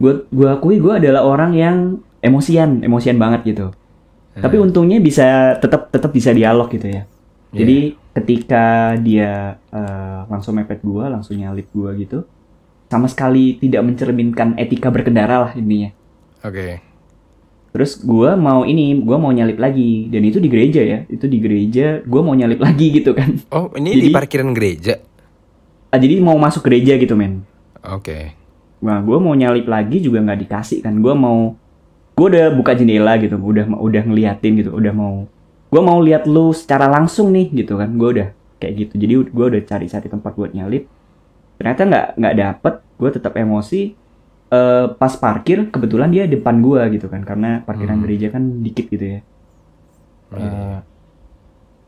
gue 0.00 0.24
gua 0.32 0.56
akui 0.56 0.80
gue 0.80 0.94
adalah 0.96 1.24
orang 1.24 1.52
yang 1.52 1.76
emosian, 2.24 2.80
emosian 2.80 3.20
banget 3.20 3.44
gitu. 3.44 3.66
Tapi 4.38 4.56
Hmm. 4.56 4.70
untungnya 4.70 5.02
bisa 5.02 5.58
tetap 5.58 5.90
tetap 5.92 6.14
bisa 6.14 6.32
dialog 6.32 6.70
gitu 6.72 6.88
ya. 6.88 7.02
Iya. 7.52 7.58
Jadi 7.60 7.78
ketika 8.14 8.64
dia 9.00 9.60
eh, 9.68 10.20
langsung 10.32 10.56
mepet 10.56 10.80
gua, 10.80 11.12
langsung 11.12 11.36
nyalip 11.36 11.68
gua 11.76 11.92
gitu, 11.92 12.24
sama 12.88 13.04
sekali 13.04 13.60
tidak 13.60 13.84
mencerminkan 13.84 14.56
etika 14.56 14.88
berkendara 14.88 15.44
lah 15.44 15.52
intinya. 15.52 15.92
Oke. 16.42 16.80
Terus 17.68 18.00
gua 18.00 18.34
mau 18.34 18.64
ini, 18.64 18.96
gua 18.98 19.20
mau 19.20 19.28
nyalip 19.28 19.60
lagi 19.60 20.08
dan 20.08 20.24
itu 20.24 20.40
di 20.40 20.48
gereja 20.48 20.80
ya, 20.80 20.98
itu 21.06 21.28
di 21.28 21.38
gereja, 21.38 22.00
gua 22.02 22.24
mau 22.24 22.32
nyalip 22.32 22.58
lagi 22.58 22.90
gitu 22.98 23.12
kan. 23.12 23.38
Oh 23.52 23.68
ini 23.76 23.94
di 23.94 24.08
Jadi- 24.08 24.14
parkiran 24.14 24.50
gereja. 24.56 24.98
Ah, 25.88 25.96
jadi 25.96 26.20
mau 26.20 26.36
masuk 26.36 26.68
gereja 26.68 27.00
gitu 27.00 27.16
men. 27.16 27.48
Oke. 27.80 28.36
Nah, 28.84 29.00
gua 29.00 29.16
mau 29.18 29.32
nyalip 29.32 29.64
lagi 29.64 29.98
juga 29.98 30.20
nggak 30.20 30.40
dikasih 30.44 30.84
kan. 30.84 30.96
Gua 31.00 31.16
mau, 31.16 31.56
gua 32.12 32.26
udah 32.28 32.46
buka 32.52 32.76
jendela 32.76 33.16
gitu, 33.16 33.36
udah 33.36 33.64
udah 33.72 34.02
ngeliatin 34.04 34.60
gitu, 34.60 34.70
udah 34.70 34.92
mau, 34.92 35.24
gua 35.72 35.82
mau 35.82 35.98
lihat 36.00 36.28
lu 36.28 36.52
secara 36.52 36.88
langsung 36.88 37.32
nih 37.32 37.64
gitu 37.64 37.80
kan. 37.80 37.88
Gua 37.96 38.08
udah 38.12 38.28
kayak 38.60 38.74
gitu. 38.84 38.94
Jadi 39.00 39.12
gua 39.32 39.46
udah 39.48 39.62
cari-cari 39.64 40.06
tempat 40.08 40.32
buat 40.36 40.52
nyalip. 40.52 40.84
Ternyata 41.56 41.80
nggak 41.84 42.06
nggak 42.16 42.34
dapet. 42.36 42.74
Gua 42.96 43.10
tetap 43.10 43.32
emosi. 43.34 43.96
Eh, 44.48 44.86
pas 44.96 45.12
parkir 45.12 45.68
kebetulan 45.68 46.08
dia 46.08 46.24
depan 46.24 46.56
gua 46.64 46.88
gitu 46.88 47.04
kan, 47.12 47.20
karena 47.20 47.60
parkiran 47.68 48.00
Hmm. 48.00 48.04
gereja 48.08 48.32
kan 48.32 48.42
dikit 48.64 48.88
gitu 48.88 49.04
ya. 49.04 49.20
Eh, 50.32 50.78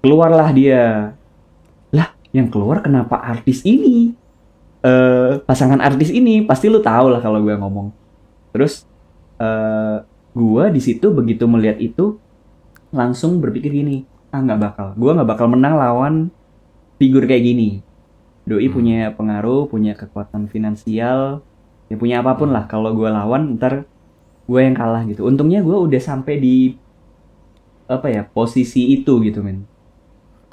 keluarlah 0.05 0.53
dia. 0.53 1.17
Lah, 1.89 2.09
yang 2.37 2.53
keluar 2.53 2.85
kenapa 2.85 3.17
artis 3.17 3.65
ini? 3.65 4.13
Eh, 4.85 5.41
pasangan 5.45 5.81
artis 5.81 6.13
ini 6.13 6.45
pasti 6.45 6.69
lu 6.69 6.81
tahu 6.85 7.13
lah 7.13 7.21
kalau 7.21 7.41
gue 7.41 7.53
ngomong. 7.57 7.93
Terus 8.53 8.85
eh 9.41 9.97
gua 10.37 10.69
di 10.69 10.81
situ 10.85 11.09
begitu 11.17 11.49
melihat 11.49 11.81
itu 11.81 12.21
langsung 12.93 13.41
berpikir 13.41 13.73
gini, 13.73 14.05
ah 14.33 14.41
nggak 14.45 14.61
bakal, 14.61 14.87
gua 15.01 15.17
nggak 15.17 15.31
bakal 15.33 15.47
menang 15.49 15.81
lawan 15.81 16.15
figur 17.01 17.25
kayak 17.25 17.41
gini. 17.45 17.81
Doi 18.45 18.69
Hmm. 18.69 18.75
punya 18.77 19.01
pengaruh, 19.17 19.69
punya 19.69 19.93
kekuatan 19.97 20.49
finansial, 20.49 21.41
ya 21.91 21.95
punya 21.99 22.22
apa 22.22 22.38
pun 22.38 22.55
lah. 22.55 22.64
Kalau 22.70 22.95
gua 22.95 23.11
lawan, 23.12 23.59
ntar 23.59 23.84
gue 24.47 24.61
yang 24.62 24.74
kalah 24.74 25.03
gitu. 25.07 25.26
Untungnya 25.26 25.61
gua 25.66 25.82
udah 25.82 26.01
sampai 26.01 26.38
di 26.38 26.57
apa 27.91 28.07
ya 28.07 28.22
posisi 28.22 28.95
itu 28.95 29.18
gitu 29.26 29.43
men, 29.43 29.66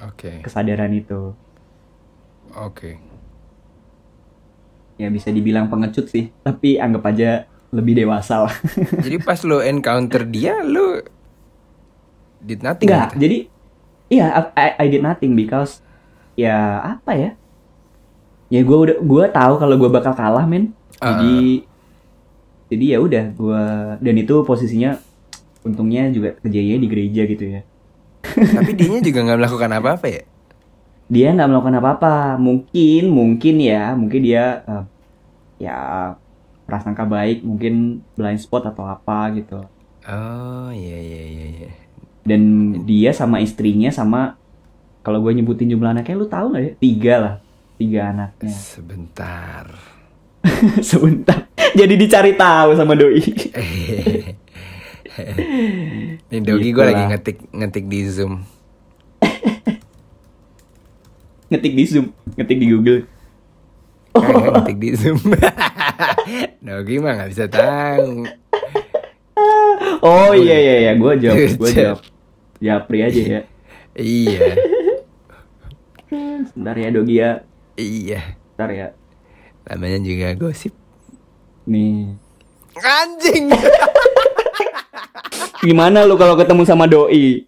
Oke. 0.01 0.41
kesadaran 0.41 0.89
itu. 0.97 1.37
Oke. 2.57 2.97
Ya 4.97 5.13
bisa 5.13 5.29
dibilang 5.29 5.69
pengecut 5.69 6.09
sih, 6.09 6.33
tapi 6.41 6.81
anggap 6.81 7.05
aja 7.13 7.45
lebih 7.69 7.93
dewasa 7.93 8.49
lah. 8.49 8.55
Jadi 9.05 9.21
pas 9.21 9.37
lo 9.45 9.61
encounter 9.61 10.25
dia, 10.25 10.65
lo 10.65 11.05
did 12.41 12.65
nothing. 12.65 12.89
Enggak, 12.89 13.13
gitu? 13.13 13.21
jadi 13.21 13.37
iya 14.07 14.25
I, 14.55 14.69
I 14.79 14.85
did 14.87 15.03
nothing 15.03 15.33
because 15.37 15.81
ya 16.33 16.81
apa 16.97 17.11
ya? 17.13 17.31
Ya 18.47 18.63
gue 18.63 18.77
udah 18.77 18.97
gue 19.03 19.25
tahu 19.31 19.53
kalau 19.59 19.75
gue 19.75 19.89
bakal 19.91 20.13
kalah 20.15 20.45
men. 20.47 20.71
Ah. 21.03 21.15
Jadi 21.15 21.67
jadi 22.67 22.85
ya 22.95 22.97
udah 22.99 23.25
gue 23.31 23.63
dan 24.03 24.15
itu 24.19 24.35
posisinya 24.43 24.99
untungnya 25.63 26.11
juga 26.11 26.35
kejadiannya 26.43 26.81
di 26.83 26.89
gereja 26.89 27.21
gitu 27.27 27.45
ya. 27.59 27.61
Tapi 28.23 28.71
dianya 28.77 29.01
juga 29.03 29.19
nggak 29.23 29.39
melakukan 29.39 29.71
apa-apa 29.79 30.07
ya. 30.07 30.23
Dia 31.07 31.27
nggak 31.35 31.49
melakukan 31.51 31.77
apa-apa. 31.79 32.15
Mungkin 32.39 33.03
mungkin 33.11 33.55
ya 33.59 33.95
mungkin 33.95 34.21
dia 34.23 34.63
eh, 34.67 34.83
ya 35.67 35.77
prasangka 36.67 37.07
baik 37.07 37.43
mungkin 37.47 38.03
blind 38.15 38.39
spot 38.43 38.67
atau 38.67 38.83
apa 38.87 39.31
gitu. 39.35 39.63
Oh 40.07 40.69
iya 40.71 40.97
iya 40.99 41.23
iya. 41.23 41.45
iya. 41.63 41.71
Dan 42.27 42.41
dia 42.83 43.15
sama 43.15 43.39
istrinya 43.39 43.87
sama 43.87 44.35
kalau 44.99 45.23
gue 45.23 45.31
nyebutin 45.31 45.71
jumlah 45.71 45.95
anaknya 45.95 46.19
lu 46.19 46.27
tahu 46.27 46.51
nggak 46.51 46.63
ya? 46.63 46.73
Tiga 46.75 47.15
lah, 47.23 47.35
tiga 47.77 48.11
anaknya. 48.11 48.51
Sebentar. 48.51 49.65
Sebentar. 50.89 51.47
Jadi 51.77 51.93
dicari 51.93 52.33
tahu 52.33 52.73
sama 52.73 52.97
doi. 52.97 53.21
Nih 56.29 56.41
Dogi 56.45 56.69
gue 56.73 56.85
lagi 56.85 57.03
ngetik 57.09 57.37
ngetik 57.49 57.85
di 57.89 57.99
Zoom. 58.05 58.45
ngetik 61.49 61.73
di 61.73 61.83
Zoom, 61.89 62.13
ngetik 62.37 62.57
di 62.61 62.67
Google. 62.69 63.01
Eh, 64.13 64.49
ngetik 64.53 64.77
di 64.77 64.89
Zoom. 64.93 65.17
Dogi 66.61 66.95
mah 67.01 67.17
nggak 67.17 67.29
bisa 67.33 67.45
tahu. 67.49 68.29
Oh 70.05 70.31
iya 70.37 70.57
iya 70.61 70.75
iya, 70.85 70.91
gue 70.93 71.13
jawab, 71.17 71.49
gue 71.57 71.71
jawab. 71.73 71.99
Japri 72.61 72.99
aja 73.01 73.21
ya. 73.21 73.41
Iya. 73.97 74.53
Sebentar 76.53 76.77
ya 76.77 76.89
Dogi 76.93 77.15
ya. 77.17 77.41
Iya. 77.77 78.33
Sebentar 78.57 78.73
ya. 78.73 78.87
Namanya 79.69 80.01
juga 80.01 80.33
gosip. 80.33 80.73
Nih. 81.69 82.17
Anjing. 82.73 83.53
Gimana 85.65 86.09
lu 86.09 86.17
kalau 86.17 86.33
ketemu 86.33 86.65
sama 86.65 86.89
doi? 86.89 87.45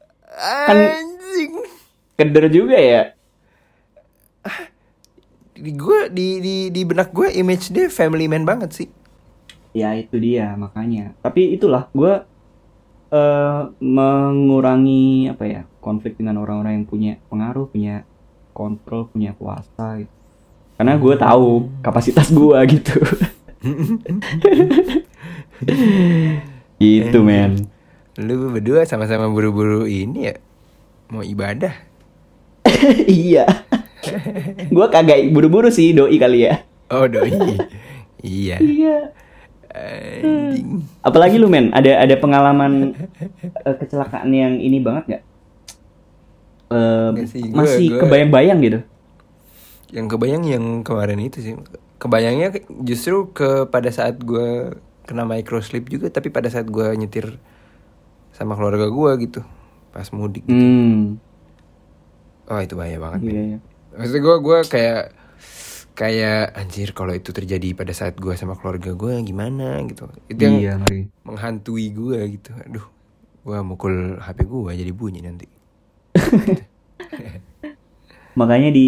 Anjing. 0.69 1.65
Keder 2.13 2.45
juga 2.53 2.77
ya. 2.77 3.17
Di 5.59 5.75
gue 5.75 5.99
di 6.13 6.39
di 6.39 6.55
di 6.71 6.81
benak 6.85 7.11
gue 7.11 7.33
image 7.35 7.73
dia 7.73 7.89
family 7.89 8.29
man 8.29 8.45
banget 8.45 8.69
sih. 8.71 8.87
Ya 9.73 9.97
itu 9.97 10.21
dia 10.21 10.53
makanya. 10.53 11.17
Tapi 11.25 11.57
itulah 11.57 11.89
gue 11.91 12.21
eh 13.09 13.61
mengurangi 13.81 15.33
apa 15.33 15.43
ya 15.49 15.61
konflik 15.81 16.21
dengan 16.21 16.37
orang-orang 16.37 16.83
yang 16.83 16.87
punya 16.87 17.13
pengaruh, 17.33 17.65
punya 17.65 18.05
kontrol, 18.53 19.09
punya 19.09 19.33
kuasa. 19.33 20.05
Gitu. 20.05 20.18
Karena 20.79 20.95
gue 20.95 21.11
tahu 21.13 21.49
kapasitas 21.83 22.31
gue 22.31 22.55
gitu. 22.73 22.95
gitu 26.79 27.19
men. 27.19 27.67
Lu 28.15 28.49
berdua 28.49 28.83
sama-sama 28.83 29.27
buru-buru 29.27 29.83
ini 29.83 30.31
ya 30.31 30.35
mau 31.07 31.19
ibadah. 31.19 31.75
iya. 33.09 33.43
gue 34.65 34.85
kagak 34.87 35.29
buru-buru 35.29 35.67
sih 35.67 35.91
doi 35.91 36.15
kali 36.15 36.47
ya. 36.47 36.63
Oh 36.89 37.05
doi. 37.05 37.31
iya. 38.21 38.57
Iya. 38.57 38.97
Anjing. 39.69 40.81
Apalagi 40.99 41.37
lu 41.37 41.45
men, 41.45 41.69
ada 41.71 41.99
ada 41.99 42.15
pengalaman 42.15 42.95
eh, 43.59 43.75
kecelakaan 43.75 44.31
yang 44.31 44.57
ini 44.57 44.79
banget 44.79 45.03
nggak? 45.05 45.23
Eh, 46.69 47.07
Nggak 47.13 47.27
sih, 47.27 47.41
gua- 47.45 47.57
masih 47.63 47.87
gua- 47.89 47.99
kebayang-bayang 48.01 48.59
gitu. 48.61 48.79
Yang 49.89 50.05
kebayang 50.09 50.43
yang 50.45 50.65
kemarin 50.81 51.19
itu 51.19 51.37
sih. 51.39 51.53
Kebayangnya 51.97 52.53
justru 52.81 53.29
ke 53.29 53.65
pada 53.65 53.89
saat 53.89 54.17
gue 54.17 54.77
kena 55.03 55.25
microslip 55.25 55.89
juga, 55.89 56.07
tapi 56.07 56.29
pada 56.29 56.47
saat 56.47 56.65
gue 56.65 56.85
nyetir 56.95 57.41
sama 58.31 58.53
keluarga 58.53 58.87
gue 58.87 59.11
gitu, 59.25 59.41
pas 59.89 60.05
mudik. 60.13 60.45
Gitu. 60.45 60.53
Hmm. 60.53 61.17
Oh 62.45 62.57
itu 62.57 62.73
bahaya 62.73 62.97
banget. 62.97 63.19
Iya, 63.21 63.33
men. 63.33 63.45
iya. 63.45 63.57
Maksudnya 63.91 64.21
gue 64.21 64.35
gue 64.39 64.57
kayak 64.69 65.01
kayak 65.91 66.55
anjir 66.55 66.89
kalau 66.93 67.11
itu 67.11 67.35
terjadi 67.35 67.75
pada 67.75 67.91
saat 67.91 68.15
gue 68.15 68.31
sama 68.33 68.55
keluarga 68.55 68.95
gue 68.95 69.13
gimana 69.21 69.81
gitu. 69.83 70.07
Itu 70.29 70.39
yang 70.39 70.55
Iya, 70.55 70.73
ngeri. 70.79 71.01
menghantui 71.25 71.91
gue 71.91 72.19
gitu. 72.39 72.55
Aduh, 72.55 72.85
gue 73.43 73.57
mukul 73.59 74.15
HP 74.17 74.45
gue 74.45 74.71
jadi 74.71 74.93
bunyi 74.93 75.19
nanti. 75.19 75.47
makanya 78.39 78.69
di 78.71 78.87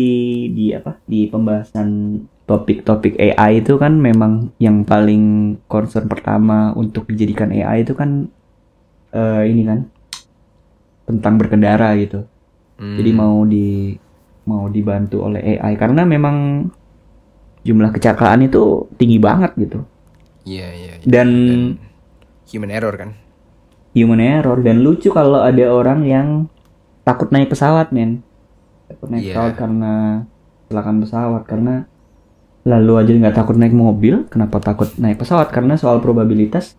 di 0.58 0.66
apa 0.72 0.92
di 1.12 1.20
pembahasan 1.28 1.90
topik-topik 2.50 3.14
AI 3.18 3.52
itu 3.62 3.74
kan 3.76 3.94
memang 4.08 4.34
yang 4.58 4.84
paling 4.84 5.24
concern 5.68 6.08
pertama 6.08 6.58
untuk 6.76 7.04
dijadikan 7.08 7.50
AI 7.52 7.78
itu 7.86 7.94
kan 7.94 8.10
eh, 9.12 9.44
ini 9.48 9.62
kan 9.64 9.80
tentang 11.08 11.34
berkendara 11.38 11.94
gitu 11.98 12.22
Hmm. 12.82 12.98
jadi 12.98 13.12
mau 13.14 13.46
di 13.46 13.94
mau 14.44 14.66
dibantu 14.66 15.22
oleh 15.22 15.42
AI 15.54 15.78
karena 15.78 16.02
memang 16.02 16.66
jumlah 17.62 17.94
kecelakaan 17.94 18.42
itu 18.42 18.90
tinggi 18.98 19.22
banget 19.22 19.54
gitu 19.54 19.86
Iya 20.42 20.68
iya. 20.74 20.92
iya. 20.98 21.06
dan 21.06 21.30
Human 22.50 22.74
error 22.74 22.96
kan? 22.98 23.10
human 23.94 24.18
error 24.18 24.58
dan 24.64 24.82
lucu 24.82 25.14
kalau 25.14 25.44
ada 25.44 25.68
orang 25.70 26.08
yang 26.08 26.28
takut 27.04 27.30
naik 27.30 27.52
pesawat 27.52 27.94
men 27.94 28.24
takut 28.92 29.08
naik 29.08 29.22
Iya. 29.22 29.30
pesawat 29.34 29.54
karena 29.56 29.94
kecelakaan 30.62 30.98
pesawat 31.00 31.44
karena 31.46 31.76
lalu 32.62 32.94
aja 32.96 33.12
nggak 33.12 33.36
takut 33.36 33.56
naik 33.56 33.74
mobil 33.74 34.16
kenapa 34.28 34.60
takut 34.60 34.90
naik 34.96 35.18
pesawat 35.18 35.50
karena 35.50 35.76
soal 35.76 35.98
probabilitas 35.98 36.78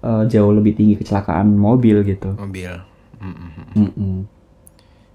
eh, 0.00 0.22
jauh 0.26 0.52
lebih 0.52 0.74
tinggi 0.74 0.94
kecelakaan 0.94 1.48
mobil 1.50 2.02
gitu 2.02 2.34
Mobil. 2.34 2.70
Mm, 3.18 3.26
mm, 3.26 3.50
mm. 3.50 3.66
Mm-mm, 3.74 4.16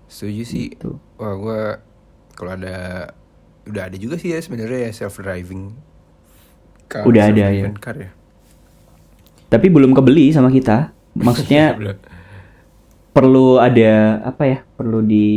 Setuju 0.05 0.43
sih. 0.43 0.65
gitu. 0.69 0.99
Wah 1.15 1.33
gue 1.33 1.61
kalau 2.33 2.51
ada 2.53 3.07
udah 3.63 3.83
ada 3.87 3.95
juga 3.95 4.17
sih 4.17 4.29
ya 4.29 4.39
sebenarnya 4.39 4.87
ya 4.87 4.91
self 4.93 5.17
driving. 5.17 5.71
Udah 6.93 7.31
ada, 7.31 7.47
ya. 7.49 7.71
Car 7.73 7.95
ya. 7.95 8.11
tapi 9.47 9.69
belum 9.69 9.93
kebeli 9.93 10.29
sama 10.29 10.49
kita 10.49 10.89
maksudnya 11.15 11.77
perlu 13.15 13.57
ada 13.57 13.93
apa 14.25 14.43
ya 14.45 14.57
perlu 14.73 14.99
di 14.99 15.27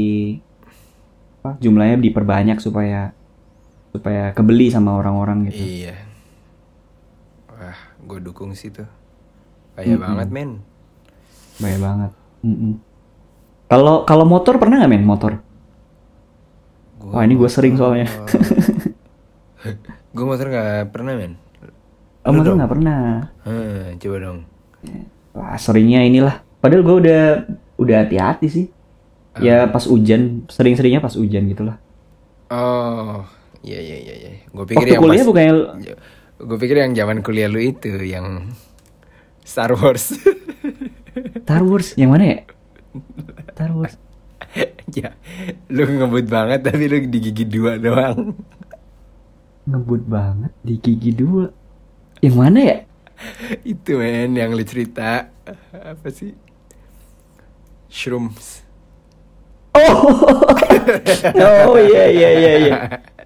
apa, 1.47 1.63
jumlahnya 1.63 2.03
diperbanyak 2.03 2.59
supaya 2.59 3.15
supaya 3.95 4.35
kebeli 4.35 4.69
sama 4.69 4.99
orang-orang 4.99 5.47
gitu 5.49 5.63
Iya. 5.63 5.95
Wah, 7.49 7.79
gue 8.03 8.19
dukung 8.21 8.53
sih 8.53 8.69
tuh. 8.69 8.85
Kayak 9.79 9.97
Mm-mm. 9.97 10.05
banget 10.05 10.29
men. 10.35 10.51
Bahaya 11.57 11.79
banget. 11.81 12.11
Kalau 13.67 14.05
kalau 14.05 14.25
motor 14.29 14.59
pernah 14.61 14.83
nggak 14.83 14.93
men 14.93 15.07
motor? 15.07 15.41
Wah, 17.07 17.23
ini 17.23 17.39
gua 17.39 17.47
sering 17.47 17.79
soalnya. 17.79 18.11
gue 20.17 20.25
motor 20.27 20.47
nggak 20.51 20.91
pernah 20.91 21.13
men. 21.15 21.39
Oh, 22.27 22.35
Lu 22.35 22.43
motor 22.43 22.53
nggak 22.59 22.73
pernah. 22.73 23.31
Hmm, 23.47 23.95
coba 24.03 24.17
dong. 24.19 24.39
Wah 25.33 25.57
seringnya 25.57 26.03
inilah. 26.03 26.43
Padahal 26.61 26.83
gue 26.83 26.97
udah 27.07 27.23
udah 27.79 27.97
hati-hati 28.05 28.47
sih. 28.51 28.67
Ya 29.43 29.69
pas 29.69 29.85
hujan, 29.85 30.49
sering-seringnya 30.49 31.05
pas 31.05 31.13
hujan 31.13 31.49
gitulah. 31.51 31.77
Oh, 32.49 33.27
iya 33.61 33.79
iya 33.83 33.97
iya. 33.99 34.15
iya. 34.17 34.31
Gue 34.55 34.65
pikir 34.65 34.87
Waktu 34.87 34.93
yang 34.97 35.03
kuliah 35.03 35.23
pas- 35.23 35.29
bukannya 35.29 35.55
Gue 36.37 36.59
pikir 36.61 36.77
yang 36.77 36.93
zaman 36.93 37.25
kuliah 37.25 37.49
lu 37.49 37.61
itu 37.61 37.89
yang 38.05 38.53
Star 39.41 39.73
Wars. 39.73 40.13
Star 41.45 41.63
Wars 41.65 41.97
yang 41.97 42.13
mana 42.13 42.25
ya? 42.25 42.39
Star 43.57 43.73
Wars. 43.73 43.97
ya, 44.99 45.17
lu 45.73 45.85
ngebut 45.85 46.27
banget 46.29 46.61
tapi 46.65 46.85
lu 46.89 46.97
di 47.09 47.19
gigi 47.21 47.45
dua 47.49 47.81
doang. 47.81 48.37
Ngebut 49.65 50.03
banget 50.05 50.53
di 50.61 50.75
gigi 50.77 51.13
dua. 51.17 51.49
Yang 52.21 52.37
mana 52.37 52.59
ya? 52.61 52.79
itu 53.73 53.97
men 53.97 54.37
yang 54.37 54.53
lu 54.53 54.61
cerita 54.61 55.33
apa 55.73 56.09
sih? 56.13 56.37
Shrooms. 57.89 58.66
Oh, 59.77 60.41
oh 61.73 61.77
iya 61.77 62.05
iya 62.09 62.31
iya 62.33 62.53
iya. 62.59 62.75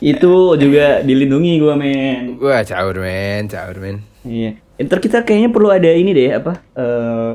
Itu 0.00 0.56
juga 0.56 1.00
dilindungi 1.00 1.60
gua 1.60 1.78
men. 1.78 2.36
Wah, 2.40 2.64
caur 2.64 2.98
men, 2.98 3.46
caur 3.46 3.76
men. 3.78 4.02
Iya. 4.26 4.58
Ntar 4.80 4.98
kita 4.98 5.22
kayaknya 5.22 5.52
perlu 5.52 5.68
ada 5.68 5.92
ini 5.92 6.10
deh 6.10 6.34
apa? 6.34 6.58
eh, 6.74 7.32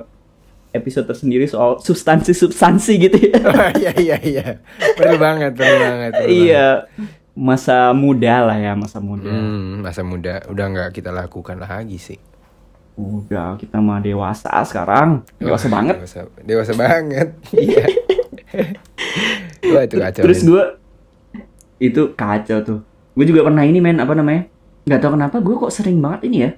episode 0.73 1.07
tersendiri 1.07 1.47
soal 1.47 1.79
substansi-substansi 1.79 2.93
gitu 2.99 3.17
ya. 3.31 3.39
Oh, 3.47 3.69
iya 3.79 3.91
iya 3.95 4.17
iya. 4.19 4.45
Perlu 4.97 5.15
banget, 5.15 5.55
perlu 5.55 5.75
banget. 5.87 6.11
perlu 6.19 6.29
iya. 6.29 6.65
Masa 7.35 7.91
muda 7.91 8.47
lah 8.47 8.57
ya, 8.57 8.73
masa 8.75 8.99
muda. 8.99 9.27
banget. 9.27 9.43
Hmm, 9.43 9.83
masa 9.83 10.01
muda 10.03 10.33
udah 10.47 10.65
nggak 10.71 10.89
kita 10.91 11.11
lakukan 11.11 11.59
lagi 11.59 11.99
sih. 11.99 12.19
Udah, 12.95 13.59
kita 13.59 13.83
mah 13.83 13.99
dewasa 13.99 14.47
sekarang. 14.63 15.27
Dewasa 15.35 15.67
Wah, 15.67 15.73
banget. 15.79 15.95
Dewasa, 15.99 16.19
dewasa 16.43 16.73
banget. 16.73 17.27
Iya. 17.51 17.85
Wah, 19.67 19.83
itu 19.83 19.95
kacau. 19.95 20.21
Terus 20.21 20.39
gue 20.41 20.63
itu 21.79 22.01
kacau 22.13 22.57
tuh. 22.61 22.79
Gue 23.11 23.25
juga 23.25 23.41
pernah 23.41 23.63
ini 23.63 23.79
men 23.79 23.97
apa 23.97 24.13
namanya? 24.13 24.45
Gak 24.83 24.99
tau 24.99 25.13
kenapa 25.13 25.37
gue 25.37 25.55
kok 25.55 25.71
sering 25.71 25.97
banget 25.97 26.21
ini 26.25 26.37
ya. 26.39 26.51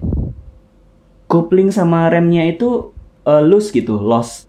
Kopling 1.24 1.68
sama 1.68 2.08
remnya 2.08 2.44
itu 2.44 2.92
eh, 3.22 3.42
loose 3.42 3.68
gitu, 3.70 3.96
lost. 3.96 4.48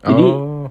Jadi 0.00 0.22
oh, 0.22 0.68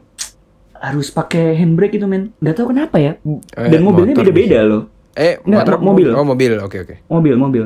harus 0.73 1.07
pakai 1.09 1.53
handbrake 1.53 1.95
itu 1.95 2.05
men. 2.05 2.31
Gak 2.37 2.55
tau 2.55 2.67
kenapa 2.67 2.95
ya. 2.97 3.19
Eh, 3.53 3.69
Dan 3.69 3.81
mobilnya 3.81 4.13
motor 4.13 4.23
beda-beda 4.23 4.59
loh. 4.61 4.83
eh 5.13 5.37
Nggak, 5.39 5.61
motor 5.61 5.75
mo- 5.77 5.85
mobil. 5.91 6.09
Oh, 6.11 6.25
mobil. 6.25 6.51
Oke, 6.59 6.77
oke. 6.81 6.95
Mobil, 7.05 7.35
mobil. 7.35 7.63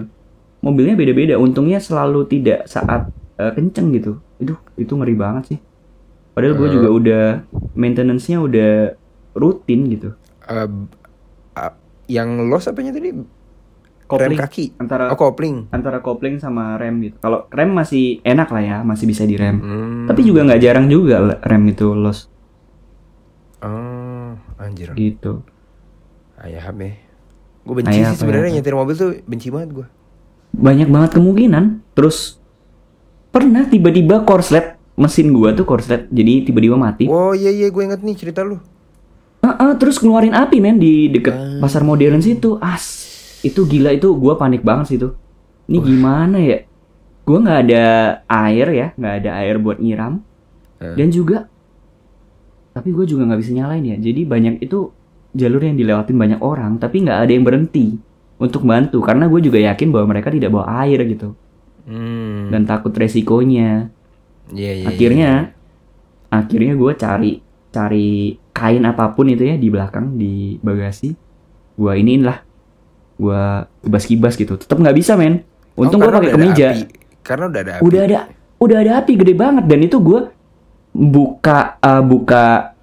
Mobilnya 0.60 0.96
beda-beda. 0.96 1.38
Untungnya 1.38 1.78
selalu 1.78 2.26
tidak 2.28 2.66
saat 2.66 3.08
eh, 3.38 3.52
kenceng 3.52 3.94
gitu. 3.94 4.18
Itu 4.38 4.54
itu 4.76 4.92
ngeri 4.92 5.14
banget 5.14 5.44
sih. 5.48 5.60
Padahal 6.34 6.54
gue 6.56 6.68
Eh. 6.68 6.74
juga 6.74 6.90
udah 6.90 7.24
maintenance-nya 7.74 8.38
udah 8.40 8.72
rutin 9.38 9.86
gitu. 9.88 10.10
Eh, 10.44 10.68
ah, 11.54 11.74
yang 12.10 12.50
loss 12.50 12.66
apanya 12.66 12.92
tadi? 12.92 13.14
Kopling. 14.08 14.34
Rem 14.34 14.40
kaki. 14.40 14.66
Antara 14.80 15.12
Oh, 15.12 15.20
kopling. 15.20 15.68
antara 15.70 16.00
kopling 16.00 16.40
sama 16.40 16.80
rem 16.80 17.04
gitu. 17.04 17.20
Kalau 17.20 17.46
rem 17.52 17.70
masih 17.70 18.24
enak 18.24 18.48
lah 18.50 18.64
ya, 18.64 18.78
masih 18.80 19.04
bisa 19.04 19.28
direm. 19.28 19.60
Hmm. 19.60 20.06
Tapi 20.08 20.24
juga 20.24 20.48
nggak 20.48 20.62
jarang 20.64 20.88
juga 20.88 21.38
rem 21.44 21.64
itu 21.68 21.92
loss 21.92 22.32
Oh, 23.60 24.38
anjir. 24.58 24.94
gitu. 24.94 25.42
Ayah 26.38 26.70
ya. 26.70 26.94
Gue 27.68 27.76
benci 27.76 28.00
Ayah 28.00 28.16
sih 28.16 28.24
sebenarnya 28.24 28.48
apa? 28.48 28.56
nyetir 28.62 28.76
mobil 28.78 28.96
tuh 28.96 29.12
benci 29.28 29.52
banget 29.52 29.70
gue. 29.76 29.88
Banyak 30.56 30.88
banget 30.88 31.12
kemungkinan. 31.20 31.84
Terus 31.92 32.40
pernah 33.28 33.68
tiba-tiba 33.68 34.24
korslet 34.24 34.80
mesin 34.96 35.30
gua 35.30 35.54
tuh 35.54 35.68
korslet 35.68 36.08
jadi 36.08 36.48
tiba-tiba 36.48 36.80
mati. 36.80 37.06
Oh 37.06 37.36
iya 37.36 37.52
iya 37.52 37.68
gue 37.68 37.84
inget 37.84 38.00
nih 38.00 38.16
cerita 38.16 38.42
lu. 38.42 38.62
Ah, 39.48 39.72
ah, 39.72 39.74
terus 39.80 39.96
ngeluarin 39.98 40.36
api 40.36 40.60
men 40.60 40.76
di 40.76 41.08
deket 41.08 41.32
Ah. 41.32 41.64
pasar 41.64 41.82
modern 41.82 42.20
situ. 42.20 42.60
As, 42.60 42.84
itu 43.40 43.64
gila 43.64 43.96
itu 43.96 44.12
gua 44.12 44.36
panik 44.36 44.60
banget 44.60 44.86
sih 44.86 44.98
itu. 44.98 45.16
Ini 45.68 45.78
gimana 45.80 46.36
ya? 46.38 46.68
Gua 47.24 47.40
nggak 47.40 47.60
ada 47.64 47.84
air 48.28 48.68
ya, 48.70 48.88
nggak 48.94 49.14
ada 49.24 49.30
air 49.40 49.56
buat 49.56 49.80
nyiram. 49.80 50.20
Eh. 50.78 50.96
Dan 50.96 51.08
juga, 51.10 51.48
tapi 52.72 52.92
gue 52.92 53.04
juga 53.04 53.26
nggak 53.26 53.40
bisa 53.40 53.52
nyalain 53.52 53.82
ya. 53.82 53.98
Jadi 53.98 54.22
banyak 54.24 54.62
itu 54.62 54.92
jalur 55.34 55.60
yang 55.60 55.76
dilewatin 55.76 56.14
banyak 56.14 56.40
orang, 56.40 56.78
tapi 56.78 57.02
nggak 57.02 57.20
ada 57.24 57.32
yang 57.32 57.42
berhenti 57.42 57.98
untuk 58.38 58.62
bantu 58.62 59.02
karena 59.02 59.26
gue 59.26 59.42
juga 59.42 59.58
yakin 59.58 59.90
bahwa 59.90 60.14
mereka 60.14 60.30
tidak 60.30 60.54
bawa 60.54 60.86
air 60.86 61.02
gitu 61.04 61.34
Hmm. 61.88 62.52
dan 62.52 62.68
takut 62.68 62.92
resikonya. 62.92 63.90
Iya 64.48 64.72
iya. 64.74 64.86
akhirnya, 64.88 65.32
akhirnya 66.30 66.74
gue 66.76 66.92
cari 66.96 67.32
cari 67.68 68.36
kain 68.58 68.82
apa 68.82 69.14
pun 69.14 69.30
itu 69.30 69.46
ya 69.46 69.54
di 69.54 69.70
belakang 69.70 70.18
di 70.18 70.58
bagasi. 70.58 71.14
Gue 71.78 71.94
iniin 71.94 72.26
lah, 72.26 72.42
gue 73.16 73.42
kibas-kibas 73.84 74.34
gitu. 74.34 74.58
Tetap 74.58 74.74
nggak 74.76 74.98
bisa 74.98 75.14
men. 75.14 75.46
Untung 75.74 76.02
Oh, 76.02 76.10
karena 76.10 76.18
pakai 76.20 76.34
kemeja. 76.34 76.68
api. 76.72 76.82
Karena 77.22 77.46
udah 77.46 77.62
ada 77.62 77.72
api. 77.72 77.82
udah 77.84 78.02
ada 78.02 78.18
udah 78.58 78.78
ada 78.80 78.92
api 78.98 79.14
gede 79.16 79.34
banget 79.34 79.64
dan 79.64 79.80
itu 79.80 79.98
gue 80.00 80.20
buka 80.90 81.78
eh, 81.78 82.02
buka 82.02 82.74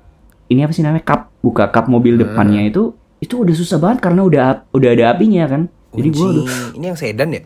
ini 0.47 0.63
apa 0.63 0.71
sih 0.71 0.85
namanya 0.85 1.03
kap 1.03 1.35
buka 1.41 1.67
kap 1.67 1.89
mobil 1.89 2.15
depannya 2.15 2.63
itu 2.63 2.95
itu 3.19 3.35
udah 3.35 3.51
susah 3.51 3.81
banget 3.81 3.99
karena 4.01 4.23
udah 4.23 4.43
udah 4.71 4.91
ada 4.91 5.05
apinya 5.11 5.43
kan 5.45 5.67
jadi 5.91 6.09
gue 6.09 6.29
Ini 6.75 6.85
yang 6.85 6.95
sedan 6.95 7.29
ya? 7.33 7.43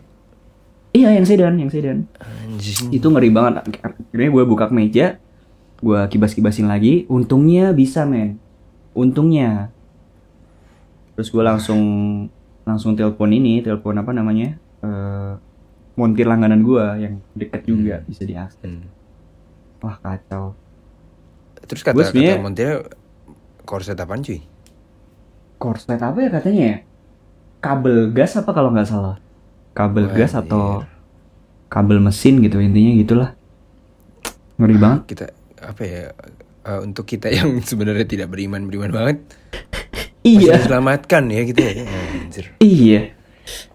iya 0.91 1.09
yang 1.15 1.25
sedan 1.25 1.55
yang 1.57 1.71
sedan 1.71 2.05
Anjing. 2.19 2.91
itu 2.91 3.07
ngeri 3.07 3.31
banget 3.31 3.65
akhirnya 3.81 4.29
gue 4.29 4.45
buka 4.45 4.69
meja 4.69 5.17
gue 5.79 6.01
kibas-kibasin 6.11 6.67
lagi 6.67 7.07
untungnya 7.07 7.71
bisa 7.73 8.03
men. 8.05 8.39
Untungnya. 8.93 9.71
Terus 11.15 11.29
gue 11.31 11.43
langsung 11.43 11.83
langsung 12.69 12.93
telepon 12.99 13.33
ini 13.33 13.65
telepon 13.65 13.97
apa 13.97 14.13
namanya 14.13 14.61
eh 14.85 15.33
montir 15.99 16.31
langganan 16.31 16.63
gue 16.63 16.85
yang 17.03 17.15
deket 17.35 17.67
juga 17.67 18.07
bisa 18.07 18.23
diakses. 18.23 18.63
Hmm. 18.63 18.87
wah 19.83 19.99
kacau. 20.03 20.59
Terus 21.67 21.83
kata 21.87 21.95
Gua 21.95 22.07
kata 22.11 22.43
montirnya 22.43 22.77
korset 23.63 23.99
apaan 23.99 24.23
cuy? 24.23 24.43
korslet 25.59 25.99
apa 26.01 26.19
ya 26.23 26.31
katanya 26.31 26.63
ya? 26.63 26.79
Kabel 27.59 28.15
gas 28.15 28.39
apa 28.39 28.51
kalau 28.55 28.71
nggak 28.71 28.87
salah? 28.87 29.19
Kabel 29.75 30.07
Wah, 30.07 30.15
gas 30.15 30.33
atau 30.39 30.87
iya. 30.87 30.87
kabel 31.67 31.99
mesin 31.99 32.39
gitu 32.39 32.63
intinya 32.63 32.93
gitulah. 32.95 33.31
Ngeri 34.59 34.77
banget. 34.79 35.01
Kita 35.11 35.27
apa 35.63 35.83
ya? 35.85 36.03
eh, 36.69 36.81
untuk 36.85 37.09
kita 37.09 37.33
yang 37.39 37.61
sebenarnya 37.65 38.05
tidak 38.05 38.29
beriman 38.29 38.69
beriman 38.69 38.93
banget. 38.93 39.17
Iya. 40.27 40.61
Masih 40.61 40.61
diselamatkan 40.69 41.23
ya 41.33 41.41
gitu 41.49 41.61
ya. 41.63 41.73
Anjir. 41.89 42.47
Iya. 42.61 43.01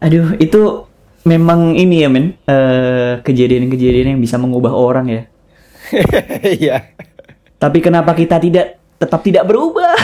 Aduh, 0.06 0.38
itu 0.38 0.62
memang 1.26 1.74
ini 1.74 2.06
ya, 2.06 2.10
men. 2.14 2.38
Eh, 2.46 3.14
kejadian-kejadian 3.26 4.18
yang 4.18 4.22
bisa 4.22 4.38
mengubah 4.38 4.74
orang 4.76 5.08
ya. 5.10 5.24
Iya. 6.44 6.94
Tapi 7.58 7.80
kenapa 7.80 8.12
kita 8.18 8.42
tidak 8.44 8.82
tetap 9.00 9.24
tidak 9.24 9.48
berubah? 9.48 9.96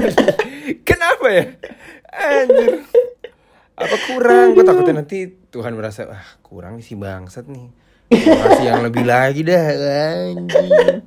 Kenapa 0.88 1.26
ya? 1.30 1.44
Anjir. 2.10 2.86
Apa 3.78 3.96
kurang? 4.10 4.46
Gue 4.54 4.64
takutnya 4.66 4.94
nanti 5.02 5.30
Tuhan 5.50 5.74
merasa 5.78 6.10
ah 6.10 6.26
kurang 6.42 6.82
sih 6.82 6.98
bangsat 6.98 7.46
nih. 7.46 7.81
Gua 8.12 8.36
Kasih 8.44 8.64
yang 8.66 8.80
lebih 8.84 9.04
lagi 9.04 9.40
dah 9.42 9.62
anjir. 9.64 11.00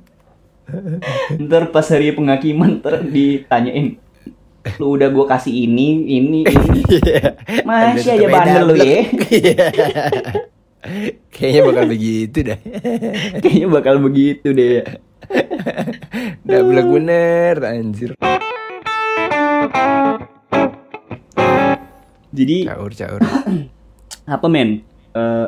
ntar 1.38 1.70
pas 1.70 1.86
hari 1.86 2.10
pengakiman 2.10 2.82
ntar 2.82 2.98
ditanyain 3.00 4.02
lu 4.82 4.98
udah 4.98 5.14
gue 5.14 5.24
kasih 5.24 5.54
ini 5.62 6.02
ini 6.10 6.42
ini 6.42 6.82
masih 7.68 8.18
aja 8.18 8.26
bandel 8.26 8.62
lu 8.66 8.74
ya 8.74 9.06
Iya. 9.30 9.70
Kayaknya 11.30 11.62
bakal 11.62 11.84
begitu 11.86 12.38
dah. 12.42 12.58
kayaknya 13.42 13.66
bakal 13.68 13.94
begitu 13.98 14.48
deh 14.50 14.82
Double 16.42 16.82
bener 16.82 17.62
anjir. 17.62 18.14
jadi 22.30 22.56
Caur 22.68 22.90
caur. 22.90 23.20
apa 24.34 24.46
men 24.46 24.82
Eh, 25.10 25.46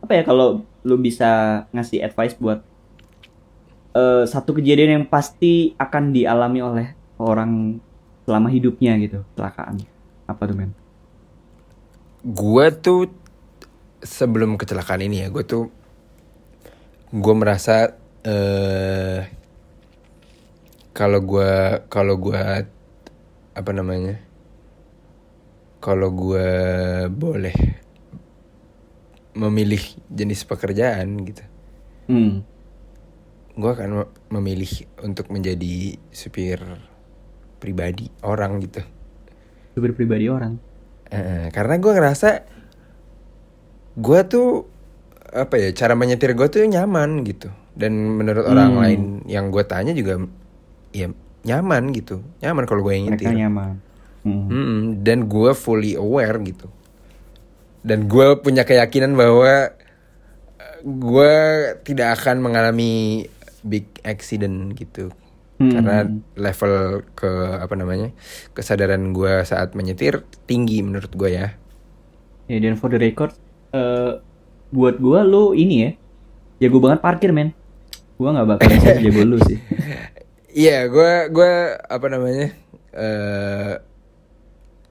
apa 0.00 0.12
ya 0.14 0.22
kalau 0.24 0.64
lu 0.82 0.98
bisa 0.98 1.64
ngasih 1.70 2.02
advice 2.02 2.34
buat 2.38 2.60
eh, 3.94 4.24
satu 4.26 4.56
kejadian 4.58 5.02
yang 5.02 5.06
pasti 5.06 5.74
akan 5.78 6.10
dialami 6.10 6.60
oleh 6.62 6.88
orang 7.22 7.78
selama 8.26 8.48
hidupnya 8.50 8.98
gitu 8.98 9.22
kecelakaan. 9.34 9.82
Apa 10.26 10.42
tuh 10.46 10.56
men 10.56 10.72
Gue 12.22 12.70
tuh 12.70 13.10
sebelum 14.02 14.54
kecelakaan 14.54 15.02
ini 15.02 15.26
ya, 15.26 15.28
gue 15.30 15.42
tuh 15.42 15.66
gue 17.12 17.34
merasa 17.34 17.92
eh 18.22 19.26
kalau 20.94 21.18
gue 21.18 21.52
kalau 21.90 22.14
gue 22.14 22.40
apa 23.52 23.70
namanya 23.74 24.22
kalau 25.82 26.14
gue 26.14 26.48
boleh 27.10 27.56
memilih 29.32 29.80
jenis 30.08 30.44
pekerjaan 30.44 31.08
gitu. 31.24 31.42
Hmm. 32.04 32.44
gue 33.52 33.68
akan 33.68 33.88
me- 33.92 34.12
memilih 34.32 34.72
untuk 34.98 35.28
menjadi 35.28 36.00
supir 36.08 36.56
pribadi 37.58 38.08
orang 38.22 38.56
gitu. 38.58 38.80
Supir 39.70 39.92
pribadi 39.92 40.24
orang? 40.26 40.56
Eh, 41.06 41.52
karena 41.52 41.76
gue 41.76 41.92
ngerasa 41.92 42.28
gue 43.94 44.20
tuh 44.24 44.64
apa 45.28 45.54
ya 45.58 45.68
cara 45.72 45.92
menyetir 45.92 46.32
gue 46.32 46.48
tuh 46.48 46.64
nyaman 46.64 47.20
gitu. 47.22 47.52
Dan 47.72 47.92
menurut 48.16 48.44
orang 48.44 48.72
Hmm. 48.72 48.80
lain 48.80 49.00
yang 49.26 49.48
gue 49.48 49.64
tanya 49.64 49.92
juga 49.92 50.16
ya 50.90 51.12
nyaman 51.42 51.92
gitu. 51.92 52.24
Nyaman 52.40 52.64
kalau 52.64 52.80
gue 52.80 52.92
yang 52.94 53.04
mereka 53.06 53.28
nyetir 53.28 53.36
nyaman. 53.38 53.72
Hmm. 54.22 54.46
Mm-mm, 54.46 54.80
dan 55.02 55.26
gue 55.26 55.50
fully 55.52 55.92
aware 55.92 56.38
gitu 56.40 56.70
dan 57.82 58.06
gue 58.06 58.38
punya 58.38 58.62
keyakinan 58.62 59.14
bahwa 59.14 59.74
gue 60.82 61.34
tidak 61.86 62.18
akan 62.18 62.42
mengalami 62.42 63.26
big 63.62 63.86
accident 64.02 64.74
gitu 64.74 65.10
Hmm. 65.62 65.78
karena 65.78 65.96
level 66.34 66.74
ke 67.14 67.30
apa 67.62 67.70
namanya 67.78 68.10
kesadaran 68.50 69.14
gue 69.14 69.46
saat 69.46 69.78
menyetir 69.78 70.26
tinggi 70.42 70.82
menurut 70.82 71.14
gue 71.14 71.38
ya 71.38 71.54
Ya 72.50 72.58
dan 72.58 72.74
for 72.74 72.90
the 72.90 72.98
record, 72.98 73.30
eh 73.70 74.18
buat 74.74 74.98
gua 74.98 75.22
lu 75.22 75.54
ini 75.54 75.76
ya, 75.86 75.90
jago 76.58 76.82
banget 76.82 76.98
parkir 76.98 77.30
men. 77.30 77.54
Gua 78.18 78.34
nggak 78.34 78.48
bakal 78.50 78.68
jago 79.06 79.22
lu 79.22 79.38
sih. 79.46 79.62
Iya, 80.50 80.90
gue 80.90 81.30
gue 81.30 81.52
apa 81.78 82.06
namanya 82.10 82.50
eh 82.92 83.72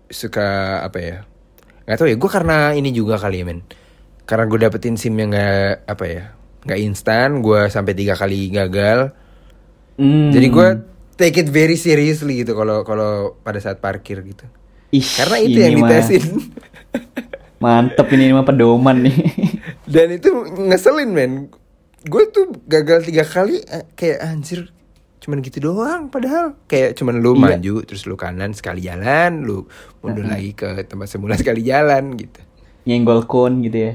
suka 0.10 0.80
apa 0.82 0.98
ya? 1.04 1.18
Gak 1.86 1.98
tau 1.98 2.08
ya. 2.08 2.16
Gue 2.18 2.30
karena 2.30 2.74
ini 2.78 2.90
juga 2.94 3.18
kali 3.18 3.42
ya 3.42 3.46
men. 3.48 3.62
Karena 4.26 4.46
gue 4.48 4.60
dapetin 4.62 4.96
sim 4.96 5.18
yang 5.18 5.34
nggak 5.34 5.90
apa 5.90 6.06
ya, 6.08 6.24
nggak 6.64 6.80
instan. 6.82 7.44
Gue 7.44 7.68
sampai 7.68 7.94
tiga 7.98 8.16
kali 8.16 8.54
gagal. 8.54 9.12
Hmm. 10.00 10.32
Jadi 10.32 10.48
gue 10.48 10.68
take 11.20 11.46
it 11.46 11.50
very 11.52 11.76
seriously 11.76 12.42
gitu 12.42 12.56
kalau 12.56 12.82
kalau 12.88 13.38
pada 13.44 13.60
saat 13.60 13.84
parkir 13.84 14.24
gitu. 14.24 14.46
Ih, 14.92 15.04
Karena 15.04 15.38
itu 15.40 15.58
yang 15.58 15.80
mah 15.80 15.90
ditesin. 15.90 16.24
Mantep 17.64 18.08
ini 18.18 18.34
mah 18.34 18.44
pedoman 18.44 19.06
nih. 19.06 19.18
Dan 19.86 20.18
itu 20.18 20.34
ngeselin 20.68 21.12
men. 21.14 21.34
Gue 22.02 22.28
tuh 22.34 22.50
gagal 22.66 23.06
tiga 23.06 23.22
kali 23.22 23.62
eh, 23.62 23.86
kayak 23.94 24.20
anjir 24.26 24.74
cuman 25.22 25.38
gitu 25.46 25.62
doang 25.62 26.10
padahal 26.10 26.58
kayak 26.66 26.98
cuman 26.98 27.22
lu 27.22 27.38
Iya. 27.38 27.54
maju 27.54 27.76
terus 27.86 28.10
lu 28.10 28.18
kanan 28.18 28.58
sekali 28.58 28.82
jalan 28.82 29.46
lu 29.46 29.70
mundur 30.02 30.26
lagi 30.26 30.52
ke 30.52 30.82
tempat 30.84 31.06
semula 31.06 31.38
sekali 31.38 31.62
jalan 31.62 32.18
gitu 32.18 32.42
Nyenggol 32.90 33.30
kon 33.30 33.62
gitu 33.62 33.78
ya. 33.78 33.94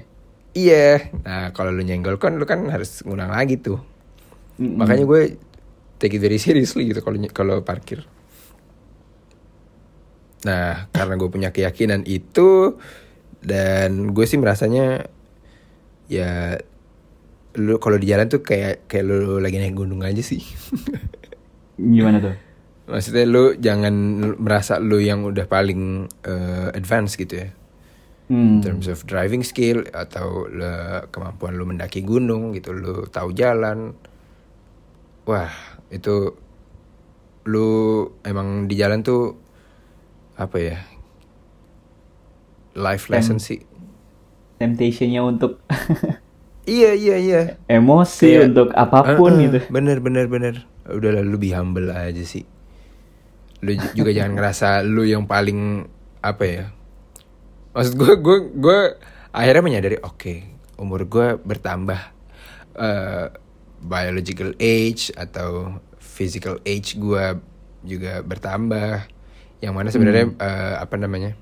iya 0.55 1.11
nah 1.27 1.51
kalau 1.51 1.74
lu 1.74 1.83
nyenggol 1.83 2.14
kan 2.16 2.39
lu 2.39 2.47
kan 2.47 2.62
harus 2.70 3.03
ngulang 3.03 3.35
lagi 3.35 3.59
tuh 3.59 3.83
Mm-mm. 4.57 4.79
makanya 4.79 5.03
gue 5.05 5.22
take 5.99 6.14
it 6.14 6.22
very 6.22 6.39
seriously 6.39 6.87
gitu 6.87 7.03
kalau 7.03 7.18
kalau 7.35 7.57
parkir 7.61 8.07
nah 10.47 10.87
karena 10.95 11.18
gue 11.18 11.27
punya 11.27 11.51
keyakinan 11.51 12.07
itu 12.07 12.79
dan 13.43 14.14
gue 14.14 14.24
sih 14.24 14.39
merasanya 14.39 15.11
ya 16.07 16.55
lu 17.57 17.81
kalau 17.81 17.97
di 17.97 18.07
jalan 18.07 18.29
tuh 18.29 18.45
kayak 18.45 18.87
kayak 18.87 19.05
lu 19.05 19.41
lagi 19.41 19.57
naik 19.57 19.74
gunung 19.74 20.05
aja 20.05 20.20
sih 20.20 20.39
Gimana 21.77 22.18
tuh? 22.18 22.37
maksudnya 22.87 23.27
lu 23.27 23.45
jangan 23.57 23.95
merasa 24.39 24.79
lu 24.79 24.97
yang 24.97 25.22
udah 25.22 25.45
paling 25.45 26.07
eh, 26.22 26.68
advance 26.72 27.14
gitu 27.14 27.37
ya 27.37 27.51
Hmm. 28.27 28.59
in 28.59 28.61
terms 28.61 28.87
of 28.87 29.03
driving 29.03 29.43
skill 29.43 29.87
atau 29.89 30.47
le- 30.47 31.07
kemampuan 31.11 31.55
lu 31.55 31.62
mendaki 31.62 32.03
gunung 32.03 32.51
gitu 32.53 32.70
lu 32.70 33.07
tahu 33.07 33.31
jalan 33.31 33.95
wah 35.22 35.51
itu 35.89 36.35
lu 37.45 37.68
emang 38.22 38.66
di 38.66 38.74
jalan 38.74 38.99
tuh 39.01 39.39
apa 40.35 40.57
ya 40.59 40.79
life 42.74 43.07
lesson 43.09 43.39
sih 43.39 43.62
Temptationnya 44.57 45.20
untuk 45.20 45.62
iya 46.66 46.93
iya 46.93 47.16
iya 47.16 47.41
emosi 47.66 48.27
Kayak- 48.33 48.45
untuk 48.49 48.68
apa 48.72 49.14
pun 49.14 49.33
Eh, 49.33 49.39
eh, 49.39 49.43
gitu. 49.45 49.59
bener 49.68 49.99
bener 49.99 50.27
bener 50.27 50.55
udah 50.89 51.11
lah 51.12 51.22
lu 51.22 51.37
be 51.37 51.51
humble 51.51 51.89
aja 51.89 52.22
sih 52.22 52.45
lu 53.61 53.72
ju- 53.72 53.95
juga 53.95 54.11
jangan 54.11 54.32
ngerasa 54.37 54.68
lu 54.82 55.03
yang 55.03 55.24
paling 55.24 55.84
apa 56.20 56.45
ya 56.45 56.64
maksud 57.72 57.95
gue 57.95 58.12
gue 58.16 58.39
gue 58.55 58.78
akhirnya 59.30 59.62
menyadari 59.62 59.99
oke 59.99 60.34
umur 60.76 61.05
gue 61.05 61.37
bertambah 61.37 62.01
eh, 62.74 63.26
biological 63.78 64.57
age 64.57 65.12
atau 65.12 65.76
physical 65.97 66.61
age 66.62 66.97
gue 66.97 67.24
juga 67.82 68.20
bertambah 68.20 69.05
yang 69.59 69.72
mana 69.72 69.89
sebenarnya 69.89 70.32
eh, 70.32 70.74
apa 70.76 70.97
namanya 70.97 71.37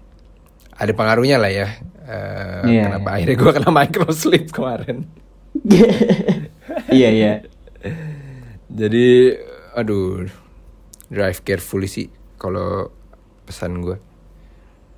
ada 0.75 0.91
pengaruhnya 0.91 1.39
lah 1.39 1.49
ya 1.49 1.69
eh, 2.03 2.63
Iya, 2.67 2.83
kenapa 2.89 3.09
iya. 3.09 3.15
akhirnya 3.23 3.37
gue 3.39 3.53
kena 3.53 3.71
microslip 3.71 4.45
kemarin 4.57 5.07
iya 6.91 7.09
iya. 7.11 7.33
Jadi 8.75 9.39
aduh 9.73 10.27
drive 11.07 11.41
carefully 11.43 11.87
sih 11.87 12.11
kalau 12.37 12.91
pesan 13.47 13.79
gue. 13.81 13.95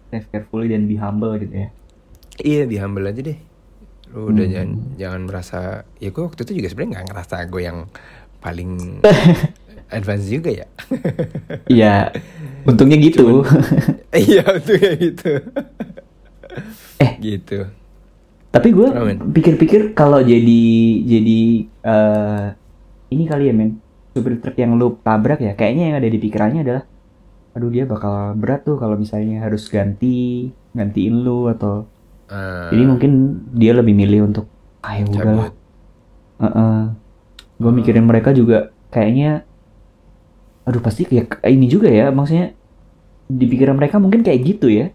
Drive 0.08 0.28
carefully 0.30 0.72
dan 0.72 0.88
be 0.88 0.96
humble 0.96 1.36
gitu 1.36 1.52
ya. 1.52 1.68
Iya 2.36 2.62
di 2.64 2.76
humble 2.80 3.04
aja 3.04 3.20
deh. 3.20 3.38
Lu 4.12 4.32
udah 4.32 4.44
Hmm. 4.44 4.52
jangan 4.54 4.70
jangan 4.96 5.20
merasa 5.24 5.60
ya 5.98 6.08
gue 6.08 6.22
waktu 6.22 6.40
itu 6.42 6.52
juga 6.56 6.68
sebenarnya 6.70 6.90
nggak 6.94 7.06
ngerasa 7.10 7.36
gue 7.46 7.62
yang 7.62 7.78
paling 8.38 8.70
advance 9.96 10.26
juga 10.26 10.50
ya. 10.54 10.66
Iya. 11.68 12.16
Untungnya 12.64 12.96
gitu. 12.96 13.44
Iya 14.16 14.40
kayak 14.64 14.94
gitu. 14.96 15.32
Eh. 16.96 17.12
gitu. 17.20 17.58
Tapi 18.48 18.68
gue 18.72 18.88
pikir-pikir 19.36 19.92
kalau 19.92 20.24
jadi 20.24 20.62
jadi 21.04 21.40
eh 21.84 22.44
ini 23.12 23.24
kali 23.26 23.50
ya 23.50 23.54
men 23.54 23.78
supir 24.16 24.40
truk 24.40 24.56
yang 24.56 24.74
lu 24.80 24.96
tabrak 25.04 25.40
ya 25.42 25.52
kayaknya 25.52 25.92
yang 25.92 25.96
ada 26.00 26.08
di 26.08 26.18
pikirannya 26.18 26.60
adalah 26.64 26.84
aduh 27.56 27.70
dia 27.72 27.84
bakal 27.88 28.36
berat 28.36 28.64
tuh 28.64 28.76
kalau 28.76 28.96
misalnya 28.96 29.44
harus 29.44 29.68
ganti 29.68 30.48
gantiin 30.76 31.24
lu 31.24 31.48
atau 31.48 31.88
Eh, 32.26 32.70
jadi 32.74 32.82
mungkin 32.90 33.10
dia 33.54 33.70
lebih 33.70 33.94
milih 33.94 34.26
untuk 34.26 34.50
ayo 34.82 35.06
udahlah 35.06 35.54
cabut. 35.54 35.54
gue 37.56 37.72
mikirin 37.72 38.02
mereka 38.02 38.34
juga 38.34 38.74
kayaknya 38.90 39.46
aduh 40.66 40.82
pasti 40.82 41.06
kayak 41.06 41.38
ini 41.46 41.70
juga 41.70 41.86
ya 41.86 42.10
maksudnya 42.10 42.50
di 43.30 43.46
pikiran 43.46 43.78
mereka 43.78 44.02
mungkin 44.02 44.26
kayak 44.26 44.42
gitu 44.42 44.66
ya. 44.66 44.90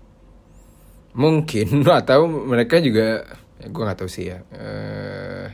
Mungkin 1.16 1.88
atau 2.04 2.28
mereka 2.28 2.84
juga 2.84 3.24
ya 3.64 3.68
gue 3.72 3.80
nggak 3.80 4.00
tahu 4.04 4.10
sih 4.12 4.36
ya. 4.36 4.44
Wah 4.52 5.48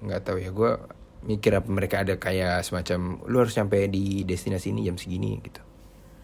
nggak 0.00 0.20
tahu 0.24 0.38
ya 0.40 0.50
gue 0.52 0.70
mikir 1.20 1.52
apa 1.52 1.68
mereka 1.68 2.00
ada 2.00 2.16
kayak 2.16 2.64
semacam 2.64 3.20
lu 3.28 3.36
harus 3.44 3.52
sampai 3.52 3.92
di 3.92 4.24
destinasi 4.24 4.72
ini 4.72 4.88
jam 4.88 4.96
segini 4.96 5.36
gitu. 5.44 5.60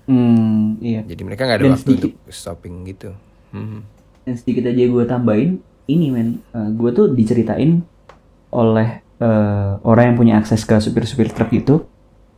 Hmm, 0.07 0.79
iya. 0.81 1.03
Jadi 1.03 1.23
mereka 1.27 1.45
nggak 1.45 1.59
ada 1.61 1.67
Dan 1.67 1.75
waktu 1.77 1.85
sedikit- 1.85 2.15
untuk 2.17 2.33
stopping 2.33 2.75
gitu. 2.89 3.11
Hmm. 3.53 3.85
Dan 4.25 4.35
sedikit 4.39 4.65
aja 4.71 4.83
gue 4.87 5.05
tambahin, 5.05 5.51
ini 5.87 6.07
men, 6.11 6.41
gue 6.75 6.91
tuh 6.91 7.13
diceritain 7.13 7.83
oleh 8.51 9.05
eh, 9.17 9.73
orang 9.81 10.13
yang 10.13 10.17
punya 10.17 10.35
akses 10.37 10.69
ke 10.69 10.77
supir-supir 10.77 11.33
truk 11.33 11.49
itu, 11.53 11.89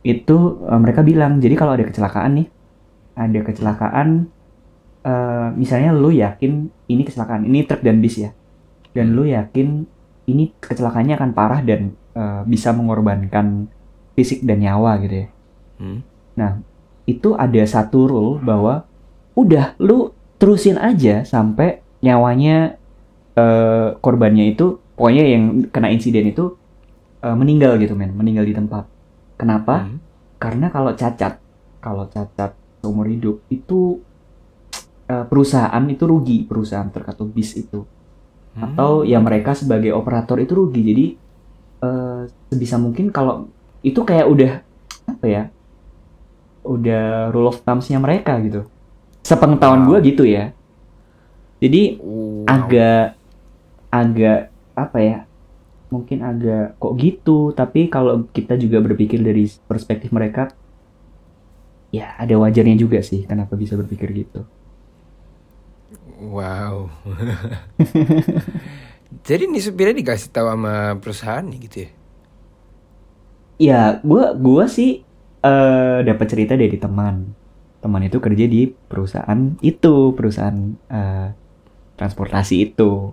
itu 0.03 0.37
eh, 0.63 0.79
mereka 0.79 1.03
bilang, 1.03 1.39
jadi 1.43 1.55
kalau 1.59 1.75
ada 1.75 1.83
kecelakaan 1.83 2.39
nih, 2.39 2.47
ada 3.19 3.39
kecelakaan, 3.43 4.07
eh, 5.03 5.47
misalnya 5.59 5.91
lu 5.91 6.11
yakin 6.13 6.71
ini 6.87 7.03
kecelakaan, 7.03 7.43
ini 7.43 7.67
truk 7.67 7.83
dan 7.83 7.99
bis 7.99 8.23
ya, 8.23 8.31
dan 8.95 9.11
lu 9.11 9.27
yakin 9.27 9.83
ini 10.31 10.53
kecelakaannya 10.61 11.15
akan 11.17 11.31
parah 11.33 11.61
dan 11.65 11.93
eh, 12.13 12.41
bisa 12.45 12.71
mengorbankan 12.71 13.67
fisik 14.13 14.43
dan 14.43 14.61
nyawa 14.61 14.99
gitu 15.01 15.25
ya. 15.25 15.27
Hmm. 15.79 15.99
Nah, 16.35 16.59
itu 17.09 17.33
ada 17.33 17.63
satu 17.65 18.05
rule 18.05 18.33
bahwa 18.43 18.85
udah 19.33 19.79
lu 19.79 20.11
terusin 20.39 20.75
aja 20.79 21.23
sampai 21.23 21.81
nyawanya 21.99 22.79
eh, 23.35 23.87
korbannya 23.99 24.55
itu 24.55 24.79
pokoknya 24.95 25.23
yang 25.23 25.43
kena 25.71 25.91
insiden 25.91 26.31
itu 26.31 26.55
eh, 27.23 27.35
meninggal 27.35 27.79
gitu 27.79 27.95
men, 27.95 28.11
meninggal 28.15 28.43
di 28.43 28.55
tempat. 28.55 28.87
Kenapa? 29.39 29.87
Hmm. 29.87 29.99
Karena 30.39 30.67
kalau 30.71 30.91
cacat, 30.95 31.39
kalau 31.79 32.07
cacat 32.07 32.55
seumur 32.79 33.07
hidup 33.07 33.43
itu 33.51 33.99
eh, 35.07 35.25
perusahaan 35.27 35.83
itu 35.87 36.03
rugi, 36.03 36.43
perusahaan 36.43 36.87
atau 36.91 37.25
bis 37.27 37.55
itu. 37.55 37.83
Hmm. 38.59 38.75
Atau 38.75 39.07
ya 39.07 39.23
mereka 39.23 39.55
sebagai 39.55 39.95
operator 39.95 40.35
itu 40.43 40.51
rugi. 40.51 40.81
Jadi 40.83 41.05
eh, 41.79 42.21
sebisa 42.51 42.75
mungkin 42.75 43.07
kalau 43.09 43.47
itu 43.79 44.03
kayak 44.03 44.27
udah 44.27 44.51
apa 45.07 45.25
ya? 45.25 45.43
Udah 46.67 47.31
rule 47.31 47.49
of 47.49 47.63
thumbs-nya 47.63 48.03
mereka 48.03 48.35
gitu. 48.43 48.67
Sepengetahuan 49.23 49.87
Wow. 49.87 49.95
gua 49.95 49.97
gitu 50.03 50.27
ya. 50.27 50.51
Jadi 51.63 51.97
Wow. 52.03 52.45
agak 52.51 53.15
agak 53.89 54.39
apa 54.75 54.99
ya 55.01 55.17
mungkin 55.89 56.21
agak 56.21 56.77
kok 56.77 56.93
gitu 57.01 57.49
tapi 57.57 57.89
kalau 57.89 58.29
kita 58.29 58.53
juga 58.55 58.77
berpikir 58.77 59.19
dari 59.25 59.49
perspektif 59.65 60.13
mereka 60.13 60.53
ya 61.89 62.13
ada 62.21 62.37
wajarnya 62.37 62.77
juga 62.77 63.01
sih 63.01 63.25
kenapa 63.25 63.57
bisa 63.57 63.73
berpikir 63.73 64.13
gitu 64.13 64.45
Wow. 66.19 66.91
Jadi 69.27 69.43
nih 69.47 69.63
supirnya 69.63 69.95
dikasih 69.95 70.29
tahu 70.29 70.51
sama 70.51 70.99
perusahaan 70.99 71.45
nih 71.47 71.59
gitu 71.65 71.77
ya? 71.87 71.89
ya 73.59 73.99
gua 74.07 74.31
gua 74.39 74.71
sih 74.71 75.03
eh 75.43 75.97
dapat 76.03 76.27
cerita 76.31 76.55
dari 76.55 76.79
teman 76.79 77.35
teman 77.83 78.03
itu 78.03 78.19
kerja 78.19 78.45
di 78.47 78.71
perusahaan 78.71 79.55
itu 79.59 80.15
perusahaan 80.15 80.75
eh, 80.91 81.27
transportasi 81.99 82.55
itu 82.71 83.11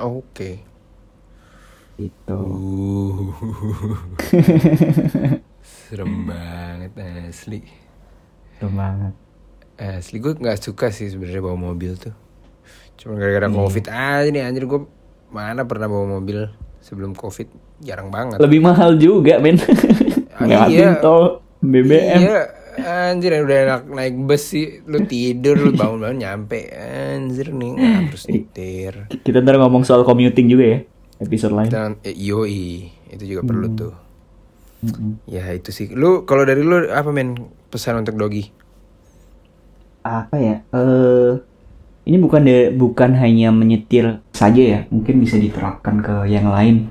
Oke. 0.00 0.60
itu 1.96 2.40
Uh. 2.40 3.32
Serem 5.88 6.28
banget 6.28 6.92
asli. 7.00 7.64
Serem 8.56 8.76
banget 8.76 9.14
Asli 9.78 10.18
gue 10.18 10.34
nggak 10.34 10.58
suka 10.58 10.90
sih 10.90 11.06
sebenarnya 11.06 11.38
bawa 11.38 11.70
mobil 11.70 11.94
tuh. 11.94 12.10
Cuma 12.98 13.14
gara-gara 13.14 13.46
Iya. 13.46 13.54
covid 13.54 13.84
aja 13.86 14.28
nih 14.28 14.42
anjir 14.42 14.64
gue 14.64 14.80
mana 15.28 15.62
pernah 15.62 15.86
bawa 15.86 16.18
mobil 16.18 16.50
sebelum 16.80 17.12
covid 17.12 17.46
jarang 17.78 18.08
banget. 18.08 18.38
lebih 18.38 18.60
mahal 18.60 18.94
juga 18.94 19.38
men 19.38 19.56
Ah, 20.34 20.66
iya. 20.66 20.98
tol 20.98 21.40
BBM 21.58 22.20
Iya, 22.20 22.40
anjir 23.10 23.34
udah 23.36 23.58
enak 23.60 23.82
naik 23.88 24.14
bus 24.20 24.42
sih, 24.48 24.82
lu 24.84 25.02
tidur, 25.02 25.58
lu 25.58 25.70
bangun-bangun 25.72 26.18
nyampe, 26.20 26.70
anjir 26.70 27.50
nih 27.50 27.74
harus 27.74 28.22
nyetir. 28.24 29.10
kita 29.20 29.40
ntar 29.40 29.58
ngomong 29.58 29.82
soal 29.82 30.02
commuting 30.02 30.46
juga 30.46 30.64
ya 30.68 30.78
episode 31.18 31.50
lain 31.52 31.68
Dan 31.68 31.90
eh, 32.00 32.14
yoi, 32.14 32.86
itu 33.08 33.24
juga 33.24 33.42
perlu 33.42 33.66
Hmm. 33.66 33.76
tuh. 33.76 33.94
Mm-mm. 34.80 35.18
Ya 35.26 35.50
itu 35.50 35.68
sih. 35.68 35.90
Lu 35.90 36.22
kalau 36.22 36.42
dari 36.42 36.62
lu 36.62 36.86
apa 36.86 37.10
men 37.10 37.34
pesan 37.66 37.98
untuk 37.98 38.14
dogi? 38.14 38.46
apa 40.00 40.34
ya 40.34 40.56
eh 40.70 41.32
ini 42.08 42.16
bukan 42.16 42.40
de, 42.42 42.56
bukan 42.72 43.12
hanya 43.14 43.52
menyetir 43.52 44.24
saja 44.32 44.62
ya 44.62 44.80
mungkin 44.88 45.20
bisa 45.20 45.36
diterapkan 45.36 46.00
ke 46.00 46.14
yang 46.26 46.48
lain 46.48 46.88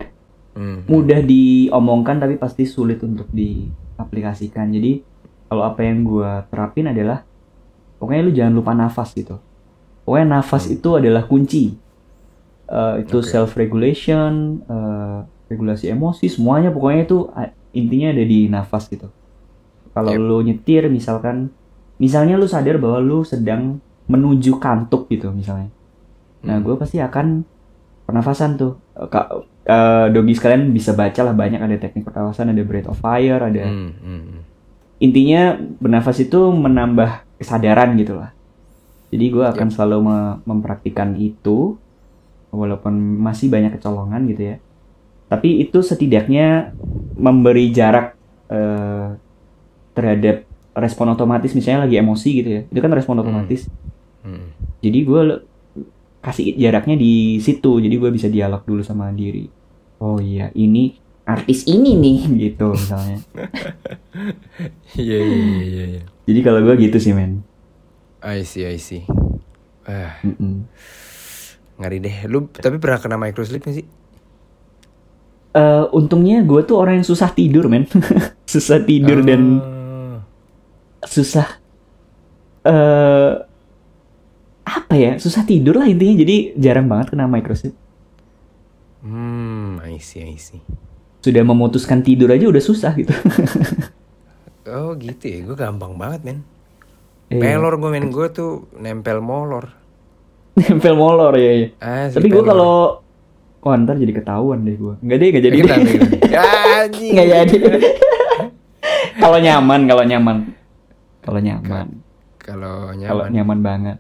Hmm. 0.58 0.82
mudah 0.90 1.22
diomongkan 1.22 2.18
tapi 2.18 2.34
pasti 2.34 2.66
sulit 2.66 2.98
untuk 3.02 3.30
diaplikasikan 3.30 4.74
jadi 4.74 5.06
kalau 5.46 5.64
apa 5.64 5.86
yang 5.86 6.02
gua 6.02 6.50
terapin 6.50 6.90
adalah 6.90 7.22
pokoknya 7.98 8.22
lu 8.26 8.34
jangan 8.34 8.54
lupa 8.58 8.74
nafas 8.74 9.14
gitu 9.14 9.38
pokoknya 10.02 10.42
nafas 10.42 10.66
itu 10.68 10.90
adalah 10.94 11.26
kunci 11.26 11.78
Eh, 12.68 13.06
itu 13.08 13.24
Oke. 13.24 13.30
self 13.30 13.56
regulation 13.56 14.60
regulasi 15.48 15.88
emosi 15.88 16.28
semuanya 16.28 16.68
pokoknya 16.68 17.08
itu 17.08 17.18
intinya 17.72 18.12
ada 18.12 18.24
di 18.26 18.52
nafas 18.52 18.92
gitu 18.92 19.08
kalau 19.94 20.12
Yep. 20.12 20.20
lu 20.20 20.38
nyetir 20.44 20.84
misalkan 20.90 21.56
misalnya 21.96 22.36
lu 22.36 22.44
sadar 22.44 22.76
bahwa 22.76 23.00
lu 23.00 23.24
sedang 23.24 23.80
menuju 24.08 24.58
kantuk 24.58 25.12
gitu 25.12 25.30
misalnya. 25.32 25.70
Nah 26.44 26.58
Hmm. 26.58 26.64
gue 26.64 26.76
pasti 26.80 26.98
akan 27.00 27.44
pernafasan 28.08 28.56
tuh. 28.56 28.80
Eh, 28.96 29.08
Kak 29.08 29.26
eh, 29.68 30.06
dogi 30.16 30.32
sekalian 30.32 30.72
bisa 30.72 30.96
baca 30.96 31.22
lah 31.28 31.36
banyak 31.36 31.60
ada 31.60 31.76
teknik 31.76 32.08
pernafasan 32.08 32.56
ada 32.56 32.64
breath 32.64 32.88
of 32.88 32.98
fire 32.98 33.44
ada 33.44 33.68
Hmm, 33.68 33.92
hmm, 34.00 34.22
hmm. 34.24 34.42
intinya 35.04 35.60
bernafas 35.60 36.24
itu 36.24 36.40
menambah 36.40 37.28
kesadaran 37.36 37.94
gitu 38.00 38.16
lah. 38.16 38.32
Jadi 39.12 39.26
gue 39.28 39.46
akan 39.46 39.68
selalu 39.72 39.98
me- 40.04 40.38
mempraktikkan 40.44 41.16
itu 41.16 41.76
walaupun 42.52 42.96
masih 43.20 43.52
banyak 43.52 43.76
kecolongan 43.76 44.24
gitu 44.32 44.56
ya. 44.56 44.58
Tapi 45.28 45.60
itu 45.60 45.84
setidaknya 45.84 46.72
memberi 47.20 47.76
jarak 47.76 48.16
eh, 48.48 49.20
terhadap 49.92 50.48
respon 50.78 51.12
otomatis 51.12 51.52
misalnya 51.52 51.84
lagi 51.90 52.00
emosi 52.00 52.30
gitu 52.40 52.50
ya. 52.50 52.62
Itu 52.72 52.80
kan 52.80 52.92
respon 52.96 53.20
otomatis. 53.20 53.68
Hmm. 53.68 53.97
Jadi 54.80 55.00
gue 55.04 55.22
kasih 56.20 56.58
jaraknya 56.58 56.96
di 56.96 57.40
situ 57.40 57.80
jadi 57.80 57.96
gue 57.96 58.10
bisa 58.12 58.28
dialog 58.28 58.64
dulu 58.64 58.82
sama 58.84 59.12
diri 59.12 59.48
oh 60.00 60.20
iya 60.20 60.52
ini 60.54 60.98
artis 61.24 61.68
ini 61.68 61.96
nih 61.96 62.20
gitu 62.50 62.72
misalnya 62.72 63.20
Iya 64.98 65.18
iya 65.20 65.38
iya 65.38 65.64
iya. 65.64 65.86
iya. 65.98 66.02
jadi 66.26 66.40
kalau 66.42 66.60
gue 66.64 66.76
gitu 66.80 66.98
sih 66.98 67.14
men 67.14 67.44
I 68.18 68.42
see 68.44 68.66
I 68.66 68.82
see. 68.82 69.06
Ah, 69.86 70.18
Mm-mm. 70.26 70.66
ngeri 71.78 72.02
deh. 72.02 72.16
Lu 72.28 72.50
tapi 72.50 72.82
pernah 72.82 72.98
kena 72.98 73.16
microslip 73.16 73.62
gak 73.62 73.78
sih? 73.78 73.86
Eh, 75.54 75.86
untungnya 75.90 76.44
gue 76.44 76.62
tuh 76.62 76.78
orang 76.78 77.00
yang 77.00 77.08
susah 77.08 77.30
tidur 77.32 77.66
men 77.66 77.86
susah 78.52 78.84
tidur 78.84 79.22
dan 79.22 79.42
Oh. 79.58 80.18
susah 81.02 81.46
eh 82.62 83.32
apa 84.68 84.94
ya 84.94 85.12
susah 85.16 85.42
tidur 85.42 85.76
lah 85.76 85.88
intinya 85.88 86.16
jadi 86.18 86.36
jarang 86.54 86.86
banget 86.86 87.12
kena 87.12 87.26
microchip 87.26 87.72
Hmm, 89.00 89.80
I 89.80 89.98
see 89.98 90.26
I 90.26 90.36
see. 90.36 90.60
sudah 91.20 91.40
memutuskan 91.42 92.02
tidur 92.02 92.28
aja 92.28 92.46
udah 92.46 92.60
susah 92.60 92.92
gitu 92.94 93.12
Oh 94.68 94.92
gitu 94.94 95.24
ya, 95.24 95.40
gue 95.42 95.56
gampang 95.56 95.96
banget 95.96 96.22
men. 96.24 96.40
Iya. 97.30 97.40
Pelor 97.56 97.76
gue 97.78 97.88
men, 97.88 98.12
gue 98.12 98.28
tuh 98.28 98.68
nempel 98.74 99.20
molor. 99.20 99.72
nempel 100.60 100.92
molor 100.94 101.32
ya, 101.34 101.52
ya. 101.54 101.68
Asli 101.80 102.16
tapi 102.16 102.28
gue 102.28 102.44
kalau 102.44 103.00
Wah 103.58 103.76
ntar 103.76 103.96
jadi 103.96 104.12
ketahuan 104.14 104.64
deh 104.64 104.76
gue 104.76 104.96
Enggak 105.00 105.18
deh, 105.18 105.28
enggak 105.28 105.44
jadi 105.44 105.56
Gimana, 105.58 105.76
gimana? 105.82 106.16
Ya, 106.36 106.44
anjing. 106.84 107.12
Enggak 107.12 107.28
jadi 107.28 107.56
Kalau 109.18 109.38
nyaman, 109.38 109.80
kalau 109.84 110.04
nyaman 110.04 110.38
Kalau 111.22 111.40
nyaman 111.40 111.88
Kalau 112.38 112.76
Kalau 112.96 113.24
nyaman. 113.24 113.28
nyaman 113.32 113.60
banget. 113.60 113.98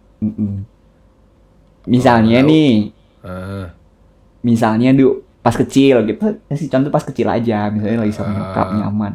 Misalnya 1.85 2.39
tahu. 2.41 2.49
nih 2.49 2.71
Ah, 3.19 3.67
Misalnya 4.39 4.91
du 4.91 5.21
pas 5.39 5.53
kecil 5.53 6.03
gitu 6.03 6.19
Kasih 6.45 6.67
contoh 6.67 6.89
pas 6.89 7.03
kecil 7.03 7.27
aja 7.27 7.67
Misalnya 7.67 8.03
lagi 8.03 8.13
sama 8.13 8.31
nyokap 8.31 8.67
Ah. 8.67 8.75
nyaman 8.77 9.13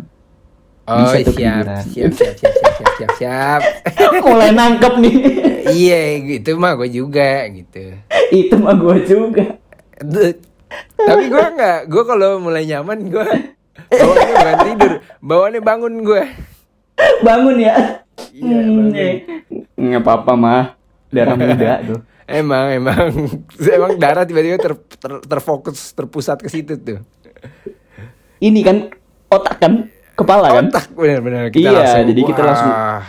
Oh 0.83 0.99
Bisa 0.99 1.23
tuh 1.23 1.35
siap, 1.35 1.65
siap, 1.87 2.11
siap, 2.11 2.35
siap, 2.35 2.53
siap, 2.53 2.75
siap, 2.75 2.93
siap, 2.93 3.11
siap. 3.17 3.61
Mulai 4.27 4.51
nangkep 4.51 4.93
nih 4.99 5.15
Iya, 5.79 6.03
gitu 6.21 6.59
mah 6.59 6.75
gue 6.75 6.91
juga 6.91 7.47
gitu. 7.49 7.95
Itu 8.29 8.59
mah 8.59 8.75
gue 8.75 8.97
juga. 9.07 9.63
Tapi 10.99 11.25
gue 11.29 11.45
nggak, 11.49 11.87
gue 11.87 12.03
kalau 12.03 12.43
mulai 12.43 12.67
nyaman 12.67 12.99
gue 13.07 13.25
bawaannya 13.89 14.35
bukan 14.35 14.57
tidur, 14.67 14.93
bawaannya 15.23 15.61
bangun 15.63 15.95
gue. 16.03 16.23
Bangun 17.23 17.57
ya. 17.57 18.03
Iya, 18.35 18.57
bangun. 18.59 18.91
Nggak 19.79 20.03
apa-apa 20.03 20.33
mah. 20.35 20.63
Darah 21.13 21.37
muda 21.39 21.75
tuh. 21.85 22.01
Emang 22.25 22.67
emang 22.73 23.07
emang 23.77 23.93
darah 23.95 24.25
tiba-tiba 24.25 24.57
ter, 24.57 24.73
ter- 24.97 25.23
terfokus 25.23 25.93
terpusat 25.93 26.39
ke 26.39 26.49
situ 26.49 26.75
tuh. 26.75 26.99
Ini 28.39 28.61
kan 28.61 28.77
otak 29.29 29.57
kan, 29.59 29.73
kepala 30.13 30.51
kan. 30.51 30.67
Otak 30.67 30.91
benar-benar 30.91 31.49
Iya, 31.51 32.03
jadi 32.03 32.21
kita 32.21 32.41
langsung- 32.41 32.73
wah, 32.73 33.03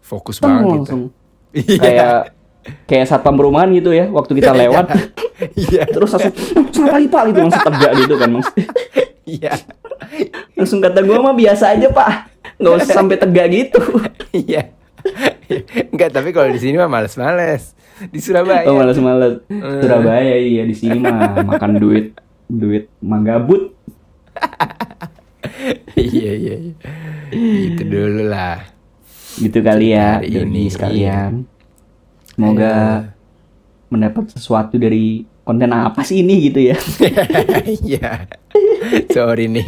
fokus 0.00 0.36
Teng, 0.36 0.48
banget 0.48 0.62
kita. 0.62 0.76
langsung 0.78 1.02
Iya. 1.52 1.78
kayak 1.78 2.14
kayak 2.86 3.04
satpam 3.04 3.34
perumahan 3.34 3.68
gitu 3.70 3.90
ya 3.90 4.06
waktu 4.06 4.38
kita 4.38 4.54
lewat 4.54 4.86
Iya. 5.52 5.82
terus 5.84 6.14
langsung 6.14 6.32
salah 6.70 6.96
lagi 6.96 7.08
pak 7.08 7.22
gitu 7.26 7.38
langsung 7.42 7.64
tegak 7.66 7.92
gitu 7.98 8.14
kan 8.14 8.28
Mas. 8.30 8.48
Iya. 9.24 9.52
langsung 10.54 10.78
kata 10.78 11.00
gua 11.00 11.18
mah 11.20 11.34
biasa 11.34 11.74
aja 11.74 11.88
pak 11.88 12.10
nggak 12.56 12.72
usah 12.78 12.94
sampai 12.94 13.16
tegak 13.18 13.46
gitu 13.50 13.80
Iya. 14.32 14.62
Enggak, 15.92 16.10
tapi 16.12 16.32
kalau 16.32 16.48
di 16.48 16.60
sini 16.60 16.76
mah 16.76 16.88
males-males. 16.88 17.74
Di 18.08 18.18
Surabaya. 18.18 18.66
oh 18.66 18.74
males-males 18.74 19.46
Eh. 19.46 19.80
Surabaya 19.84 20.34
iya 20.34 20.62
di 20.64 20.74
sini 20.74 20.98
mah 20.98 21.38
makan 21.44 21.78
duit 21.78 22.18
duit 22.48 22.90
manggabut 22.98 23.70
iya, 25.94 26.32
iya, 26.34 26.54
iya. 26.58 26.74
Itu 27.70 27.82
dulu 27.86 28.26
lah. 28.26 28.58
gitu 29.32 29.64
kali 29.64 29.96
ya 29.96 30.20
Hari 30.20 30.44
ini, 30.44 30.68
sekalian 30.68 31.48
semoga 32.28 32.72
mendapat 33.88 34.28
sesuatu 34.28 34.76
dari 34.76 35.24
konten 35.40 35.72
apa 35.72 36.04
sih 36.04 36.20
ini 36.20 36.52
gitu 36.52 36.60
ya 36.68 36.76
Iya. 37.88 38.28
Sorry 39.16 39.46
nih. 39.48 39.66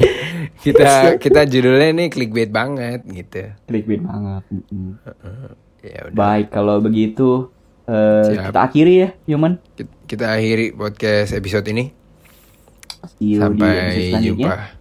Kita 0.61 1.17
kita 1.21 1.45
judulnya 1.45 1.93
nih 1.93 2.09
clickbait 2.09 2.49
banget 2.49 3.05
gitu. 3.05 3.53
clickbait 3.69 4.01
banget 4.01 4.43
Mm-mm. 4.49 4.97
Ya 5.85 6.09
udah. 6.09 6.17
baik 6.17 6.47
kalau 6.49 6.81
begitu 6.81 7.53
Siap. 7.85 8.49
kita 8.49 8.61
akhiri 8.65 8.95
ya 8.97 9.09
Yoman 9.29 9.61
Kita, 9.77 9.93
kita 10.09 10.25
akhiri 10.33 10.73
podcast 10.73 11.37
episode 11.37 11.69
ini. 11.69 11.93
See 13.21 13.37
you 13.37 13.41
Sampai 13.45 14.17
jumpa. 14.25 14.73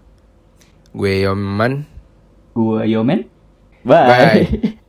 Gue 0.96 1.28
Yoman. 1.28 1.84
Gua 2.54 2.86
Yomen. 2.88 3.28
Bye. 3.84 4.48
Bye. 4.48 4.80